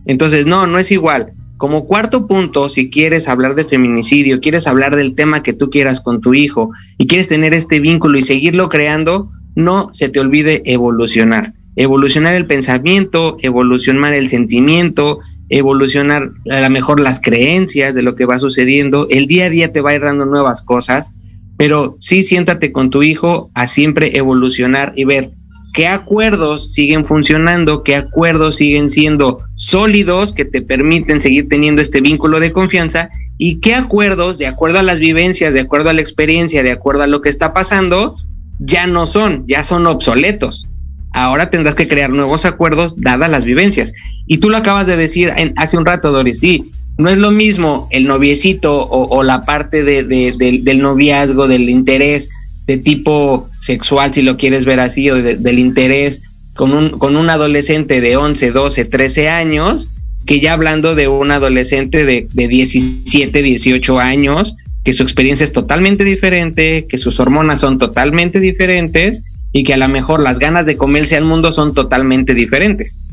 entonces, 0.05 0.45
no, 0.45 0.67
no 0.67 0.79
es 0.79 0.91
igual. 0.91 1.33
Como 1.57 1.85
cuarto 1.85 2.25
punto, 2.25 2.69
si 2.69 2.89
quieres 2.89 3.27
hablar 3.27 3.53
de 3.53 3.65
feminicidio, 3.65 4.41
quieres 4.41 4.65
hablar 4.65 4.95
del 4.95 5.13
tema 5.13 5.43
que 5.43 5.53
tú 5.53 5.69
quieras 5.69 6.01
con 6.01 6.19
tu 6.19 6.33
hijo 6.33 6.71
y 6.97 7.05
quieres 7.05 7.27
tener 7.27 7.53
este 7.53 7.79
vínculo 7.79 8.17
y 8.17 8.23
seguirlo 8.23 8.67
creando, 8.67 9.29
no 9.55 9.89
se 9.93 10.09
te 10.09 10.19
olvide 10.19 10.63
evolucionar. 10.65 11.53
Evolucionar 11.75 12.33
el 12.33 12.47
pensamiento, 12.47 13.37
evolucionar 13.41 14.13
el 14.13 14.27
sentimiento, 14.27 15.19
evolucionar 15.49 16.31
a 16.49 16.61
lo 16.61 16.69
mejor 16.69 16.99
las 16.99 17.21
creencias 17.21 17.93
de 17.93 18.01
lo 18.01 18.15
que 18.15 18.25
va 18.25 18.39
sucediendo. 18.39 19.07
El 19.09 19.27
día 19.27 19.45
a 19.45 19.49
día 19.49 19.71
te 19.71 19.81
va 19.81 19.91
a 19.91 19.95
ir 19.95 20.01
dando 20.01 20.25
nuevas 20.25 20.63
cosas, 20.63 21.13
pero 21.57 21.95
sí 21.99 22.23
siéntate 22.23 22.71
con 22.71 22.89
tu 22.89 23.03
hijo 23.03 23.51
a 23.53 23.67
siempre 23.67 24.17
evolucionar 24.17 24.93
y 24.95 25.05
ver 25.05 25.33
qué 25.73 25.87
acuerdos 25.87 26.73
siguen 26.73 27.05
funcionando, 27.05 27.83
qué 27.83 27.95
acuerdos 27.95 28.55
siguen 28.55 28.89
siendo 28.89 29.43
sólidos 29.55 30.33
que 30.33 30.45
te 30.45 30.61
permiten 30.61 31.21
seguir 31.21 31.47
teniendo 31.47 31.81
este 31.81 32.01
vínculo 32.01 32.39
de 32.39 32.51
confianza 32.51 33.09
y 33.37 33.59
qué 33.59 33.75
acuerdos, 33.75 34.37
de 34.37 34.47
acuerdo 34.47 34.79
a 34.79 34.83
las 34.83 34.99
vivencias, 34.99 35.53
de 35.53 35.61
acuerdo 35.61 35.89
a 35.89 35.93
la 35.93 36.01
experiencia, 36.01 36.63
de 36.63 36.71
acuerdo 36.71 37.03
a 37.03 37.07
lo 37.07 37.21
que 37.21 37.29
está 37.29 37.53
pasando, 37.53 38.15
ya 38.59 38.85
no 38.85 39.05
son, 39.05 39.45
ya 39.47 39.63
son 39.63 39.87
obsoletos. 39.87 40.67
Ahora 41.13 41.49
tendrás 41.49 41.75
que 41.75 41.87
crear 41.87 42.09
nuevos 42.09 42.45
acuerdos 42.45 42.95
dadas 42.97 43.29
las 43.29 43.43
vivencias. 43.43 43.93
Y 44.27 44.37
tú 44.37 44.49
lo 44.49 44.57
acabas 44.57 44.87
de 44.87 44.95
decir 44.95 45.33
hace 45.55 45.77
un 45.77 45.85
rato, 45.85 46.11
Doris, 46.11 46.39
sí, 46.39 46.71
no 46.97 47.09
es 47.09 47.17
lo 47.17 47.31
mismo 47.31 47.87
el 47.91 48.05
noviecito 48.05 48.87
o, 48.87 49.23
la 49.23 49.41
parte 49.41 49.83
del 49.83 50.81
noviazgo, 50.81 51.47
del 51.47 51.69
interés 51.69 52.29
de 52.67 52.77
tipo 52.77 53.49
sexual, 53.61 54.13
si 54.13 54.21
lo 54.21 54.35
quieres 54.35 54.65
ver 54.65 54.79
así, 54.79 55.09
o 55.09 55.15
del 55.15 55.59
interés 55.59 56.23
con 56.55 56.73
un, 56.73 56.89
con 56.89 57.15
un 57.15 57.29
adolescente 57.29 58.01
de 58.01 58.17
11, 58.17 58.51
12, 58.51 58.85
13 58.85 59.29
años, 59.29 59.87
que 60.25 60.39
ya 60.39 60.53
hablando 60.53 60.95
de 60.95 61.07
un 61.07 61.31
adolescente 61.31 62.03
de, 62.03 62.27
de 62.33 62.47
17, 62.47 63.41
18 63.41 63.99
años, 63.99 64.55
que 64.83 64.93
su 64.93 65.03
experiencia 65.03 65.43
es 65.43 65.53
totalmente 65.53 66.03
diferente, 66.03 66.85
que 66.89 66.97
sus 66.97 67.19
hormonas 67.19 67.59
son 67.59 67.77
totalmente 67.77 68.39
diferentes 68.39 69.23
y 69.53 69.63
que 69.63 69.73
a 69.73 69.77
lo 69.77 69.87
mejor 69.87 70.19
las 70.21 70.39
ganas 70.39 70.65
de 70.65 70.77
comerse 70.77 71.15
al 71.15 71.25
mundo 71.25 71.51
son 71.51 71.73
totalmente 71.73 72.33
diferentes. 72.33 73.07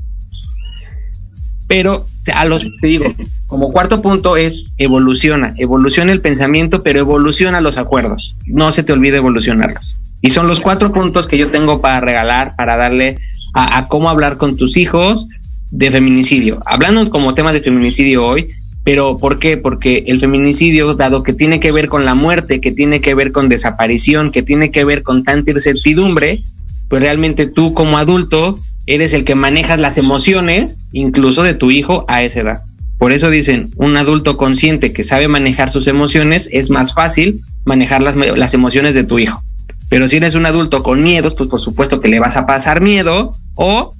Pero 1.66 2.06
a 2.34 2.44
los 2.46 2.64
te 2.80 2.86
digo, 2.86 3.12
como 3.46 3.70
cuarto 3.70 4.00
punto 4.00 4.36
es 4.36 4.66
evoluciona, 4.78 5.54
evoluciona 5.58 6.12
el 6.12 6.20
pensamiento, 6.20 6.82
pero 6.82 7.00
evoluciona 7.00 7.60
los 7.60 7.76
acuerdos. 7.76 8.36
No 8.46 8.72
se 8.72 8.82
te 8.82 8.92
olvide 8.92 9.18
evolucionarlos. 9.18 9.98
Y 10.20 10.30
son 10.30 10.46
los 10.48 10.60
cuatro 10.60 10.92
puntos 10.92 11.26
que 11.26 11.38
yo 11.38 11.50
tengo 11.50 11.80
para 11.80 12.00
regalar, 12.00 12.54
para 12.56 12.76
darle 12.76 13.18
a, 13.54 13.88
cómo 13.88 14.08
hablar 14.08 14.36
con 14.36 14.56
tus 14.56 14.76
hijos 14.76 15.28
de 15.70 15.90
feminicidio. 15.90 16.60
Hablando 16.66 17.08
como 17.10 17.34
tema 17.34 17.52
de 17.52 17.60
feminicidio 17.60 18.26
hoy, 18.26 18.46
pero 18.84 19.16
¿por 19.16 19.38
qué? 19.38 19.56
Porque 19.56 20.04
el 20.06 20.18
feminicidio, 20.18 20.94
dado 20.94 21.22
que 21.22 21.32
tiene 21.32 21.60
que 21.60 21.72
ver 21.72 21.88
con 21.88 22.04
la 22.04 22.14
muerte, 22.14 22.60
que 22.60 22.72
tiene 22.72 23.00
que 23.00 23.14
ver 23.14 23.32
con 23.32 23.48
desaparición, 23.48 24.32
que 24.32 24.42
tiene 24.42 24.70
que 24.70 24.84
ver 24.84 25.02
con 25.02 25.24
tanta 25.24 25.50
incertidumbre, 25.50 26.42
pues 26.88 27.02
realmente 27.02 27.46
tú 27.46 27.74
como 27.74 27.98
adulto 27.98 28.58
eres 28.86 29.12
el 29.12 29.24
que 29.24 29.34
manejas 29.34 29.78
las 29.78 29.98
emociones, 29.98 30.80
incluso 30.92 31.42
de 31.42 31.54
tu 31.54 31.70
hijo 31.70 32.06
a 32.08 32.22
esa 32.22 32.40
edad. 32.40 32.62
Por 32.98 33.12
eso 33.12 33.30
dicen, 33.30 33.68
un 33.76 33.96
adulto 33.96 34.36
consciente 34.36 34.92
que 34.92 35.04
sabe 35.04 35.28
manejar 35.28 35.70
sus 35.70 35.86
emociones, 35.86 36.48
es 36.50 36.70
más 36.70 36.94
fácil 36.94 37.38
manejar 37.64 38.02
las, 38.02 38.16
las 38.16 38.54
emociones 38.54 38.94
de 38.94 39.04
tu 39.04 39.18
hijo. 39.18 39.42
Pero 39.88 40.06
si 40.06 40.18
eres 40.18 40.34
un 40.34 40.46
adulto 40.46 40.82
con 40.82 41.02
miedos, 41.02 41.34
pues 41.34 41.48
por 41.48 41.60
supuesto 41.60 42.00
que 42.00 42.08
le 42.08 42.20
vas 42.20 42.36
a 42.36 42.46
pasar 42.46 42.80
miedo 42.80 43.32
o 43.56 43.92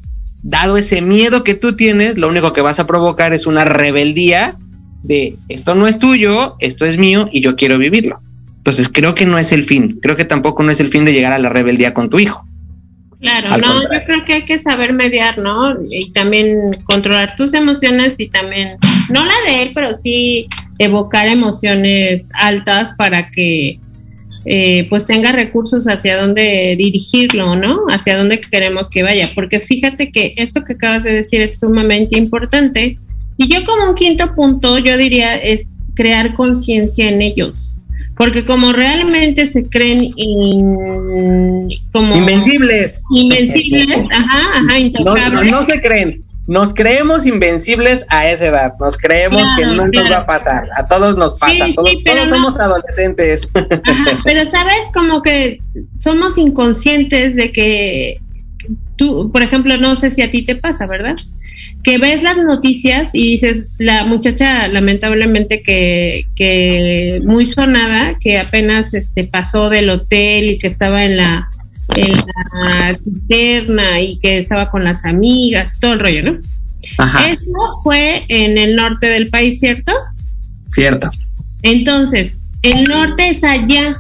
dado 0.43 0.77
ese 0.77 1.01
miedo 1.01 1.45
que 1.45 1.55
tú 1.55 1.75
tienes, 1.75 2.19
lo 2.19 2.29
único 2.29 2.53
que 2.53 2.61
vas 2.61 2.79
a 2.79 2.87
provocar 2.87 3.33
es 3.33 3.47
una 3.47 3.65
rebeldía 3.65 4.55
de 5.03 5.37
esto 5.49 5.75
no 5.75 5.87
es 5.87 5.99
tuyo, 5.99 6.57
esto 6.61 6.85
es 6.85 6.99
mío 6.99 7.29
y 7.33 7.41
yo 7.41 7.57
quiero 7.57 7.79
vivirlo. 7.79 8.21
Entonces 8.59 8.89
creo 8.89 9.15
que 9.15 9.27
no 9.27 9.39
es 9.39 9.53
el 9.53 9.65
fin, 9.65 9.99
creo 10.03 10.17
que 10.17 10.25
tampoco 10.25 10.63
no 10.63 10.71
es 10.71 10.81
el 10.81 10.89
fin 10.89 11.05
de 11.05 11.13
llegar 11.13 11.33
a 11.33 11.39
la 11.39 11.49
rebeldía 11.49 11.95
con 11.95 12.11
tu 12.11 12.19
hijo. 12.19 12.47
Claro, 13.21 13.57
no, 13.59 13.83
yo 13.83 14.05
creo 14.07 14.25
que 14.25 14.35
hay 14.35 14.45
que 14.45 14.61
saber 14.61 14.93
mediar, 14.93 15.39
¿no? 15.39 15.77
Y 15.91 16.13
también 16.13 16.79
controlar 16.85 17.35
tus 17.37 17.53
emociones 17.53 18.21
y 18.21 18.29
también, 18.29 18.77
no 19.09 19.25
la 19.25 19.35
de 19.47 19.63
él, 19.63 19.73
pero 19.75 19.95
sí 19.95 20.47
evocar 20.79 21.27
emociones 21.27 22.31
altas 22.35 22.93
para 22.97 23.31
que 23.31 23.81
eh, 24.45 24.87
pues 24.89 25.07
tenga 25.07 25.33
recursos 25.33 25.87
hacia 25.87 26.21
dónde 26.21 26.75
dirigirlo, 26.79 27.57
¿no? 27.57 27.85
Hacia 27.89 28.17
dónde 28.17 28.41
queremos 28.41 28.91
que 28.91 29.03
vaya. 29.03 29.29
Porque 29.35 29.61
fíjate 29.61 30.11
que 30.11 30.35
esto 30.37 30.65
que 30.65 30.75
acabas 30.75 31.05
de 31.05 31.13
decir 31.13 31.41
es 31.41 31.59
sumamente 31.59 32.17
importante. 32.17 32.99
Y 33.37 33.49
yo 33.49 33.65
como 33.65 33.91
un 33.91 33.95
quinto 33.95 34.35
punto, 34.35 34.79
yo 34.79 34.97
diría 34.97 35.37
es 35.37 35.69
crear 35.95 36.35
conciencia 36.35 37.09
en 37.09 37.23
ellos 37.23 37.79
porque 38.19 38.45
como 38.45 38.73
realmente 38.73 39.47
se 39.47 39.69
creen 39.69 40.11
como 41.93 42.17
invencibles, 42.17 43.05
invencibles, 43.15 43.97
ajá, 44.11 44.59
ajá, 44.59 44.79
intocables. 44.79 45.33
No, 45.33 45.61
no, 45.61 45.67
se 45.67 45.81
creen, 45.81 46.25
nos 46.49 46.73
creemos 46.73 47.27
invencibles 47.27 48.07
a 48.09 48.29
esa 48.31 48.47
edad, 48.47 48.73
nos 48.81 48.97
creemos 48.97 49.47
que 49.59 49.67
no 49.67 49.87
nos 49.87 50.11
va 50.11 50.17
a 50.21 50.27
pasar, 50.27 50.67
a 50.75 50.87
todos 50.87 51.15
nos 51.19 51.35
pasa, 51.35 51.67
todos, 51.75 51.91
somos 52.31 52.59
adolescentes. 52.59 53.47
pero 54.25 54.49
sabes, 54.49 54.89
como 54.95 55.21
que 55.21 55.61
somos 55.99 56.39
inconscientes 56.39 57.37
de 57.37 57.53
que 57.53 58.23
tú, 58.97 59.31
por 59.31 59.43
ejemplo, 59.43 59.77
no 59.77 59.95
sé 59.97 60.11
si 60.11 60.23
a 60.23 60.31
ti 60.31 60.43
te 60.43 60.57
pasa, 60.57 60.87
¿verdad? 60.87 61.17
Que 61.83 61.99
ves 61.99 62.23
las 62.23 62.39
noticias 62.39 63.11
y 63.13 63.33
dices, 63.33 63.75
la 63.77 64.07
muchacha 64.07 64.69
lamentablemente 64.69 65.63
que, 65.63 66.25
que 66.35 67.21
muy 67.25 67.45
sonada, 67.45 68.15
que 68.19 68.39
apenas 68.39 68.95
este 68.95 69.25
pasó 69.25 69.69
del 69.69 69.91
hotel 69.91 70.53
y 70.53 70.57
que 70.57 70.69
estaba 70.69 71.05
en 71.05 71.19
la 71.19 71.48
en 71.95 72.13
la 72.53 72.99
cisterna 73.03 74.01
y 74.01 74.19
que 74.19 74.39
estaba 74.39 74.71
con 74.71 74.85
las 74.85 75.05
amigas, 75.05 75.79
todo 75.81 75.95
el 75.95 76.01
rollo, 76.01 76.33
¿no? 76.33 76.39
Ajá. 76.99 77.31
Eso 77.31 77.81
fue 77.83 78.25
en 78.29 78.59
el 78.59 78.77
norte 78.77 79.07
del 79.07 79.29
país, 79.31 79.61
¿cierto? 79.61 79.93
Cierto. 80.73 81.11
Entonces, 81.63 82.41
el 82.63 82.85
norte 82.85 83.31
es 83.31 83.45
allá, 83.45 83.97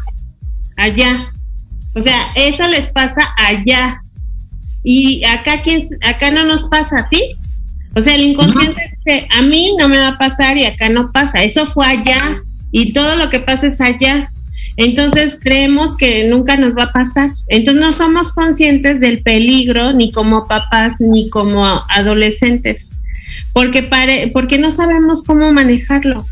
allá. 0.76 1.26
O 1.94 2.00
sea, 2.00 2.28
eso 2.34 2.66
les 2.68 2.86
pasa 2.88 3.34
allá. 3.36 4.00
Y 4.84 5.24
acá, 5.24 5.62
acá 6.06 6.30
no 6.30 6.44
nos 6.44 6.64
pasa 6.64 7.00
así. 7.00 7.32
O 7.94 8.02
sea, 8.02 8.14
el 8.14 8.22
inconsciente 8.22 8.80
dice, 9.04 9.26
a 9.36 9.42
mí 9.42 9.74
no 9.78 9.88
me 9.88 9.98
va 9.98 10.08
a 10.08 10.18
pasar 10.18 10.56
y 10.56 10.64
acá 10.64 10.88
no 10.88 11.10
pasa. 11.10 11.42
Eso 11.42 11.66
fue 11.66 11.86
allá 11.86 12.36
y 12.70 12.92
todo 12.92 13.16
lo 13.16 13.28
que 13.28 13.40
pasa 13.40 13.66
es 13.66 13.80
allá. 13.80 14.28
Entonces 14.78 15.36
creemos 15.40 15.96
que 15.96 16.28
nunca 16.28 16.56
nos 16.56 16.74
va 16.74 16.84
a 16.84 16.92
pasar. 16.92 17.30
Entonces 17.48 17.82
no 17.82 17.92
somos 17.92 18.30
conscientes 18.30 19.00
del 19.00 19.22
peligro 19.22 19.92
ni 19.92 20.12
como 20.12 20.46
papás 20.46 21.00
ni 21.00 21.28
como 21.28 21.66
adolescentes, 21.90 22.90
porque, 23.52 23.82
pare, 23.82 24.30
porque 24.32 24.56
no 24.56 24.70
sabemos 24.70 25.24
cómo 25.24 25.52
manejarlo. 25.52 26.24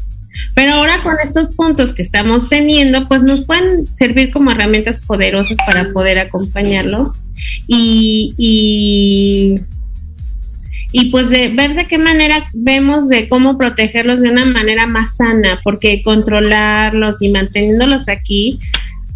Pero 0.55 0.75
ahora 0.75 1.03
con 1.03 1.15
estos 1.25 1.57
puntos 1.57 1.93
que 1.93 2.03
estamos 2.03 2.49
teniendo, 2.49 3.09
pues 3.09 3.23
nos 3.23 3.45
pueden 3.45 3.85
servir 3.97 4.31
como 4.31 4.53
herramientas 4.53 5.05
poderosas 5.05 5.59
para 5.67 5.93
poder 5.93 6.21
acompañarlos 6.21 7.21
y, 7.67 8.33
y 8.39 9.61
y 10.93 11.11
pues 11.11 11.31
de 11.31 11.49
ver 11.49 11.75
de 11.75 11.87
qué 11.87 11.99
manera 11.99 12.43
vemos 12.55 13.09
de 13.09 13.29
cómo 13.29 13.59
protegerlos 13.59 14.21
de 14.21 14.31
una 14.31 14.45
manera 14.45 14.87
más 14.87 15.17
sana, 15.17 15.59
porque 15.63 16.03
controlarlos 16.03 17.21
y 17.21 17.31
manteniéndolos 17.31 18.09
aquí 18.09 18.59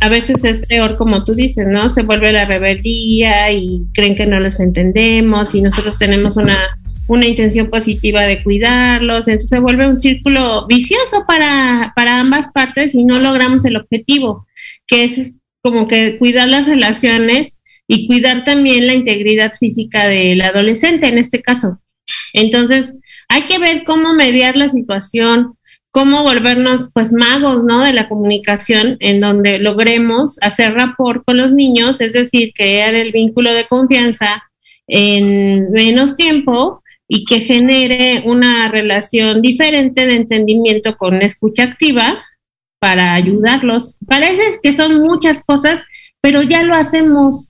a 0.01 0.09
veces 0.09 0.43
es 0.45 0.66
peor, 0.66 0.97
como 0.97 1.25
tú 1.25 1.35
dices, 1.35 1.66
¿no? 1.68 1.91
Se 1.91 2.03
vuelve 2.03 2.33
la 2.33 2.47
rebeldía 2.47 3.53
y 3.53 3.87
creen 3.93 4.16
que 4.16 4.27
no 4.27 4.41
los 4.41 4.59
entendemos 4.59 5.55
y 5.55 5.61
nosotros 5.61 5.99
tenemos 5.99 6.39
una, 6.39 6.81
una 7.07 7.27
intención 7.27 7.68
positiva 7.68 8.23
de 8.23 8.43
cuidarlos, 8.43 9.29
entonces 9.29 9.51
se 9.51 9.59
vuelve 9.59 9.87
un 9.87 9.99
círculo 9.99 10.66
vicioso 10.66 11.25
para, 11.29 11.93
para 11.95 12.18
ambas 12.18 12.47
partes 12.55 12.95
y 12.95 13.05
no 13.05 13.18
logramos 13.18 13.66
el 13.66 13.77
objetivo, 13.77 14.47
que 14.87 15.05
es 15.05 15.33
como 15.62 15.87
que 15.87 16.16
cuidar 16.18 16.49
las 16.49 16.66
relaciones 16.66 17.60
y 17.93 18.07
cuidar 18.07 18.45
también 18.45 18.86
la 18.86 18.95
integridad 18.95 19.53
física 19.53 20.07
del 20.07 20.41
adolescente 20.43 21.09
en 21.09 21.18
este 21.18 21.43
caso. 21.43 21.80
Entonces, 22.32 22.95
hay 23.28 23.43
que 23.43 23.59
ver 23.59 23.82
cómo 23.82 24.12
mediar 24.14 24.57
la 24.57 24.68
situación, 24.68 25.57
cómo 25.91 26.22
volvernos 26.22 26.91
pues 26.95 27.12
magos, 27.12 27.64
¿no? 27.64 27.80
De 27.80 27.93
la 27.93 28.09
comunicación 28.09 28.97
en 29.01 29.20
donde 29.20 29.59
logremos 29.59 30.38
hacer 30.41 30.72
rapport 30.74 31.24
con 31.26 31.36
los 31.36 31.53
niños, 31.53 32.01
es 32.01 32.12
decir, 32.12 32.53
crear 32.55 32.95
el 32.95 33.11
vínculo 33.11 33.53
de 33.53 33.66
confianza 33.66 34.45
en 34.86 35.72
menos 35.72 36.14
tiempo 36.14 36.84
y 37.09 37.24
que 37.24 37.41
genere 37.41 38.22
una 38.24 38.68
relación 38.68 39.43
diferente 39.43 40.07
de 40.07 40.14
entendimiento 40.14 40.97
con 40.97 41.22
escucha 41.22 41.64
activa 41.64 42.24
para 42.78 43.14
ayudarlos. 43.14 43.99
Parece 44.07 44.43
que 44.62 44.72
son 44.74 45.01
muchas 45.03 45.43
cosas, 45.43 45.82
pero 46.20 46.45
ya 46.45 46.62
lo 46.62 46.76
hacemos. 46.76 47.50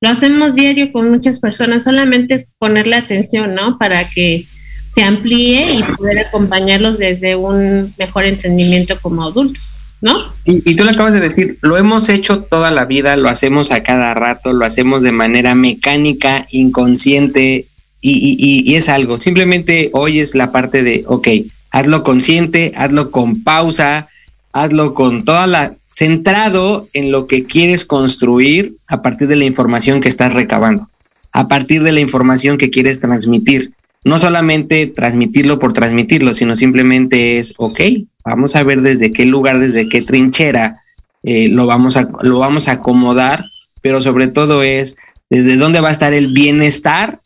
Lo 0.00 0.10
hacemos 0.10 0.54
diario 0.54 0.92
con 0.92 1.10
muchas 1.10 1.40
personas, 1.40 1.82
solamente 1.84 2.34
es 2.34 2.54
ponerle 2.58 2.96
atención, 2.96 3.54
¿no? 3.54 3.78
Para 3.78 4.08
que 4.08 4.46
se 4.94 5.02
amplíe 5.02 5.60
y 5.60 5.82
poder 5.96 6.20
acompañarlos 6.20 6.98
desde 6.98 7.34
un 7.34 7.92
mejor 7.98 8.24
entendimiento 8.24 8.96
como 9.00 9.24
adultos, 9.24 9.80
¿no? 10.00 10.18
Y, 10.44 10.76
tú 10.76 10.84
lo 10.84 10.92
acabas 10.92 11.14
de 11.14 11.20
decir, 11.20 11.58
lo 11.62 11.76
hemos 11.76 12.08
hecho 12.08 12.42
toda 12.44 12.70
la 12.70 12.84
vida, 12.84 13.16
lo 13.16 13.28
hacemos 13.28 13.72
a 13.72 13.82
cada 13.82 14.14
rato, 14.14 14.52
lo 14.52 14.64
hacemos 14.64 15.02
de 15.02 15.12
manera 15.12 15.56
mecánica, 15.56 16.46
inconsciente, 16.50 17.66
y, 18.00 18.64
y 18.70 18.74
es 18.76 18.88
algo, 18.88 19.18
simplemente 19.18 19.90
hoy 19.92 20.20
es 20.20 20.36
la 20.36 20.52
parte 20.52 20.84
de, 20.84 21.02
ok, 21.08 21.28
hazlo 21.72 22.04
consciente, 22.04 22.72
hazlo 22.76 23.10
con 23.10 23.42
pausa, 23.42 24.08
hazlo 24.52 24.94
con 24.94 25.24
toda 25.24 25.48
la 25.48 25.72
centrado 25.98 26.86
en 26.92 27.10
lo 27.10 27.26
que 27.26 27.42
quieres 27.42 27.84
construir 27.84 28.70
a 28.86 29.02
partir 29.02 29.26
de 29.26 29.34
la 29.34 29.46
información 29.46 30.00
que 30.00 30.08
estás 30.08 30.32
recabando, 30.32 30.86
a 31.32 31.48
partir 31.48 31.82
de 31.82 31.90
la 31.90 31.98
información 31.98 32.56
que 32.56 32.70
quieres 32.70 33.00
transmitir. 33.00 33.72
No 34.04 34.16
solamente 34.20 34.86
transmitirlo 34.86 35.58
por 35.58 35.72
transmitirlo, 35.72 36.34
sino 36.34 36.54
simplemente 36.54 37.40
es, 37.40 37.52
ok, 37.56 37.80
vamos 38.24 38.54
a 38.54 38.62
ver 38.62 38.80
desde 38.80 39.12
qué 39.12 39.24
lugar, 39.24 39.58
desde 39.58 39.88
qué 39.88 40.00
trinchera 40.02 40.76
eh, 41.24 41.48
lo, 41.48 41.66
vamos 41.66 41.96
a, 41.96 42.08
lo 42.22 42.38
vamos 42.38 42.68
a 42.68 42.72
acomodar, 42.74 43.44
pero 43.82 44.00
sobre 44.00 44.28
todo 44.28 44.62
es 44.62 44.96
desde 45.30 45.56
dónde 45.56 45.80
va 45.80 45.88
a 45.88 45.92
estar 45.92 46.12
el 46.12 46.28
bienestar 46.28 47.18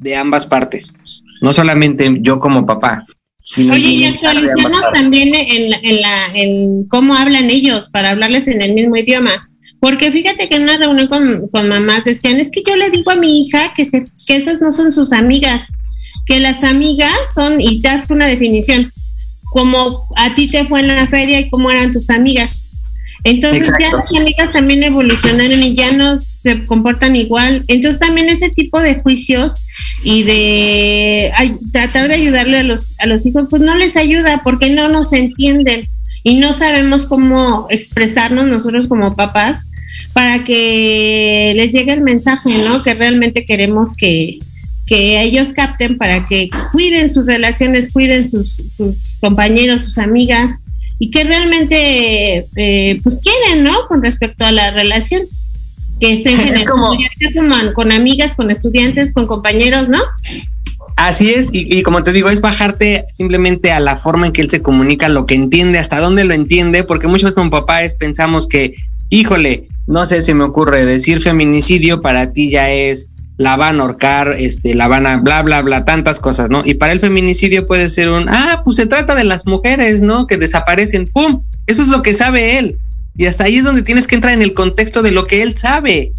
de 0.00 0.16
ambas 0.16 0.44
partes. 0.44 0.92
No 1.40 1.52
solamente 1.52 2.18
yo 2.20 2.40
como 2.40 2.66
papá, 2.66 3.06
Oye, 3.56 3.88
y 3.88 4.04
actualizarnos 4.04 4.92
también 4.92 5.34
en, 5.34 5.72
en, 5.82 6.00
la, 6.02 6.26
en 6.34 6.84
cómo 6.84 7.14
hablan 7.14 7.48
ellos 7.48 7.88
para 7.90 8.10
hablarles 8.10 8.46
en 8.46 8.60
el 8.60 8.74
mismo 8.74 8.96
idioma. 8.96 9.40
Porque 9.80 10.12
fíjate 10.12 10.48
que 10.48 10.56
en 10.56 10.64
una 10.64 10.76
reunión 10.76 11.06
con, 11.06 11.48
con 11.48 11.68
mamás 11.68 12.04
decían, 12.04 12.38
es 12.38 12.50
que 12.50 12.62
yo 12.66 12.76
le 12.76 12.90
digo 12.90 13.10
a 13.10 13.16
mi 13.16 13.40
hija 13.40 13.72
que, 13.74 13.86
se, 13.86 14.04
que 14.26 14.36
esas 14.36 14.60
no 14.60 14.72
son 14.72 14.92
sus 14.92 15.12
amigas, 15.12 15.68
que 16.26 16.40
las 16.40 16.62
amigas 16.64 17.14
son, 17.34 17.60
y 17.60 17.80
te 17.80 17.88
das 17.88 18.10
una 18.10 18.26
definición, 18.26 18.92
como 19.44 20.06
a 20.16 20.34
ti 20.34 20.48
te 20.48 20.66
fue 20.66 20.80
en 20.80 20.88
la 20.88 21.06
feria 21.06 21.40
y 21.40 21.48
cómo 21.48 21.70
eran 21.70 21.92
tus 21.92 22.10
amigas. 22.10 22.67
Entonces 23.24 23.70
ya 23.80 23.92
las 23.92 24.12
amigas 24.14 24.52
también 24.52 24.82
evolucionaron 24.82 25.62
y 25.62 25.74
ya 25.74 25.92
no 25.92 26.18
se 26.18 26.64
comportan 26.64 27.16
igual. 27.16 27.64
Entonces 27.68 27.98
también 27.98 28.28
ese 28.28 28.48
tipo 28.50 28.80
de 28.80 28.94
juicios 28.94 29.54
y 30.04 30.22
de 30.22 31.32
tratar 31.72 32.08
de 32.08 32.14
ayudarle 32.14 32.58
a 32.58 32.62
los, 32.62 32.94
a 32.98 33.06
los 33.06 33.26
hijos, 33.26 33.48
pues 33.50 33.62
no 33.62 33.74
les 33.76 33.96
ayuda 33.96 34.40
porque 34.44 34.70
no 34.70 34.88
nos 34.88 35.12
entienden 35.12 35.86
y 36.22 36.36
no 36.36 36.52
sabemos 36.52 37.06
cómo 37.06 37.66
expresarnos 37.70 38.46
nosotros 38.46 38.86
como 38.86 39.16
papás 39.16 39.70
para 40.12 40.44
que 40.44 41.52
les 41.56 41.72
llegue 41.72 41.92
el 41.92 42.00
mensaje, 42.00 42.50
¿no? 42.64 42.82
Que 42.82 42.94
realmente 42.94 43.44
queremos 43.44 43.96
que, 43.96 44.38
que 44.86 45.20
ellos 45.22 45.52
capten 45.52 45.98
para 45.98 46.24
que 46.24 46.48
cuiden 46.72 47.10
sus 47.10 47.26
relaciones, 47.26 47.92
cuiden 47.92 48.28
sus, 48.28 48.52
sus 48.54 49.18
compañeros, 49.20 49.82
sus 49.82 49.98
amigas 49.98 50.60
y 50.98 51.10
que 51.10 51.24
realmente 51.24 52.46
eh, 52.56 53.00
pues 53.02 53.20
quieren, 53.20 53.64
¿no? 53.64 53.86
Con 53.86 54.02
respecto 54.02 54.44
a 54.44 54.52
la 54.52 54.70
relación 54.70 55.22
que 56.00 56.12
estén 56.14 56.36
como, 56.66 56.96
con 57.74 57.92
amigas, 57.92 58.34
con 58.36 58.50
estudiantes, 58.50 59.12
con 59.12 59.26
compañeros, 59.26 59.88
¿no? 59.88 59.98
Así 60.96 61.30
es, 61.30 61.50
y, 61.52 61.82
como 61.84 62.02
te 62.02 62.12
digo, 62.12 62.28
es 62.28 62.40
bajarte 62.40 63.04
simplemente 63.08 63.70
a 63.70 63.78
la 63.78 63.96
forma 63.96 64.26
en 64.26 64.32
que 64.32 64.40
él 64.40 64.50
se 64.50 64.62
comunica, 64.62 65.08
lo 65.08 65.26
que 65.26 65.36
entiende, 65.36 65.78
hasta 65.78 66.00
dónde 66.00 66.24
lo 66.24 66.34
entiende, 66.34 66.82
porque 66.82 67.06
muchas 67.06 67.26
veces 67.26 67.34
como 67.36 67.50
papás 67.50 67.94
pensamos 67.94 68.48
que, 68.48 68.74
híjole, 69.08 69.68
no 69.86 70.04
sé, 70.06 70.22
si 70.22 70.34
me 70.34 70.42
ocurre 70.42 70.84
decir 70.84 71.20
feminicidio 71.20 72.00
para 72.00 72.32
ti 72.32 72.50
ya 72.50 72.70
es 72.70 73.17
la 73.38 73.56
van 73.56 73.78
a 73.78 73.84
ahorcar, 73.84 74.34
este, 74.36 74.74
la 74.74 74.88
van 74.88 75.06
a 75.06 75.16
bla, 75.16 75.42
bla, 75.42 75.62
bla, 75.62 75.84
tantas 75.84 76.18
cosas, 76.18 76.50
¿no? 76.50 76.62
Y 76.64 76.74
para 76.74 76.92
el 76.92 77.00
feminicidio 77.00 77.66
puede 77.66 77.88
ser 77.88 78.10
un, 78.10 78.28
ah, 78.28 78.60
pues 78.64 78.76
se 78.76 78.86
trata 78.86 79.14
de 79.14 79.24
las 79.24 79.46
mujeres, 79.46 80.02
¿no? 80.02 80.26
Que 80.26 80.36
desaparecen, 80.36 81.06
¡pum! 81.06 81.42
Eso 81.66 81.82
es 81.82 81.88
lo 81.88 82.02
que 82.02 82.14
sabe 82.14 82.58
él. 82.58 82.76
Y 83.16 83.26
hasta 83.26 83.44
ahí 83.44 83.56
es 83.56 83.64
donde 83.64 83.82
tienes 83.82 84.08
que 84.08 84.16
entrar 84.16 84.34
en 84.34 84.42
el 84.42 84.54
contexto 84.54 85.02
de 85.02 85.12
lo 85.12 85.26
que 85.26 85.42
él 85.42 85.56
sabe. 85.56 86.10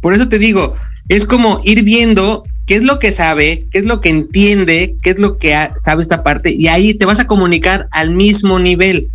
Por 0.00 0.14
eso 0.14 0.28
te 0.28 0.38
digo, 0.38 0.74
es 1.08 1.26
como 1.26 1.60
ir 1.64 1.84
viendo 1.84 2.44
qué 2.66 2.76
es 2.76 2.82
lo 2.82 2.98
que 2.98 3.12
sabe, 3.12 3.66
qué 3.70 3.78
es 3.78 3.84
lo 3.84 4.00
que 4.00 4.08
entiende, 4.08 4.94
qué 5.02 5.10
es 5.10 5.18
lo 5.18 5.36
que 5.36 5.54
sabe 5.80 6.00
esta 6.00 6.22
parte, 6.22 6.50
y 6.50 6.68
ahí 6.68 6.94
te 6.94 7.04
vas 7.04 7.20
a 7.20 7.26
comunicar 7.26 7.88
al 7.90 8.10
mismo 8.10 8.58
nivel. 8.58 9.06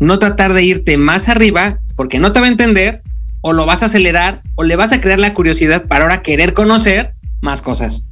No 0.00 0.18
tratar 0.18 0.54
de 0.54 0.62
irte 0.64 0.96
más 0.96 1.28
arriba, 1.28 1.80
porque 1.96 2.18
no 2.18 2.32
te 2.32 2.40
va 2.40 2.46
a 2.46 2.50
entender, 2.50 3.02
o 3.46 3.52
lo 3.52 3.66
vas 3.66 3.82
a 3.82 3.86
acelerar, 3.86 4.40
o 4.54 4.64
le 4.64 4.74
vas 4.74 4.92
a 4.92 5.02
crear 5.02 5.18
la 5.20 5.34
curiosidad 5.34 5.84
para 5.86 6.04
ahora 6.04 6.22
querer 6.22 6.54
conocer 6.54 7.10
más 7.42 7.60
cosas, 7.60 8.04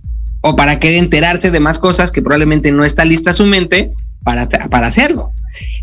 o 0.43 0.57
para 0.57 0.79
querer 0.79 0.99
enterarse 0.99 1.51
de 1.51 1.59
más 1.59 1.79
cosas 1.79 2.13
que 2.13 2.21
probablemente 2.21 2.71
no 2.71 2.85
está 2.85 3.07
lista 3.07 3.33
su 3.33 3.47
mente 3.47 3.91
para, 4.25 4.47
para 4.47 4.89
hacerlo. 4.89 5.33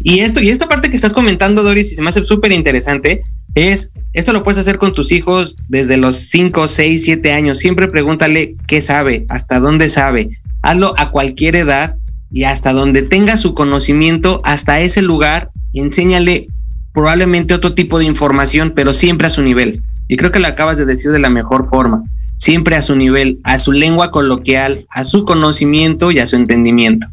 Y 0.04 0.20
esto, 0.20 0.40
y 0.40 0.50
esta 0.50 0.70
parte 0.70 0.92
que 0.92 0.96
estás 0.96 1.14
comentando, 1.14 1.64
Doris, 1.64 1.92
y 1.92 1.96
se 1.96 2.04
me 2.04 2.10
hace 2.10 2.24
súper 2.26 2.52
interesante, 2.52 3.24
es, 3.56 3.90
esto 4.14 4.34
lo 4.34 4.44
puedes 4.44 4.60
hacer 4.60 4.78
con 4.78 4.94
tus 4.94 5.12
hijos 5.12 5.56
desde 5.68 5.98
los 5.98 6.16
5, 6.16 6.68
6, 6.68 7.04
7 7.04 7.32
años. 7.32 7.58
Siempre 7.58 7.88
pregúntale 7.88 8.56
qué 8.68 8.82
sabe, 8.82 9.26
hasta 9.30 9.60
dónde 9.60 9.90
sabe, 9.90 10.30
hazlo 10.62 10.94
a 10.96 11.10
cualquier 11.10 11.56
edad 11.56 11.96
y 12.32 12.44
hasta 12.44 12.72
donde 12.72 13.02
tenga 13.02 13.36
su 13.36 13.56
conocimiento, 13.56 14.42
hasta 14.44 14.80
ese 14.80 15.02
lugar, 15.02 15.50
enséñale 15.74 16.50
probablemente 16.94 17.54
otro 17.54 17.74
tipo 17.74 18.00
de 18.00 18.06
información, 18.06 18.74
pero 18.76 18.94
siempre 18.94 19.28
a 19.28 19.30
su 19.30 19.42
nivel. 19.42 19.82
Y 20.08 20.18
creo 20.18 20.32
que 20.32 20.40
lo 20.40 20.48
acabas 20.48 20.78
de 20.78 20.86
decir 20.86 21.12
de 21.12 21.20
la 21.20 21.30
mejor 21.30 21.70
forma, 21.70 22.04
siempre 22.38 22.76
a 22.76 22.82
su 22.82 22.96
nivel, 22.96 23.40
a 23.44 23.60
su 23.60 23.72
lengua 23.72 24.12
coloquial, 24.12 24.86
a 24.90 25.04
su 25.04 25.26
conocimiento 25.26 26.12
y 26.12 26.20
a 26.20 26.28
su 26.28 26.36
entendimiento. 26.36 27.08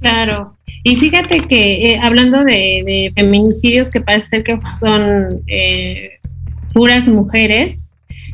Claro. 0.00 0.54
Y 0.84 0.96
fíjate 0.96 1.46
que 1.48 1.92
eh, 1.92 2.00
hablando 2.00 2.44
de, 2.44 3.12
feminicidios 3.16 3.90
que 3.90 4.00
parece 4.00 4.42
que 4.42 4.58
son 4.78 5.42
eh, 5.48 6.20
puras 6.72 7.06
mujeres, 7.08 7.88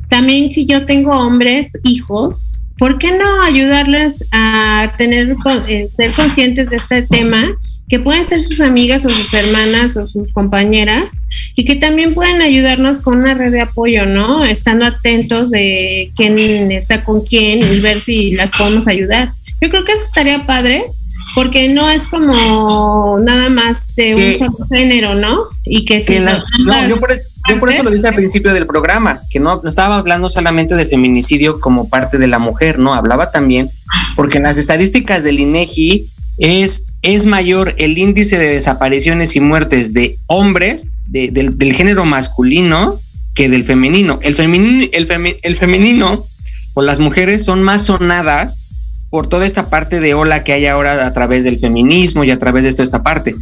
también 0.09 0.51
si 0.51 0.67
yo 0.67 0.85
tengo 0.85 1.13
hombres, 1.13 1.73
hijos, 1.85 2.61
¿por 2.79 2.99
qué 2.99 3.17
no 3.17 3.43
ayudarles 3.43 4.27
a 4.31 4.93
tener, 4.99 5.35
eh, 5.69 5.89
ser 5.97 6.13
conscientes 6.13 6.71
de 6.71 6.77
este 6.77 7.03
tema? 7.03 7.47
Que 7.89 8.01
pueden 8.01 8.27
ser 8.27 8.45
sus 8.45 8.61
amigas 8.61 9.05
o 9.05 9.11
sus 9.11 9.33
hermanas 9.35 9.97
o 9.97 10.07
sus 10.07 10.33
compañeras 10.33 11.11
y 11.55 11.65
que 11.65 11.77
también 11.77 12.15
pueden 12.15 12.41
ayudarnos 12.41 12.99
con 12.99 13.19
una 13.19 13.35
red 13.35 13.53
de 13.53 13.61
apoyo, 13.61 14.07
¿no? 14.07 14.45
Estando 14.45 14.87
atentos 14.87 15.51
de 15.51 16.11
quién 16.17 16.39
está 16.73 17.05
con 17.05 17.25
quién 17.25 17.61
y 17.61 17.81
ver 17.81 18.01
si 18.01 18.33
las 18.33 18.51
podemos 18.51 18.87
ayudar. 18.89 19.33
Yo 19.61 19.69
creo 19.69 19.85
que 19.85 19.93
eso 19.93 20.05
estaría 20.05 20.47
padre 20.47 20.85
porque 21.35 21.69
no 21.69 21.91
es 21.91 22.07
como 22.07 23.19
nada 23.21 23.49
más 23.49 23.95
de 23.97 24.15
un 24.15 24.39
solo 24.39 24.67
género, 24.71 25.15
¿no? 25.15 25.45
Y 25.65 25.85
que, 25.85 26.01
si 26.01 26.19
no, 26.21 26.89
yo 26.89 27.01
por, 27.01 27.11
yo 27.49 27.59
por, 27.59 27.71
eso 27.71 27.83
lo 27.83 27.91
dije 27.91 28.07
al 28.07 28.15
principio 28.15 28.53
del 28.53 28.67
programa, 28.67 29.21
que 29.31 29.41
no, 29.41 29.61
no 29.63 29.69
estaba 29.69 29.99
hablando 29.99 30.29
solamente 30.29 30.75
de 30.75 30.87
feminicidio 30.87 31.61
como 31.61 31.89
parte 31.89 32.19
de 32.19 32.27
la 32.27 32.39
mujer, 32.39 32.79
no, 32.79 32.95
hablaba 32.95 33.31
también, 33.31 33.71
porque 34.17 34.39
en 34.39 34.45
las 34.45 34.59
estadísticas 34.59 35.23
del 35.23 35.41
INEGI 35.41 36.09
es, 36.39 36.85
es 37.05 37.27
mayor 37.27 37.75
el 37.77 37.99
índice 37.99 38.39
de 38.39 38.49
desapariciones 38.49 39.37
y 39.37 39.41
muertes 39.41 39.93
de 39.93 40.19
hombres 40.27 40.89
del, 41.07 41.73
género 41.75 42.07
masculino 42.07 42.99
que 43.35 43.51
del 43.51 43.63
femenino. 43.63 44.19
El 44.23 44.35
femenino, 44.35 44.89
el, 44.91 45.57
femenino 45.57 46.25
o 46.73 46.83
las 46.83 47.01
mujeres 47.01 47.45
son 47.45 47.63
más 47.63 47.83
sonadas 47.85 48.59
por 49.11 49.29
toda 49.29 49.45
esta 49.45 49.69
parte 49.69 50.01
de 50.01 50.15
ola 50.15 50.45
que 50.45 50.55
hay 50.55 50.65
ahora 50.65 51.07
a 51.07 51.13
través 51.13 51.45
del 51.45 51.61
feminismo 51.61 52.25
y 52.25 52.31
a 52.31 52.39
través 52.39 52.65
de 52.65 52.73
toda 52.73 52.85
esta 52.85 53.03
parte. 53.03 53.37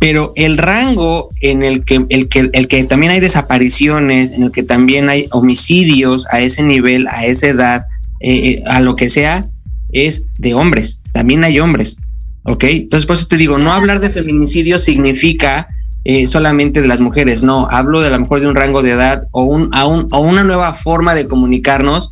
Pero 0.00 0.32
el 0.34 0.58
rango 0.58 1.30
en 1.40 1.62
el 1.62 1.84
que, 1.84 2.04
el 2.08 2.28
que, 2.28 2.50
el 2.52 2.66
que 2.66 2.82
también 2.82 3.12
hay 3.12 3.20
desapariciones, 3.20 4.32
en 4.32 4.42
el 4.42 4.50
que 4.50 4.64
también 4.64 5.08
hay 5.08 5.28
homicidios 5.30 6.26
a 6.32 6.40
ese 6.40 6.64
nivel, 6.64 7.06
a 7.06 7.24
esa 7.26 7.46
edad, 7.46 7.86
eh, 8.20 8.34
eh, 8.34 8.62
a 8.66 8.80
lo 8.80 8.96
que 8.96 9.08
sea, 9.08 9.46
es 9.92 10.24
de 10.38 10.54
hombres. 10.54 11.00
También 11.12 11.44
hay 11.44 11.60
hombres. 11.60 11.98
¿Ok? 12.44 12.64
Entonces, 12.64 13.06
por 13.06 13.16
eso 13.16 13.26
te 13.26 13.36
digo, 13.36 13.58
no 13.58 13.72
hablar 13.72 14.00
de 14.00 14.10
feminicidio 14.10 14.78
significa 14.78 15.66
eh, 16.04 16.26
solamente 16.26 16.82
de 16.82 16.88
las 16.88 17.00
mujeres, 17.00 17.42
no, 17.42 17.66
hablo 17.70 18.02
de 18.02 18.08
a 18.08 18.10
lo 18.10 18.20
mejor 18.20 18.40
de 18.40 18.46
un 18.46 18.54
rango 18.54 18.82
de 18.82 18.90
edad 18.90 19.26
o, 19.30 19.44
un, 19.44 19.70
o 19.72 20.20
una 20.20 20.44
nueva 20.44 20.74
forma 20.74 21.14
de 21.14 21.26
comunicarnos, 21.26 22.10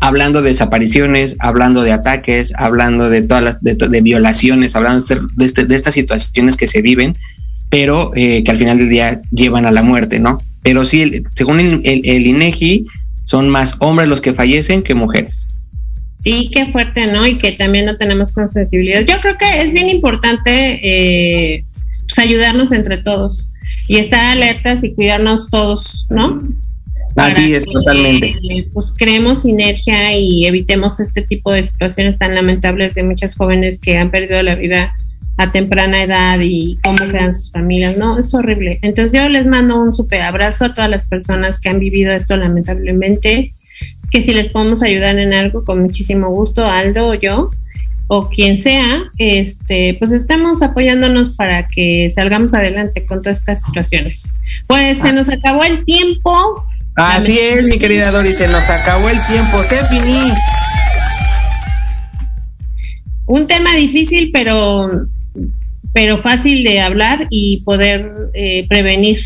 hablando 0.00 0.40
de 0.40 0.50
desapariciones, 0.50 1.36
hablando 1.40 1.82
de 1.82 1.92
ataques, 1.92 2.52
hablando 2.56 3.10
de 3.10 3.22
todas 3.22 3.42
las, 3.42 3.62
de, 3.62 4.02
violaciones, 4.02 4.76
hablando 4.76 5.04
de, 5.04 5.44
este, 5.44 5.64
de, 5.64 5.74
estas 5.74 5.94
situaciones 5.94 6.56
que 6.56 6.68
se 6.68 6.80
viven, 6.80 7.16
pero 7.70 8.12
eh, 8.14 8.44
que 8.44 8.50
al 8.52 8.56
final 8.56 8.78
del 8.78 8.90
día 8.90 9.20
llevan 9.32 9.66
a 9.66 9.72
la 9.72 9.82
muerte, 9.82 10.20
¿no? 10.20 10.40
Pero 10.62 10.84
sí, 10.84 11.24
según 11.34 11.58
el, 11.58 11.80
el 11.84 12.26
INEGI, 12.26 12.86
son 13.24 13.48
más 13.48 13.74
hombres 13.80 14.08
los 14.08 14.20
que 14.20 14.32
fallecen 14.32 14.82
que 14.82 14.94
mujeres. 14.94 15.48
Sí, 16.24 16.48
qué 16.50 16.64
fuerte, 16.68 17.06
¿no? 17.06 17.26
Y 17.26 17.36
que 17.36 17.52
también 17.52 17.84
no 17.84 17.98
tenemos 17.98 18.30
esa 18.30 18.48
sensibilidad. 18.48 19.02
Yo 19.02 19.20
creo 19.20 19.36
que 19.36 19.60
es 19.60 19.74
bien 19.74 19.90
importante 19.90 20.80
eh, 20.82 21.64
pues, 22.08 22.18
ayudarnos 22.18 22.72
entre 22.72 22.96
todos 22.96 23.50
y 23.88 23.98
estar 23.98 24.24
alertas 24.24 24.82
y 24.84 24.94
cuidarnos 24.94 25.50
todos, 25.50 26.06
¿no? 26.08 26.40
Así 27.16 27.54
es, 27.54 27.66
totalmente. 27.66 28.34
Pues 28.72 28.94
creemos 28.96 29.42
sinergia 29.42 30.16
y 30.16 30.46
evitemos 30.46 30.98
este 30.98 31.20
tipo 31.20 31.52
de 31.52 31.62
situaciones 31.62 32.16
tan 32.16 32.34
lamentables 32.34 32.94
de 32.94 33.02
muchas 33.02 33.34
jóvenes 33.34 33.78
que 33.78 33.98
han 33.98 34.10
perdido 34.10 34.42
la 34.42 34.54
vida 34.54 34.94
a 35.36 35.52
temprana 35.52 36.04
edad 36.04 36.38
y 36.40 36.78
cómo 36.82 36.96
quedan 36.96 37.34
sus 37.34 37.52
familias, 37.52 37.98
¿no? 37.98 38.18
Es 38.18 38.32
horrible. 38.32 38.78
Entonces 38.80 39.12
yo 39.12 39.28
les 39.28 39.44
mando 39.44 39.78
un 39.78 39.92
super 39.92 40.22
abrazo 40.22 40.64
a 40.64 40.74
todas 40.74 40.88
las 40.88 41.04
personas 41.04 41.60
que 41.60 41.68
han 41.68 41.80
vivido 41.80 42.12
esto 42.12 42.34
lamentablemente 42.34 43.52
que 44.14 44.22
si 44.22 44.32
les 44.32 44.46
podemos 44.46 44.80
ayudar 44.84 45.18
en 45.18 45.34
algo, 45.34 45.64
con 45.64 45.82
muchísimo 45.82 46.28
gusto, 46.28 46.64
Aldo 46.64 47.08
o 47.08 47.14
yo, 47.14 47.50
o 48.06 48.28
quien 48.28 48.60
sea, 48.60 49.02
este, 49.18 49.96
pues 49.98 50.12
estamos 50.12 50.62
apoyándonos 50.62 51.30
para 51.30 51.66
que 51.66 52.12
salgamos 52.14 52.54
adelante 52.54 53.04
con 53.06 53.22
todas 53.22 53.40
estas 53.40 53.64
situaciones. 53.64 54.32
Pues 54.68 54.98
se 54.98 55.12
nos 55.12 55.28
acabó 55.30 55.64
el 55.64 55.84
tiempo. 55.84 56.32
Así 56.94 57.36
es, 57.40 57.64
mi 57.64 57.76
querida 57.76 58.12
Doris, 58.12 58.38
se 58.38 58.46
nos 58.46 58.62
acabó 58.70 59.08
el 59.08 59.18
tiempo, 59.26 59.60
se 59.64 59.84
finí. 59.86 60.30
Un 63.26 63.48
tema 63.48 63.74
difícil, 63.74 64.30
pero, 64.32 64.92
pero 65.92 66.18
fácil 66.18 66.62
de 66.62 66.80
hablar 66.80 67.26
y 67.30 67.62
poder 67.64 68.12
eh, 68.34 68.64
prevenir. 68.68 69.18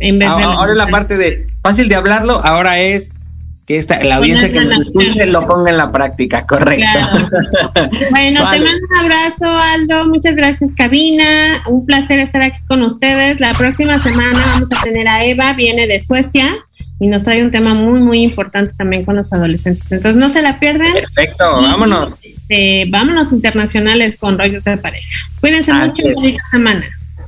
En 0.00 0.18
vez 0.18 0.28
ahora, 0.28 0.46
de 0.46 0.52
ahora 0.52 0.74
la 0.74 0.88
parte 0.88 1.16
de 1.16 1.46
fácil 1.62 1.88
de 1.88 1.94
hablarlo, 1.94 2.44
ahora 2.44 2.78
es 2.78 3.23
que 3.66 3.78
esta, 3.78 4.02
la 4.04 4.16
audiencia 4.16 4.52
que 4.52 4.60
nos 4.60 4.86
escuche 4.86 5.26
lo 5.26 5.46
ponga 5.46 5.70
en 5.70 5.78
la 5.78 5.90
práctica, 5.90 6.46
correcto. 6.46 6.84
Bueno, 8.10 8.50
te 8.50 8.60
mando 8.60 8.86
un 8.90 8.96
abrazo, 8.98 9.46
Aldo. 9.46 10.08
Muchas 10.08 10.36
gracias, 10.36 10.74
cabina. 10.74 11.24
Un 11.66 11.86
placer 11.86 12.18
estar 12.18 12.42
aquí 12.42 12.58
con 12.66 12.82
ustedes. 12.82 13.40
La 13.40 13.52
próxima 13.52 13.98
semana 13.98 14.38
vamos 14.54 14.68
a 14.76 14.82
tener 14.82 15.08
a 15.08 15.24
Eva, 15.24 15.52
viene 15.54 15.86
de 15.86 16.00
Suecia 16.00 16.54
y 17.00 17.08
nos 17.08 17.24
trae 17.24 17.42
un 17.42 17.50
tema 17.50 17.74
muy, 17.74 18.00
muy 18.00 18.22
importante 18.22 18.72
también 18.76 19.04
con 19.04 19.16
los 19.16 19.32
adolescentes. 19.32 19.90
Entonces, 19.90 20.20
no 20.20 20.28
se 20.28 20.42
la 20.42 20.58
pierdan. 20.58 20.92
Perfecto, 20.92 21.44
vámonos. 21.62 22.24
Este, 22.24 22.86
vámonos 22.88 23.32
internacionales 23.32 24.16
con 24.16 24.38
rollos 24.38 24.64
de 24.64 24.76
pareja. 24.76 25.18
Cuídense 25.40 25.72
mucho 25.72 26.08
y 26.08 26.14
bonita 26.14 26.42
semana. 26.50 26.84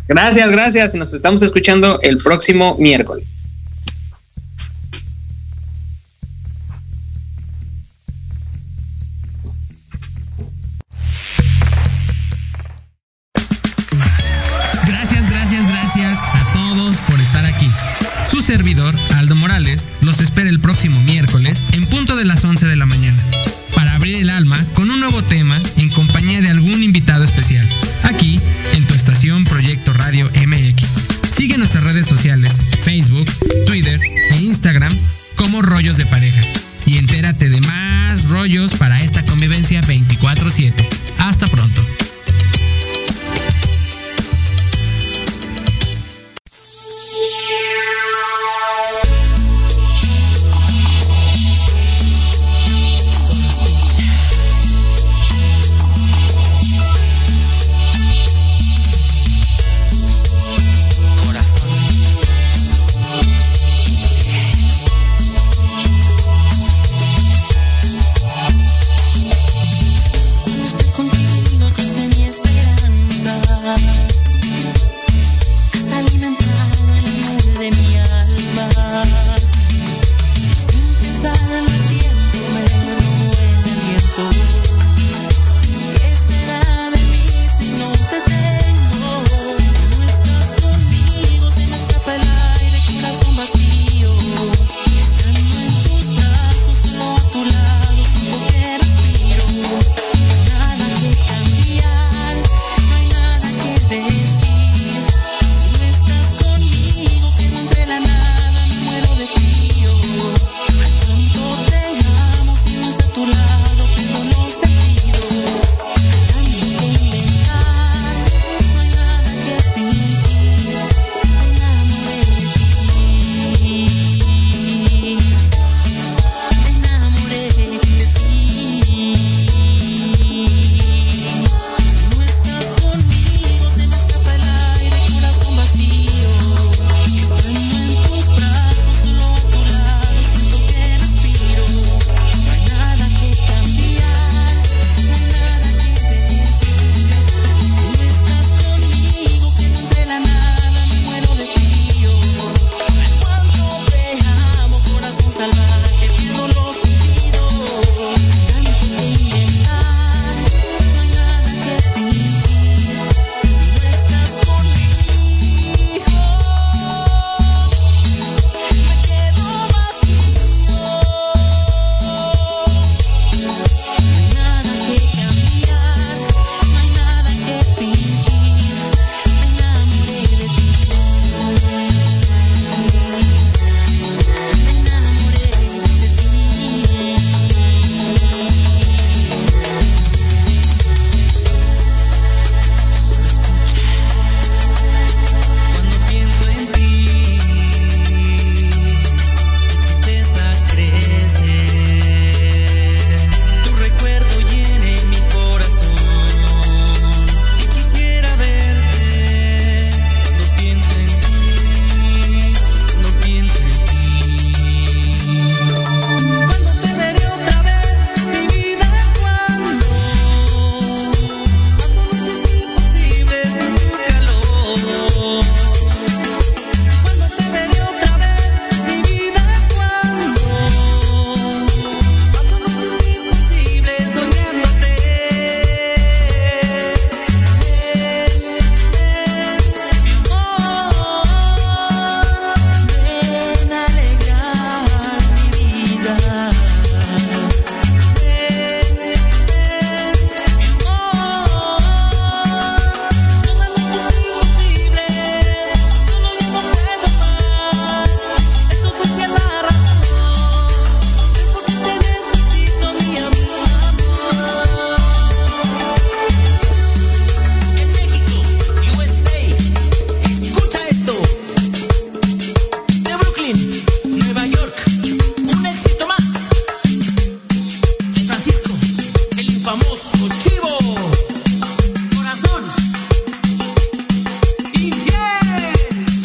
Gracias, 0.09 0.53
gracias. 0.53 0.95
Nos 0.95 1.13
estamos 1.13 1.43
escuchando 1.43 1.99
el 2.03 2.19
próximo 2.19 2.77
miércoles. 2.79 3.36